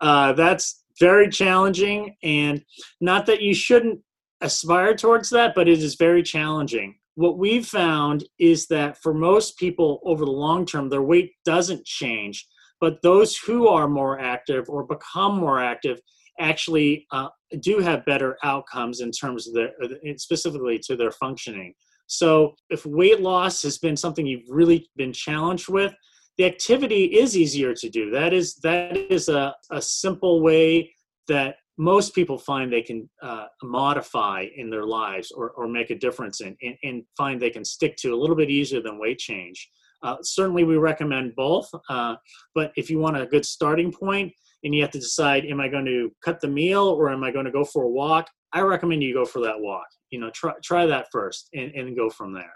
Uh, 0.00 0.32
that's 0.32 0.82
very 0.98 1.28
challenging, 1.28 2.16
and 2.24 2.60
not 3.00 3.24
that 3.26 3.40
you 3.40 3.54
shouldn't 3.54 4.00
aspire 4.40 4.96
towards 4.96 5.30
that, 5.30 5.54
but 5.54 5.68
it 5.68 5.78
is 5.78 5.94
very 5.94 6.24
challenging. 6.24 6.96
What 7.14 7.38
we've 7.38 7.66
found 7.66 8.24
is 8.40 8.66
that 8.66 9.00
for 9.00 9.14
most 9.14 9.58
people 9.58 10.00
over 10.04 10.24
the 10.24 10.30
long 10.32 10.66
term, 10.66 10.88
their 10.88 11.02
weight 11.02 11.34
doesn't 11.44 11.86
change 11.86 12.48
but 12.80 13.00
those 13.02 13.36
who 13.36 13.68
are 13.68 13.88
more 13.88 14.18
active 14.18 14.68
or 14.68 14.84
become 14.84 15.38
more 15.38 15.62
active 15.62 16.00
actually 16.38 17.06
uh, 17.12 17.28
do 17.60 17.78
have 17.78 18.04
better 18.04 18.36
outcomes 18.42 19.00
in 19.00 19.10
terms 19.10 19.48
of 19.48 19.54
their 19.54 19.70
specifically 20.16 20.78
to 20.78 20.96
their 20.96 21.10
functioning 21.10 21.74
so 22.06 22.54
if 22.70 22.84
weight 22.86 23.20
loss 23.20 23.62
has 23.62 23.78
been 23.78 23.96
something 23.96 24.26
you've 24.26 24.48
really 24.48 24.88
been 24.96 25.12
challenged 25.12 25.68
with 25.68 25.94
the 26.38 26.44
activity 26.44 27.04
is 27.04 27.36
easier 27.36 27.74
to 27.74 27.88
do 27.88 28.10
that 28.10 28.32
is 28.32 28.56
that 28.56 28.96
is 28.96 29.28
a, 29.28 29.54
a 29.70 29.80
simple 29.80 30.42
way 30.42 30.92
that 31.28 31.56
most 31.78 32.14
people 32.14 32.38
find 32.38 32.72
they 32.72 32.80
can 32.80 33.08
uh, 33.20 33.46
modify 33.62 34.46
in 34.56 34.70
their 34.70 34.86
lives 34.86 35.30
or, 35.30 35.50
or 35.50 35.68
make 35.68 35.90
a 35.90 35.98
difference 35.98 36.40
in 36.40 36.56
and, 36.62 36.76
and, 36.84 37.02
find 37.18 37.38
they 37.38 37.50
can 37.50 37.66
stick 37.66 37.96
to 37.96 38.14
a 38.14 38.16
little 38.16 38.36
bit 38.36 38.48
easier 38.48 38.80
than 38.80 38.98
weight 38.98 39.18
change 39.18 39.68
uh, 40.02 40.16
certainly, 40.22 40.64
we 40.64 40.76
recommend 40.76 41.34
both. 41.34 41.68
Uh, 41.88 42.16
but 42.54 42.72
if 42.76 42.90
you 42.90 42.98
want 42.98 43.16
a 43.16 43.26
good 43.26 43.44
starting 43.44 43.92
point 43.92 44.32
and 44.66 44.74
you 44.74 44.82
have 44.82 44.90
to 44.90 44.98
decide, 44.98 45.46
am 45.46 45.60
I 45.60 45.68
going 45.68 45.84
to 45.86 46.12
cut 46.22 46.40
the 46.40 46.48
meal 46.48 46.82
or 46.82 47.10
am 47.10 47.22
I 47.22 47.30
going 47.30 47.44
to 47.44 47.52
go 47.52 47.64
for 47.64 47.84
a 47.84 47.88
walk? 47.88 48.28
I 48.52 48.60
recommend 48.62 49.02
you 49.02 49.14
go 49.14 49.24
for 49.24 49.40
that 49.42 49.58
walk. 49.58 49.86
You 50.10 50.18
know, 50.18 50.30
try 50.30 50.52
try 50.62 50.86
that 50.86 51.06
first 51.12 51.48
and, 51.54 51.72
and 51.74 51.96
go 51.96 52.10
from 52.10 52.32
there. 52.32 52.52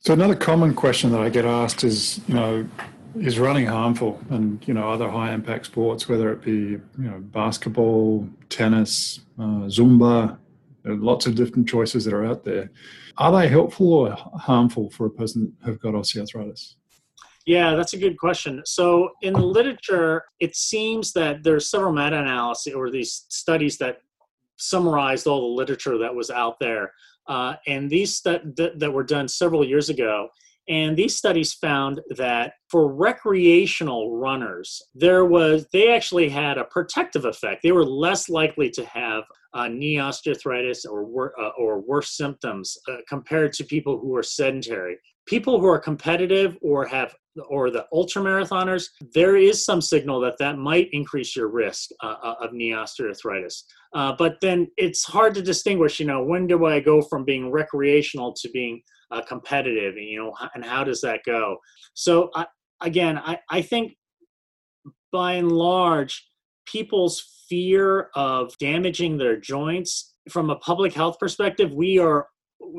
So 0.00 0.12
another 0.12 0.34
common 0.34 0.74
question 0.74 1.12
that 1.12 1.20
I 1.20 1.28
get 1.28 1.44
asked 1.44 1.84
is, 1.84 2.20
you 2.26 2.34
know, 2.34 2.68
is 3.14 3.38
running 3.38 3.66
harmful? 3.66 4.20
And 4.30 4.62
you 4.66 4.74
know, 4.74 4.90
other 4.90 5.08
high 5.08 5.32
impact 5.32 5.66
sports, 5.66 6.08
whether 6.08 6.32
it 6.32 6.42
be 6.42 6.52
you 6.52 6.82
know 6.98 7.20
basketball, 7.20 8.28
tennis, 8.48 9.20
uh, 9.38 9.68
Zumba, 9.68 10.38
lots 10.84 11.26
of 11.26 11.36
different 11.36 11.68
choices 11.68 12.04
that 12.04 12.14
are 12.14 12.26
out 12.26 12.44
there. 12.44 12.70
Are 13.16 13.32
they 13.32 13.48
helpful 13.48 13.92
or 13.92 14.10
harmful 14.10 14.90
for 14.90 15.06
a 15.06 15.10
person 15.10 15.56
who've 15.62 15.80
got 15.80 15.94
osteoarthritis? 15.94 16.74
Yeah, 17.46 17.76
that's 17.76 17.92
a 17.92 17.98
good 17.98 18.18
question. 18.18 18.62
So, 18.66 19.10
in 19.22 19.32
the 19.32 19.40
literature, 19.40 20.24
it 20.40 20.56
seems 20.56 21.12
that 21.12 21.44
there's 21.44 21.70
several 21.70 21.92
meta-analyses 21.92 22.74
or 22.74 22.90
these 22.90 23.24
studies 23.28 23.78
that 23.78 23.98
summarized 24.56 25.26
all 25.28 25.40
the 25.42 25.56
literature 25.56 25.96
that 25.98 26.14
was 26.14 26.28
out 26.30 26.58
there, 26.58 26.92
uh, 27.28 27.54
and 27.68 27.88
these 27.88 28.16
st- 28.16 28.56
that, 28.56 28.80
that 28.80 28.92
were 28.92 29.04
done 29.04 29.28
several 29.28 29.64
years 29.64 29.88
ago. 29.90 30.28
and 30.68 30.96
these 30.96 31.16
studies 31.16 31.52
found 31.52 32.00
that 32.16 32.54
for 32.68 32.92
recreational 32.92 34.16
runners, 34.18 34.82
there 34.96 35.24
was 35.24 35.66
they 35.72 35.92
actually 35.94 36.28
had 36.28 36.58
a 36.58 36.64
protective 36.64 37.24
effect. 37.24 37.62
They 37.62 37.72
were 37.72 37.84
less 37.84 38.28
likely 38.28 38.70
to 38.70 38.84
have 38.86 39.22
uh, 39.54 39.68
knee 39.68 39.96
osteoarthritis 39.96 40.84
or 40.84 41.32
uh, 41.40 41.50
or 41.56 41.80
worse 41.80 42.10
symptoms 42.16 42.76
uh, 42.88 42.96
compared 43.08 43.52
to 43.54 43.64
people 43.64 43.98
who 44.00 44.16
are 44.16 44.22
sedentary. 44.24 44.98
People 45.26 45.60
who 45.60 45.68
are 45.68 45.78
competitive 45.78 46.56
or 46.62 46.84
have 46.86 47.14
or 47.48 47.70
the 47.70 47.86
ultra 47.92 48.22
marathoners, 48.22 48.88
there 49.14 49.36
is 49.36 49.64
some 49.64 49.80
signal 49.80 50.20
that 50.20 50.38
that 50.38 50.58
might 50.58 50.88
increase 50.92 51.36
your 51.36 51.48
risk 51.48 51.90
uh, 52.02 52.16
uh, 52.22 52.34
of 52.40 52.52
knee 52.52 52.70
osteoarthritis. 52.70 53.62
Uh, 53.94 54.14
but 54.18 54.36
then 54.40 54.68
it's 54.76 55.04
hard 55.04 55.34
to 55.34 55.42
distinguish. 55.42 56.00
You 56.00 56.06
know, 56.06 56.22
when 56.22 56.46
do 56.46 56.66
I 56.66 56.80
go 56.80 57.02
from 57.02 57.24
being 57.24 57.50
recreational 57.50 58.32
to 58.34 58.48
being 58.50 58.82
uh, 59.10 59.22
competitive 59.22 59.96
you 59.96 60.18
know 60.18 60.34
and 60.54 60.64
how 60.64 60.82
does 60.82 61.00
that 61.00 61.20
go 61.24 61.56
so 61.94 62.30
I, 62.34 62.46
again 62.82 63.18
I, 63.18 63.38
I 63.50 63.62
think 63.62 63.96
by 65.12 65.34
and 65.34 65.52
large 65.52 66.28
people's 66.66 67.44
fear 67.48 68.10
of 68.14 68.56
damaging 68.58 69.16
their 69.16 69.38
joints 69.38 70.14
from 70.30 70.50
a 70.50 70.56
public 70.56 70.92
health 70.92 71.18
perspective 71.18 71.72
we 71.72 71.98
are 71.98 72.26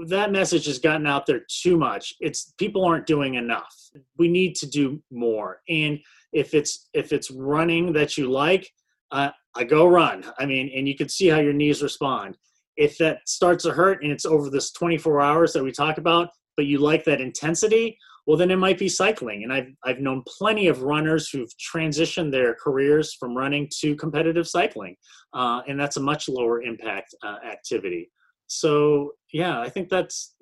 that 0.08 0.32
message 0.32 0.66
has 0.66 0.80
gotten 0.80 1.08
out 1.08 1.26
there 1.26 1.42
too 1.50 1.78
much 1.78 2.14
it's 2.20 2.54
people 2.58 2.84
aren't 2.84 3.06
doing 3.06 3.36
enough 3.36 3.74
we 4.18 4.28
need 4.28 4.56
to 4.56 4.68
do 4.68 5.02
more 5.12 5.62
and 5.70 6.00
if 6.34 6.54
it's 6.54 6.90
if 6.94 7.14
it's 7.14 7.32
running 7.32 7.94
that 7.94 8.18
you 8.18 8.30
like 8.30 8.70
uh, 9.12 9.30
i 9.56 9.64
go 9.64 9.88
run 9.88 10.24
i 10.40 10.46
mean 10.46 10.70
and 10.76 10.88
you 10.88 10.96
can 10.96 11.08
see 11.08 11.28
how 11.28 11.40
your 11.40 11.54
knees 11.54 11.82
respond 11.82 12.36
if 12.78 12.98
that 13.00 13.28
starts 13.28 13.64
to 13.64 13.72
hurt 13.72 14.04
and 14.04 14.12
it's 14.12 14.26
over 14.26 14.50
this 14.50 14.72
24 14.72 15.20
hours 15.20 15.54
that 15.54 15.64
we 15.64 15.72
talk 15.72 15.98
about, 15.98 16.30
but 16.56 16.68
you 16.68 16.78
like 16.78 17.04
that 17.06 17.20
intensity, 17.20 17.98
well, 18.26 18.38
then 18.38 18.52
it 18.52 18.58
might 18.58 18.78
be 18.78 18.90
cycling. 18.90 19.44
And 19.44 19.52
I've, 19.52 19.70
I've 19.84 20.00
known 20.00 20.24
plenty 20.28 20.68
of 20.68 20.84
runners 20.84 21.30
who've 21.30 21.52
transitioned 21.58 22.32
their 22.32 22.56
careers 22.56 23.14
from 23.14 23.36
running 23.36 23.70
to 23.80 23.96
competitive 23.96 24.48
cycling. 24.48 24.96
Uh, 25.34 25.62
and 25.68 25.80
that's 25.80 25.98
a 25.98 26.02
much 26.02 26.30
lower 26.30 26.62
impact 26.62 27.16
uh, 27.24 27.38
activity. 27.46 28.12
So, 28.48 29.12
yeah, 29.34 29.60
I 29.60 29.70
think 29.70 29.90
that's, 29.90 30.36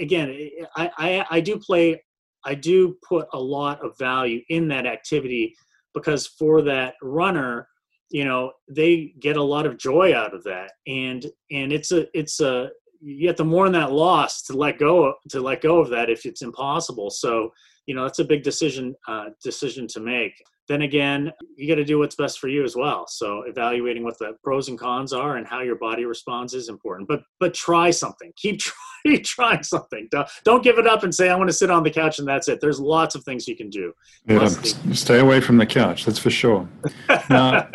again, 0.00 0.50
I, 0.76 0.90
I, 0.98 1.26
I 1.30 1.40
do 1.40 1.58
play, 1.58 2.02
I 2.44 2.54
do 2.54 2.96
put 3.08 3.28
a 3.32 3.38
lot 3.38 3.84
of 3.84 3.96
value 3.98 4.40
in 4.48 4.68
that 4.68 4.86
activity 4.86 5.54
because 5.94 6.26
for 6.26 6.62
that 6.62 6.94
runner, 7.02 7.68
you 8.10 8.24
know 8.24 8.52
they 8.68 9.14
get 9.20 9.36
a 9.36 9.42
lot 9.42 9.66
of 9.66 9.78
joy 9.78 10.14
out 10.16 10.34
of 10.34 10.44
that. 10.44 10.72
And 10.86 11.26
and 11.50 11.72
it's 11.72 11.92
a 11.92 12.06
it's 12.18 12.40
a 12.40 12.70
you 13.00 13.26
have 13.28 13.36
to 13.36 13.44
mourn 13.44 13.72
that 13.72 13.92
loss 13.92 14.42
to 14.44 14.56
let 14.56 14.78
go 14.78 15.14
to 15.30 15.40
let 15.40 15.60
go 15.60 15.80
of 15.80 15.90
that 15.90 16.10
if 16.10 16.24
it's 16.26 16.42
impossible. 16.42 17.10
So 17.10 17.50
you 17.86 17.94
know 17.94 18.04
that's 18.04 18.18
a 18.18 18.24
big 18.24 18.42
decision 18.42 18.94
uh, 19.08 19.26
decision 19.42 19.86
to 19.88 20.00
make 20.00 20.32
then 20.68 20.82
again 20.82 21.32
you 21.56 21.68
got 21.68 21.76
to 21.76 21.84
do 21.84 21.98
what's 21.98 22.16
best 22.16 22.38
for 22.38 22.48
you 22.48 22.64
as 22.64 22.76
well. 22.76 23.06
So 23.06 23.42
evaluating 23.42 24.04
what 24.04 24.18
the 24.18 24.36
pros 24.42 24.68
and 24.68 24.78
cons 24.78 25.12
are 25.12 25.36
and 25.36 25.46
how 25.46 25.62
your 25.62 25.76
body 25.76 26.04
responds 26.04 26.54
is 26.54 26.68
important 26.68 27.08
but 27.08 27.22
but 27.40 27.54
try 27.54 27.90
something. 27.90 28.32
Keep 28.36 28.60
trying 28.60 29.22
trying 29.22 29.62
something. 29.62 30.08
Don't, 30.10 30.28
don't 30.44 30.64
give 30.64 30.78
it 30.78 30.86
up 30.86 31.04
and 31.04 31.14
say 31.14 31.28
i 31.28 31.36
want 31.36 31.48
to 31.48 31.54
sit 31.54 31.70
on 31.70 31.84
the 31.84 31.90
couch 31.90 32.18
and 32.18 32.26
that's 32.26 32.48
it. 32.48 32.60
There's 32.60 32.80
lots 32.80 33.14
of 33.14 33.22
things 33.24 33.46
you 33.46 33.56
can 33.56 33.70
do. 33.70 33.92
Yeah, 34.26 34.48
stay 34.48 35.20
away 35.20 35.40
from 35.40 35.58
the 35.58 35.66
couch 35.66 36.04
that's 36.04 36.18
for 36.18 36.30
sure. 36.30 36.68
Now 37.30 37.68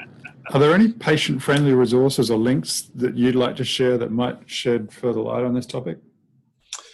are 0.53 0.59
there 0.59 0.73
any 0.73 0.91
patient 0.91 1.41
friendly 1.41 1.73
resources 1.73 2.29
or 2.29 2.37
links 2.37 2.89
that 2.95 3.15
you'd 3.15 3.35
like 3.35 3.55
to 3.57 3.63
share 3.63 3.97
that 3.97 4.11
might 4.11 4.37
shed 4.49 4.91
further 4.91 5.21
light 5.21 5.43
on 5.43 5.53
this 5.53 5.65
topic? 5.65 5.99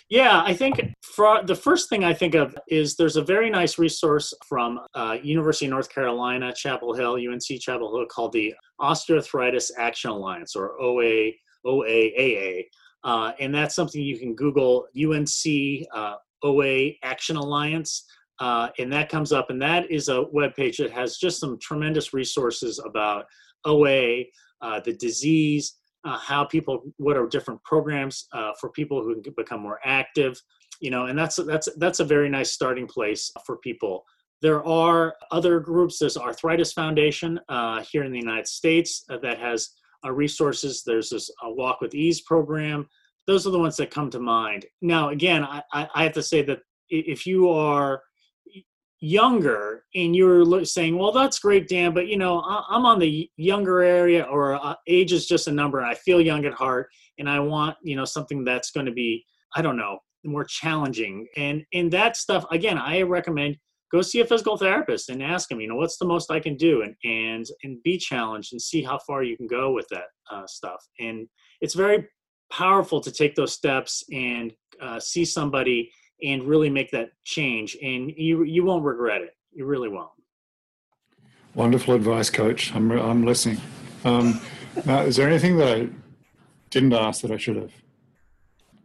Yeah, 0.10 0.42
I 0.46 0.54
think 0.54 0.94
for, 1.02 1.44
the 1.44 1.56
first 1.56 1.90
thing 1.90 2.06
I 2.06 2.14
think 2.14 2.34
of 2.34 2.58
is 2.70 2.96
there's 2.96 3.18
a 3.18 3.22
very 3.22 3.50
nice 3.50 3.78
resource 3.78 4.34
from 4.48 4.80
uh, 4.96 5.18
University 5.22 5.66
of 5.66 5.72
North 5.72 5.90
Carolina, 5.90 6.54
Chapel 6.54 6.94
Hill, 6.94 7.16
UNC 7.16 7.60
Chapel 7.60 7.94
Hill, 7.94 8.06
called 8.06 8.32
the 8.32 8.54
Osteoarthritis 8.80 9.72
Action 9.78 10.10
Alliance, 10.12 10.56
or 10.56 10.80
OA, 10.82 11.32
OAAA. 11.66 12.64
Uh, 13.04 13.34
and 13.40 13.54
that's 13.54 13.76
something 13.76 14.02
you 14.02 14.18
can 14.18 14.34
Google 14.34 14.88
UNC 14.98 15.88
uh, 15.94 16.16
OA 16.44 16.92
Action 17.04 17.36
Alliance. 17.36 18.06
Uh, 18.40 18.70
and 18.80 18.92
that 18.94 19.10
comes 19.10 19.34
up, 19.34 19.50
and 19.50 19.62
that 19.62 19.92
is 19.92 20.08
a 20.08 20.24
web 20.32 20.56
page 20.56 20.78
that 20.78 20.92
has 20.92 21.18
just 21.18 21.40
some 21.40 21.58
tremendous 21.60 22.14
resources 22.14 22.80
about 22.80 23.26
OA, 23.66 24.24
uh, 24.62 24.80
the 24.80 24.94
disease, 24.94 25.74
uh, 26.08 26.18
how 26.18 26.46
people, 26.46 26.84
what 26.98 27.18
are 27.18 27.28
different 27.28 27.62
programs 27.64 28.28
uh, 28.32 28.52
for 28.60 28.70
people 28.70 29.04
who 29.04 29.22
can 29.22 29.34
become 29.36 29.62
more 29.62 29.80
active, 29.84 30.42
you 30.80 30.90
know, 30.90 31.08
and 31.08 31.20
that's 31.20 31.36
that's 31.36 31.68
that's 31.78 32.00
a 32.00 32.06
very 32.06 32.30
nice 32.30 32.52
starting 32.54 32.88
place 32.88 33.32
for 33.46 33.58
people. 33.58 34.06
There 34.42 34.64
are 34.66 35.16
other 35.32 35.60
groups. 35.60 36.00
There's 36.00 36.18
Arthritis 36.18 36.72
Foundation 36.72 37.40
uh, 37.50 37.84
here 37.92 38.04
in 38.04 38.12
the 38.12 38.20
United 38.20 38.48
States 38.48 39.04
uh, 39.10 39.18
that 39.18 39.40
has 39.40 39.70
resources. 40.10 40.84
There's 40.86 41.10
this 41.10 41.30
Walk 41.44 41.82
with 41.82 41.94
Ease 41.94 42.22
program. 42.22 42.88
Those 43.26 43.46
are 43.46 43.52
the 43.52 43.60
ones 43.60 43.76
that 43.78 43.92
come 43.92 44.10
to 44.12 44.20
mind. 44.20 44.66
Now, 44.82 45.10
again, 45.10 45.44
I, 45.44 45.62
I 45.74 46.04
have 46.04 46.14
to 46.14 46.24
say 46.24 46.42
that 46.44 46.60
if 46.90 47.26
you 47.26 47.50
are 47.50 48.02
younger 49.00 49.84
and 49.94 50.16
you're 50.16 50.66
saying 50.66 50.98
well 50.98 51.12
that's 51.12 51.38
great 51.38 51.68
dan 51.68 51.94
but 51.94 52.08
you 52.08 52.18
know 52.18 52.42
i'm 52.70 52.86
on 52.86 52.98
the 52.98 53.30
younger 53.38 53.82
area 53.82 54.24
or 54.24 54.56
uh, 54.56 54.74
age 54.88 55.14
is 55.14 55.28
just 55.28 55.48
a 55.48 55.52
number. 55.52 55.84
I 55.84 55.94
feel 55.94 56.20
young 56.20 56.46
at 56.46 56.54
heart 56.54 56.90
and 57.20 57.30
i 57.30 57.40
want 57.40 57.78
you 57.84 57.96
know 57.96 58.06
something 58.06 58.44
that's 58.44 58.72
going 58.72 58.86
to 58.88 58.92
be 58.92 59.24
i 59.56 59.62
don't 59.62 59.78
know 59.78 60.00
more 60.24 60.44
challenging. 60.44 61.26
And 61.38 61.64
in 61.72 61.90
that 61.92 62.18
stuff 62.18 62.44
again 62.52 62.78
i 62.78 63.02
recommend 63.04 63.58
go 63.92 64.02
see 64.02 64.20
a 64.20 64.26
physical 64.26 64.58
therapist 64.58 65.10
and 65.10 65.22
ask 65.22 65.52
him 65.52 65.62
you 65.62 65.68
know 65.68 65.76
what's 65.76 65.98
the 65.98 66.06
most 66.06 66.32
i 66.32 66.40
can 66.40 66.58
do? 66.58 66.82
and 66.82 66.96
and 67.04 67.46
and 67.64 67.82
be 67.84 67.98
challenged 67.98 68.52
and 68.52 68.62
see 68.62 68.82
how 68.82 68.98
far 69.06 69.24
you 69.24 69.38
can 69.38 69.48
go 69.48 69.72
with 69.72 69.88
that 69.90 70.08
uh, 70.32 70.46
stuff. 70.48 70.84
And 71.00 71.28
it's 71.62 71.74
very 71.74 72.08
powerful 72.52 73.02
to 73.02 73.12
take 73.12 73.36
those 73.36 73.54
steps 73.54 74.04
and 74.12 74.54
uh, 74.82 75.00
see 75.00 75.26
somebody 75.26 75.92
and 76.24 76.44
really 76.44 76.70
make 76.70 76.92
that 76.92 77.10
change 77.24 77.78
and 77.82 78.12
you 78.18 78.44
you 78.44 78.64
won't 78.64 78.84
regret 78.84 79.22
it. 79.22 79.36
You 79.54 79.66
really 79.66 79.90
won't. 79.90 80.12
Wonderful 81.56 81.96
advice 81.96 82.30
coach. 82.30 82.74
I'm, 82.76 82.92
I'm 82.92 83.26
listening. 83.26 83.58
Um, 84.06 84.40
now, 84.86 85.02
is 85.02 85.16
there 85.16 85.28
anything 85.28 85.58
that 85.58 85.76
i 85.76 85.90
didn't 86.70 86.94
ask 86.94 87.22
that 87.22 87.32
i 87.32 87.38
should 87.38 87.56
have? 87.56 87.72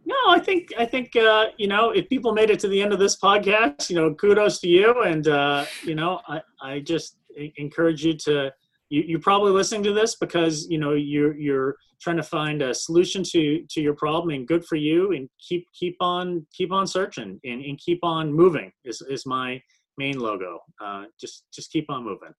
No 0.05 0.15
i 0.27 0.39
think 0.39 0.73
i 0.77 0.85
think 0.85 1.15
uh, 1.15 1.47
you 1.57 1.67
know 1.67 1.91
if 1.91 2.09
people 2.09 2.33
made 2.33 2.49
it 2.49 2.59
to 2.59 2.67
the 2.67 2.81
end 2.81 2.93
of 2.93 2.99
this 2.99 3.19
podcast 3.19 3.89
you 3.89 3.95
know 3.95 4.13
kudos 4.13 4.59
to 4.59 4.67
you 4.67 5.03
and 5.03 5.27
uh, 5.27 5.65
you 5.83 5.95
know 5.95 6.19
i 6.27 6.41
i 6.61 6.79
just 6.79 7.17
encourage 7.57 8.03
you 8.05 8.13
to 8.17 8.51
you, 8.93 9.03
you're 9.07 9.19
probably 9.19 9.51
listening 9.51 9.81
to 9.83 9.91
this 9.91 10.15
because 10.15 10.67
you 10.69 10.77
know 10.77 10.93
you're 10.93 11.35
you're 11.35 11.75
trying 11.99 12.17
to 12.17 12.23
find 12.23 12.61
a 12.61 12.73
solution 12.73 13.23
to 13.23 13.65
to 13.69 13.81
your 13.81 13.95
problem 13.95 14.29
and 14.35 14.47
good 14.47 14.63
for 14.63 14.75
you 14.75 15.11
and 15.13 15.27
keep 15.39 15.65
keep 15.73 15.97
on 15.99 16.45
keep 16.53 16.71
on 16.71 16.85
searching 16.85 17.39
and, 17.43 17.65
and 17.65 17.79
keep 17.79 17.99
on 18.03 18.31
moving 18.31 18.71
is, 18.85 19.01
is 19.09 19.25
my 19.25 19.59
main 19.97 20.19
logo. 20.19 20.59
Uh, 20.83 21.05
just 21.19 21.45
just 21.51 21.71
keep 21.71 21.89
on 21.89 22.03
moving. 22.03 22.33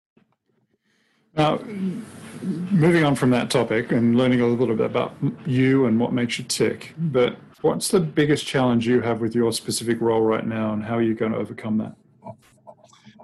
Now 1.36 1.60
moving 2.44 3.04
on 3.04 3.16
from 3.16 3.32
that 3.32 3.50
topic 3.50 3.92
and 3.92 4.16
learning 4.16 4.42
a 4.42 4.46
little 4.46 4.76
bit 4.76 4.86
about 4.86 5.16
you 5.48 5.88
and 5.88 6.00
what 6.00 6.14
makes 6.14 6.38
you 6.38 6.44
tick 6.46 6.94
but 6.98 7.38
what's 7.62 7.88
the 7.88 8.00
biggest 8.00 8.46
challenge 8.46 8.86
you 8.86 9.00
have 9.00 9.22
with 9.22 9.34
your 9.34 9.54
specific 9.54 10.02
role 10.02 10.22
right 10.22 10.46
now 10.46 10.74
and 10.74 10.84
how 10.84 10.96
are 10.96 11.02
you 11.02 11.16
going 11.16 11.32
to 11.32 11.38
overcome 11.38 11.78
that 11.78 11.96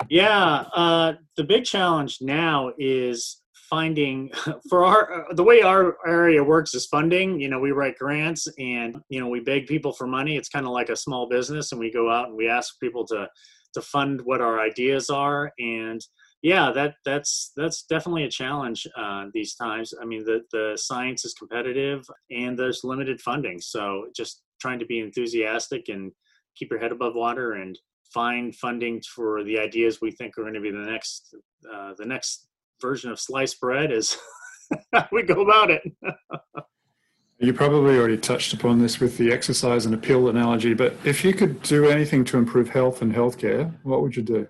yeah, 0.07 0.65
uh, 0.75 1.13
the 1.35 1.43
big 1.43 1.65
challenge 1.65 2.19
now 2.21 2.71
is 2.77 3.41
finding 3.69 4.31
for 4.69 4.83
our 4.85 5.27
the 5.35 5.43
way 5.43 5.61
our 5.61 5.97
area 6.07 6.43
works 6.43 6.73
is 6.73 6.87
funding 6.87 7.39
you 7.39 7.47
know 7.47 7.59
we 7.59 7.71
write 7.71 7.95
grants 7.99 8.47
and 8.57 8.97
you 9.09 9.19
know 9.19 9.27
we 9.27 9.39
beg 9.39 9.67
people 9.67 9.93
for 9.93 10.07
money. 10.07 10.37
It's 10.37 10.49
kind 10.49 10.65
of 10.65 10.71
like 10.71 10.89
a 10.89 10.95
small 10.95 11.29
business 11.29 11.71
and 11.71 11.79
we 11.79 11.91
go 11.91 12.09
out 12.09 12.27
and 12.29 12.37
we 12.37 12.49
ask 12.49 12.79
people 12.79 13.05
to 13.07 13.27
to 13.75 13.81
fund 13.81 14.21
what 14.23 14.41
our 14.41 14.59
ideas 14.59 15.09
are. 15.09 15.51
And 15.59 16.01
yeah 16.41 16.71
that 16.71 16.95
that's 17.05 17.51
that's 17.57 17.83
definitely 17.83 18.23
a 18.23 18.29
challenge 18.29 18.87
uh, 18.97 19.25
these 19.33 19.55
times. 19.55 19.93
I 20.01 20.05
mean 20.05 20.23
the 20.25 20.41
the 20.51 20.77
science 20.77 21.25
is 21.25 21.33
competitive 21.33 22.03
and 22.31 22.57
there's 22.57 22.83
limited 22.83 23.21
funding. 23.21 23.59
So 23.61 24.07
just 24.15 24.41
trying 24.59 24.79
to 24.79 24.85
be 24.85 24.99
enthusiastic 24.99 25.89
and 25.89 26.11
keep 26.55 26.71
your 26.71 26.79
head 26.79 26.91
above 26.91 27.13
water 27.15 27.53
and 27.53 27.77
find 28.13 28.55
funding 28.55 29.01
for 29.01 29.43
the 29.43 29.59
ideas 29.59 29.99
we 30.01 30.11
think 30.11 30.37
are 30.37 30.41
going 30.41 30.53
to 30.53 30.61
be 30.61 30.71
the 30.71 30.77
next 30.77 31.35
uh, 31.71 31.93
the 31.97 32.05
next 32.05 32.47
version 32.81 33.11
of 33.11 33.19
sliced 33.19 33.59
bread 33.59 33.91
is 33.91 34.17
how 34.93 35.07
we 35.11 35.23
go 35.23 35.41
about 35.41 35.69
it. 35.69 35.83
you 37.39 37.53
probably 37.53 37.97
already 37.97 38.17
touched 38.17 38.53
upon 38.53 38.81
this 38.81 38.99
with 38.99 39.17
the 39.17 39.31
exercise 39.31 39.85
and 39.85 39.95
a 39.95 39.97
pill 39.97 40.27
analogy, 40.29 40.73
but 40.73 40.93
if 41.05 41.23
you 41.23 41.33
could 41.33 41.61
do 41.63 41.87
anything 41.87 42.23
to 42.25 42.37
improve 42.37 42.69
health 42.69 43.01
and 43.01 43.13
healthcare, 43.13 43.73
what 43.83 44.01
would 44.01 44.15
you 44.15 44.23
do? 44.23 44.47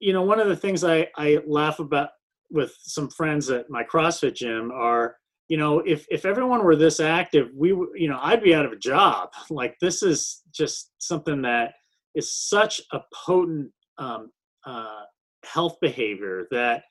You 0.00 0.12
know, 0.12 0.22
one 0.22 0.40
of 0.40 0.48
the 0.48 0.56
things 0.56 0.84
I, 0.84 1.08
I 1.16 1.38
laugh 1.46 1.78
about 1.78 2.10
with 2.50 2.74
some 2.80 3.08
friends 3.10 3.50
at 3.50 3.68
my 3.68 3.82
CrossFit 3.82 4.34
gym 4.34 4.70
are, 4.72 5.16
you 5.48 5.56
know, 5.56 5.80
if, 5.80 6.06
if 6.10 6.24
everyone 6.24 6.64
were 6.64 6.76
this 6.76 7.00
active, 7.00 7.48
we, 7.54 7.68
you 7.68 8.08
know, 8.08 8.18
I'd 8.22 8.42
be 8.42 8.54
out 8.54 8.64
of 8.64 8.72
a 8.72 8.76
job. 8.76 9.30
Like 9.50 9.76
this 9.80 10.02
is 10.02 10.42
just 10.52 10.92
something 10.98 11.42
that 11.42 11.74
is 12.16 12.34
such 12.34 12.80
a 12.92 13.00
potent 13.14 13.70
um, 13.98 14.32
uh, 14.66 15.02
health 15.44 15.76
behavior 15.80 16.48
that 16.50 16.82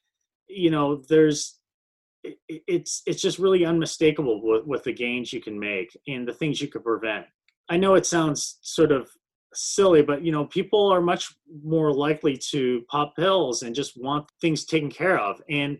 you 0.47 0.69
know 0.69 1.03
there's 1.09 1.59
it, 2.23 2.37
it's 2.47 3.01
it's 3.05 3.21
just 3.21 3.39
really 3.39 3.65
unmistakable 3.65 4.41
with, 4.41 4.65
with 4.65 4.83
the 4.83 4.93
gains 4.93 5.33
you 5.33 5.41
can 5.41 5.59
make 5.59 5.89
and 6.07 6.25
the 6.25 6.33
things 6.33 6.61
you 6.61 6.69
can 6.69 6.81
prevent. 6.81 7.25
I 7.67 7.77
know 7.77 7.95
it 7.95 8.05
sounds 8.05 8.59
sort 8.61 8.91
of 8.91 9.09
silly, 9.53 10.01
but 10.01 10.23
you 10.23 10.31
know, 10.31 10.45
people 10.45 10.91
are 10.91 11.01
much 11.01 11.33
more 11.63 11.91
likely 11.91 12.37
to 12.51 12.83
pop 12.89 13.15
pills 13.15 13.63
and 13.63 13.75
just 13.75 13.93
want 14.01 14.29
things 14.41 14.65
taken 14.65 14.89
care 14.89 15.19
of. 15.19 15.41
And 15.49 15.79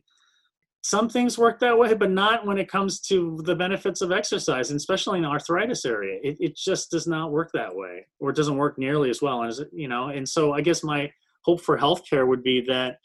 some 0.86 1.10
things 1.10 1.36
work 1.36 1.60
that 1.60 1.80
way, 1.80 1.96
but 1.96 2.12
not 2.12 2.46
when 2.46 2.60
it 2.60 2.70
comes 2.70 3.00
to 3.00 3.40
the 3.44 3.56
benefits 3.56 4.02
of 4.02 4.12
exercise, 4.12 4.70
and 4.70 4.78
especially 4.78 5.18
in 5.18 5.24
the 5.24 5.30
arthritis 5.30 5.84
area. 5.84 6.20
It, 6.22 6.38
it 6.40 6.56
just 6.56 6.92
does 6.92 7.08
not 7.08 7.32
work 7.32 7.50
that 7.56 7.76
way, 7.76 8.06
or 8.20 8.30
it 8.30 8.36
doesn't 8.36 8.56
work 8.56 8.78
nearly 8.78 9.10
as 9.10 9.20
well. 9.20 9.42
And 9.42 9.52
you 9.74 9.88
know, 9.88 10.10
and 10.10 10.30
so 10.30 10.54
I 10.54 10.62
guess 10.62 10.84
my 10.84 11.12
hope 11.44 11.62
for 11.62 11.76
healthcare 11.76 12.28
would 12.28 12.44
be 12.44 12.64
that 12.68 13.00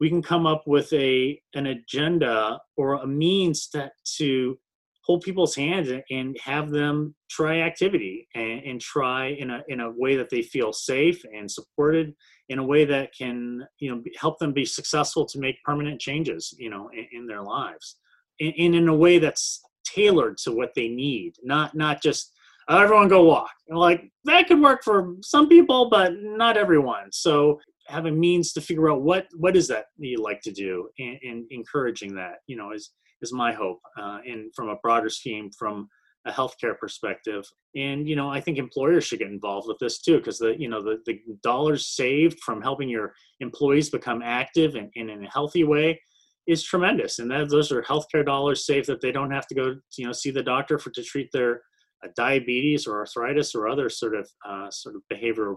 we 0.00 0.08
can 0.08 0.22
come 0.22 0.46
up 0.46 0.62
with 0.66 0.90
a 0.94 1.38
an 1.52 1.66
agenda 1.66 2.58
or 2.78 2.94
a 2.94 3.06
means 3.06 3.68
to, 3.68 3.90
to 4.16 4.58
hold 5.04 5.20
people's 5.20 5.54
hands 5.54 5.90
and 6.10 6.34
have 6.42 6.70
them 6.70 7.14
try 7.28 7.60
activity 7.60 8.26
and, 8.34 8.62
and, 8.64 8.80
try 8.80 9.26
in 9.38 9.50
a 9.50 9.62
in 9.68 9.80
a 9.80 9.90
way 9.90 10.16
that 10.16 10.30
they 10.30 10.40
feel 10.40 10.72
safe 10.72 11.22
and 11.36 11.50
supported 11.50 12.14
in 12.48 12.58
a 12.58 12.64
way 12.64 12.84
that 12.84 13.14
can 13.16 13.66
you 13.78 13.90
know 13.90 14.02
help 14.18 14.38
them 14.38 14.52
be 14.52 14.64
successful 14.64 15.26
to 15.26 15.38
make 15.38 15.62
permanent 15.64 16.00
changes 16.00 16.54
you 16.58 16.70
know 16.70 16.90
in, 16.92 17.06
in 17.12 17.26
their 17.26 17.42
lives. 17.42 17.96
And, 18.40 18.54
and, 18.58 18.74
in 18.76 18.88
a 18.88 18.94
way 18.94 19.18
that's 19.18 19.60
tailored 19.84 20.38
to 20.38 20.52
what 20.52 20.72
they 20.74 20.88
need 20.88 21.34
not 21.42 21.74
not 21.74 22.02
just 22.02 22.32
oh, 22.68 22.78
everyone 22.78 23.08
go 23.08 23.24
walk. 23.24 23.50
Like 23.68 24.10
that 24.24 24.46
could 24.46 24.60
work 24.60 24.82
for 24.84 25.14
some 25.22 25.48
people 25.48 25.90
but 25.90 26.12
not 26.20 26.56
everyone. 26.56 27.10
So 27.12 27.58
have 27.88 28.06
a 28.06 28.10
means 28.10 28.52
to 28.52 28.60
figure 28.60 28.90
out 28.90 29.02
what 29.02 29.26
what 29.36 29.56
is 29.56 29.68
that 29.68 29.86
you 29.96 30.22
like 30.22 30.40
to 30.42 30.52
do 30.52 30.88
and, 30.98 31.18
and 31.22 31.46
encouraging 31.50 32.14
that 32.14 32.36
you 32.46 32.56
know 32.56 32.72
is 32.72 32.90
is 33.22 33.32
my 33.32 33.52
hope 33.52 33.80
uh, 34.00 34.18
and 34.26 34.54
from 34.54 34.68
a 34.68 34.76
broader 34.76 35.08
scheme 35.10 35.50
from 35.58 35.88
a 36.26 36.32
healthcare 36.32 36.76
perspective 36.78 37.44
and 37.76 38.08
you 38.08 38.16
know 38.16 38.28
i 38.28 38.40
think 38.40 38.58
employers 38.58 39.04
should 39.04 39.20
get 39.20 39.30
involved 39.30 39.68
with 39.68 39.78
this 39.78 40.00
too 40.00 40.18
because 40.18 40.38
the 40.38 40.54
you 40.58 40.68
know 40.68 40.82
the, 40.82 40.98
the 41.06 41.20
dollars 41.42 41.86
saved 41.86 42.38
from 42.40 42.60
helping 42.60 42.88
your 42.88 43.14
employees 43.40 43.88
become 43.88 44.20
active 44.22 44.74
and, 44.74 44.90
and 44.96 45.10
in 45.10 45.24
a 45.24 45.30
healthy 45.30 45.64
way 45.64 45.98
is 46.46 46.62
tremendous 46.62 47.18
and 47.18 47.30
that 47.30 47.48
those 47.48 47.70
are 47.70 47.82
healthcare 47.82 48.24
dollars 48.24 48.66
saved 48.66 48.86
that 48.86 49.00
they 49.00 49.12
don't 49.12 49.30
have 49.30 49.46
to 49.46 49.54
go 49.54 49.74
you 49.96 50.06
know 50.06 50.12
see 50.12 50.30
the 50.30 50.42
doctor 50.42 50.78
for 50.78 50.90
to 50.90 51.02
treat 51.02 51.30
their 51.32 51.62
uh, 52.04 52.08
diabetes 52.16 52.86
or 52.86 52.98
arthritis 52.98 53.54
or 53.54 53.68
other 53.68 53.88
sort 53.88 54.14
of 54.14 54.28
uh, 54.46 54.70
sort 54.70 54.94
of 54.94 55.02
behavioral 55.12 55.56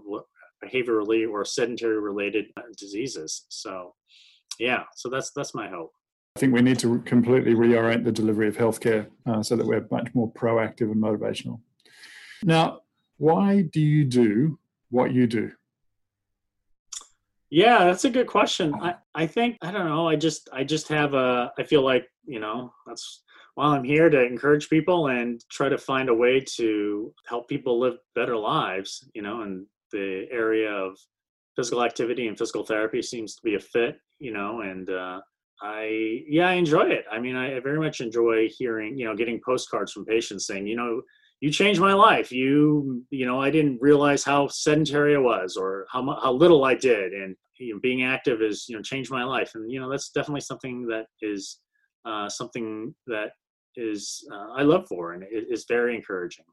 behaviorally 0.64 1.30
or 1.30 1.44
sedentary 1.44 2.00
related 2.00 2.46
uh, 2.58 2.62
diseases. 2.78 3.46
So, 3.50 3.94
yeah, 4.60 4.84
so 4.96 5.10
that's 5.10 5.32
that's 5.36 5.54
my 5.54 5.68
hope. 5.70 5.92
I 6.36 6.40
think 6.40 6.54
we 6.54 6.62
need 6.62 6.80
to 6.80 7.00
completely 7.00 7.54
reorient 7.54 8.06
the 8.06 8.12
delivery 8.12 8.48
of 8.48 8.56
healthcare 8.56 9.08
uh, 9.26 9.44
so 9.44 9.56
that 9.56 9.66
we're 9.66 9.86
much 9.92 10.14
more 10.14 10.32
proactive 10.32 10.92
and 10.92 10.96
motivational. 10.96 11.60
Now, 12.44 12.82
why 13.18 13.64
do 13.64 13.82
you 13.82 14.06
do 14.06 14.58
what 14.90 15.14
you 15.14 15.28
do? 15.28 15.52
Yeah, 17.50 17.84
that's 17.84 18.06
a 18.06 18.10
good 18.10 18.28
question. 18.28 18.74
I, 18.76 18.96
I 19.14 19.28
think 19.28 19.58
I 19.62 19.72
don't 19.72 19.90
know. 19.90 20.08
I 20.08 20.16
just 20.16 20.48
I 20.54 20.64
just 20.64 20.88
have 20.88 21.14
a 21.14 21.52
I 21.58 21.64
feel 21.64 21.82
like, 21.82 22.08
you 22.26 22.40
know, 22.40 22.74
that's 22.88 23.24
while 23.56 23.72
I'm 23.72 23.84
here 23.84 24.10
to 24.10 24.26
encourage 24.26 24.70
people 24.70 25.08
and 25.08 25.44
try 25.50 25.68
to 25.68 25.78
find 25.78 26.08
a 26.08 26.14
way 26.14 26.40
to 26.56 27.14
help 27.28 27.50
people 27.50 27.78
live 27.78 27.98
better 28.16 28.38
lives, 28.38 29.04
you 29.14 29.22
know, 29.22 29.42
and 29.42 29.66
the 29.92 30.28
area 30.32 30.72
of 30.72 30.98
physical 31.58 31.84
activity 31.84 32.30
and 32.30 32.38
physical 32.38 32.64
therapy 32.64 33.02
seems 33.02 33.36
to 33.36 33.42
be 33.44 33.56
a 33.56 33.60
fit, 33.60 34.00
you 34.20 34.32
know, 34.32 34.62
and 34.62 34.90
uh, 34.90 35.20
I, 35.62 36.24
yeah, 36.28 36.50
I 36.50 36.54
enjoy 36.54 36.88
it. 36.88 37.06
I 37.12 37.20
mean, 37.20 37.36
I, 37.36 37.60
very 37.60 37.80
much 37.80 38.02
enjoy 38.02 38.50
hearing, 38.50 38.98
you 38.98 39.06
know, 39.06 39.16
getting 39.16 39.40
postcards 39.46 39.92
from 39.92 40.06
patients 40.06 40.48
saying, 40.48 40.66
you 40.66 40.76
know, 40.76 41.02
you 41.40 41.52
changed 41.52 41.82
my 41.82 41.94
life. 41.94 42.32
You, 42.32 43.04
you 43.10 43.26
know, 43.26 43.40
I 43.40 43.50
didn't 43.50 43.80
realize 43.82 44.24
how 44.24 44.48
sedentary 44.48 45.16
I 45.16 45.20
was 45.20 45.58
or 45.58 45.88
how 45.92 46.04
how 46.22 46.32
little 46.32 46.64
I 46.64 46.76
did, 46.76 47.14
and 47.14 47.36
you 47.60 47.74
know, 47.74 47.80
being 47.82 48.04
active 48.04 48.42
is, 48.42 48.66
you 48.70 48.76
know, 48.76 48.82
changed 48.82 49.12
my 49.12 49.24
life. 49.24 49.52
And 49.56 49.70
you 49.72 49.80
know, 49.80 49.90
that's 49.90 50.10
definitely 50.10 50.42
something 50.42 50.86
that 50.88 51.08
is 51.22 51.60
uh, 52.06 52.30
something 52.30 52.94
that 53.08 53.32
is 53.76 54.24
uh, 54.32 54.50
I 54.56 54.62
love 54.62 54.86
for, 54.88 55.14
and 55.14 55.24
it 55.24 55.48
is 55.50 55.66
very 55.68 55.96
encouraging. 55.96 56.46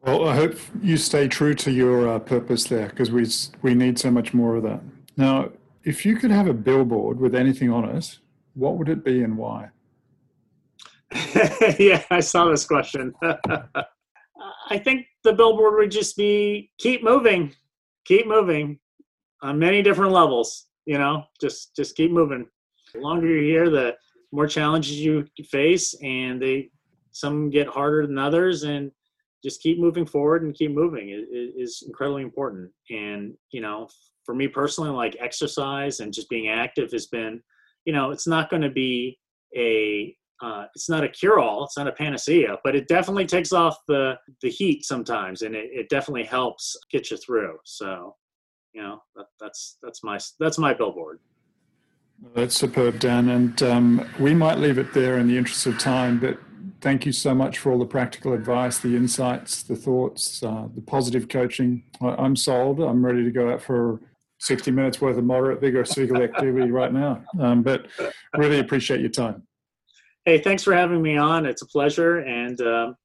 Well, 0.00 0.26
I 0.26 0.34
hope 0.34 0.56
you 0.82 0.96
stay 0.96 1.28
true 1.28 1.54
to 1.54 1.70
your 1.70 2.08
uh, 2.08 2.18
purpose 2.18 2.64
there 2.64 2.88
because 2.88 3.10
we 3.10 3.26
we 3.60 3.74
need 3.74 3.98
so 3.98 4.10
much 4.10 4.32
more 4.32 4.56
of 4.56 4.62
that. 4.62 4.80
Now, 5.18 5.50
if 5.84 6.06
you 6.06 6.16
could 6.16 6.30
have 6.30 6.46
a 6.46 6.54
billboard 6.54 7.18
with 7.18 7.34
anything 7.34 7.70
on 7.70 7.84
it, 7.84 8.18
what 8.54 8.76
would 8.76 8.88
it 8.88 9.04
be 9.04 9.22
and 9.22 9.36
why? 9.36 9.70
yeah, 11.78 12.02
I 12.10 12.20
saw 12.20 12.48
this 12.48 12.64
question. 12.64 13.12
I 13.22 14.78
think 14.78 15.06
the 15.24 15.32
billboard 15.32 15.74
would 15.74 15.90
just 15.90 16.16
be 16.16 16.70
keep 16.78 17.02
moving, 17.02 17.54
keep 18.04 18.26
moving 18.26 18.78
on 19.42 19.58
many 19.58 19.82
different 19.82 20.12
levels. 20.12 20.66
You 20.86 20.98
know, 20.98 21.24
just 21.40 21.76
just 21.76 21.96
keep 21.96 22.10
moving. 22.10 22.46
The 22.94 23.00
longer 23.00 23.26
you're 23.26 23.42
here, 23.42 23.70
the 23.70 23.96
more 24.32 24.46
challenges 24.46 24.98
you 24.98 25.26
face, 25.50 25.94
and 26.02 26.40
they 26.40 26.70
some 27.12 27.50
get 27.50 27.68
harder 27.68 28.06
than 28.06 28.18
others, 28.18 28.62
and 28.64 28.90
just 29.42 29.60
keep 29.60 29.78
moving 29.78 30.06
forward 30.06 30.42
and 30.42 30.54
keep 30.54 30.72
moving. 30.72 31.08
It, 31.10 31.28
is 31.56 31.82
incredibly 31.86 32.22
important. 32.22 32.70
And 32.90 33.34
you 33.50 33.60
know 33.60 33.88
for 34.24 34.34
me 34.34 34.48
personally 34.48 34.90
like 34.90 35.16
exercise 35.20 36.00
and 36.00 36.12
just 36.12 36.28
being 36.28 36.48
active 36.48 36.90
has 36.92 37.06
been 37.06 37.40
you 37.84 37.92
know 37.92 38.10
it's 38.10 38.26
not 38.26 38.50
going 38.50 38.62
to 38.62 38.70
be 38.70 39.18
a 39.56 40.14
uh, 40.42 40.64
it's 40.74 40.88
not 40.88 41.04
a 41.04 41.08
cure-all 41.08 41.64
it's 41.64 41.76
not 41.76 41.86
a 41.86 41.92
panacea 41.92 42.56
but 42.64 42.74
it 42.74 42.88
definitely 42.88 43.26
takes 43.26 43.52
off 43.52 43.76
the 43.86 44.14
the 44.42 44.48
heat 44.48 44.84
sometimes 44.84 45.42
and 45.42 45.54
it, 45.54 45.70
it 45.72 45.88
definitely 45.88 46.24
helps 46.24 46.76
get 46.90 47.10
you 47.10 47.16
through. 47.16 47.56
So 47.64 48.16
you 48.72 48.82
know 48.82 49.02
that, 49.16 49.26
that's 49.40 49.78
that's 49.82 50.02
my 50.02 50.18
that's 50.40 50.58
my 50.58 50.74
billboard. 50.74 51.20
That's 52.34 52.54
superb 52.54 53.00
dan. 53.00 53.28
And 53.28 53.62
um, 53.64 54.08
we 54.20 54.32
might 54.32 54.58
leave 54.58 54.78
it 54.78 54.94
there 54.94 55.18
in 55.18 55.26
the 55.26 55.36
interest 55.36 55.66
of 55.66 55.78
time 55.78 56.20
but 56.20 56.38
thank 56.82 57.06
you 57.06 57.12
so 57.12 57.34
much 57.34 57.58
for 57.58 57.72
all 57.72 57.78
the 57.78 57.86
practical 57.86 58.32
advice, 58.32 58.80
the 58.80 58.96
insights, 58.96 59.62
the 59.62 59.76
thoughts, 59.76 60.42
uh, 60.42 60.66
the 60.74 60.82
positive 60.82 61.28
coaching. 61.28 61.84
I, 62.02 62.24
am 62.24 62.36
sold. 62.36 62.80
I'm 62.80 63.06
ready 63.06 63.22
to 63.22 63.30
go 63.30 63.50
out 63.50 63.62
for 63.62 64.00
60 64.40 64.72
minutes 64.72 65.00
worth 65.00 65.16
of 65.16 65.24
moderate, 65.24 65.60
vigorous 65.60 65.94
physical 65.94 66.20
activity 66.20 66.70
right 66.72 66.92
now. 66.92 67.22
Um, 67.38 67.62
but 67.62 67.86
really 68.36 68.58
appreciate 68.58 69.00
your 69.00 69.10
time. 69.10 69.44
Hey, 70.24 70.38
thanks 70.38 70.64
for 70.64 70.74
having 70.74 71.00
me 71.00 71.16
on. 71.16 71.46
It's 71.46 71.62
a 71.62 71.66
pleasure. 71.66 72.18
And 72.18 72.60
um, 72.60 72.96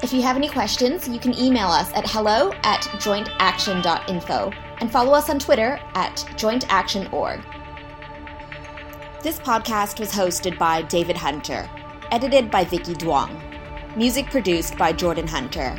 If 0.02 0.14
you 0.14 0.22
have 0.22 0.38
any 0.38 0.48
questions, 0.48 1.10
you 1.10 1.20
can 1.20 1.38
email 1.38 1.68
us 1.68 1.92
at 1.92 2.10
hello 2.10 2.54
at 2.64 2.84
jointaction.info 2.94 4.54
and 4.80 4.90
follow 4.90 5.12
us 5.12 5.30
on 5.30 5.38
Twitter 5.38 5.82
at 5.96 6.16
jointactionorg. 6.38 7.44
This 9.22 9.38
podcast 9.38 10.00
was 10.00 10.14
hosted 10.14 10.58
by 10.58 10.84
David 10.84 11.18
Hunter, 11.18 11.70
edited 12.10 12.50
by 12.50 12.64
Vicky 12.64 12.94
Duong. 12.94 13.98
Music 13.98 14.28
produced 14.28 14.78
by 14.78 14.94
Jordan 14.94 15.28
Hunter. 15.28 15.78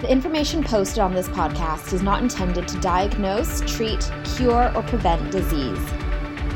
The 0.00 0.10
information 0.10 0.62
posted 0.62 0.98
on 0.98 1.14
this 1.14 1.28
podcast 1.28 1.92
is 1.92 2.02
not 2.02 2.22
intended 2.22 2.68
to 2.68 2.80
diagnose, 2.80 3.60
treat, 3.62 4.10
cure, 4.36 4.70
or 4.74 4.82
prevent 4.82 5.30
disease. 5.30 5.78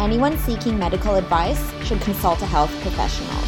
Anyone 0.00 0.36
seeking 0.38 0.78
medical 0.78 1.14
advice 1.14 1.72
should 1.84 2.00
consult 2.00 2.42
a 2.42 2.46
health 2.46 2.70
professional. 2.82 3.47